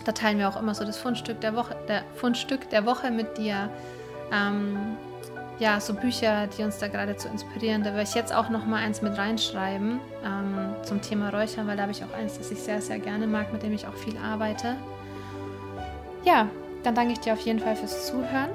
Da 0.06 0.12
teilen 0.12 0.38
wir 0.38 0.50
auch 0.50 0.58
immer 0.58 0.76
so 0.76 0.86
das 0.86 0.98
Fundstück 0.98 1.42
der 1.42 1.56
Woche, 1.56 1.76
der 1.88 2.04
Fundstück 2.16 2.70
der 2.70 2.86
Woche 2.86 3.12
mit 3.12 3.38
dir. 3.38 3.70
Ähm, 4.32 4.98
ja, 5.60 5.80
so 5.80 5.94
Bücher, 5.94 6.48
die 6.48 6.64
uns 6.64 6.78
da 6.80 6.88
gerade 6.88 7.16
zu 7.18 7.28
inspirieren. 7.28 7.84
Da 7.84 7.92
werde 7.92 8.04
ich 8.04 8.16
jetzt 8.16 8.34
auch 8.34 8.50
noch 8.50 8.66
mal 8.66 8.78
eins 8.78 9.02
mit 9.02 9.18
reinschreiben 9.18 10.00
ähm, 10.26 10.76
zum 10.84 11.02
Thema 11.02 11.30
Räuchern, 11.30 11.68
weil 11.68 11.76
da 11.76 11.84
habe 11.84 11.92
ich 11.92 12.04
auch 12.04 12.14
eins, 12.18 12.38
das 12.38 12.50
ich 12.52 12.60
sehr, 12.60 12.82
sehr 12.82 13.00
gerne 13.00 13.28
mag, 13.28 13.52
mit 13.52 13.62
dem 13.64 13.74
ich 13.74 13.86
auch 13.86 13.96
viel 13.96 14.18
arbeite. 14.18 14.76
Ja, 16.24 16.48
dann 16.84 16.96
danke 16.96 17.14
ich 17.14 17.20
dir 17.20 17.34
auf 17.34 17.42
jeden 17.42 17.60
Fall 17.60 17.76
fürs 17.76 18.08
Zuhören. 18.08 18.50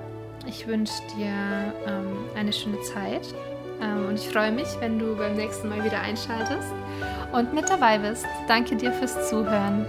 Ich 0.46 0.66
wünsche 0.66 0.94
dir 1.16 1.32
ähm, 1.86 2.16
eine 2.36 2.52
schöne 2.52 2.80
Zeit 2.82 3.34
ähm, 3.82 4.08
und 4.08 4.14
ich 4.18 4.28
freue 4.28 4.52
mich, 4.52 4.68
wenn 4.80 4.98
du 4.98 5.16
beim 5.16 5.36
nächsten 5.36 5.68
Mal 5.68 5.84
wieder 5.84 6.00
einschaltest 6.00 6.72
und 7.32 7.52
mit 7.54 7.68
dabei 7.68 7.98
bist. 7.98 8.26
Danke 8.48 8.76
dir 8.76 8.92
fürs 8.92 9.28
Zuhören. 9.28 9.86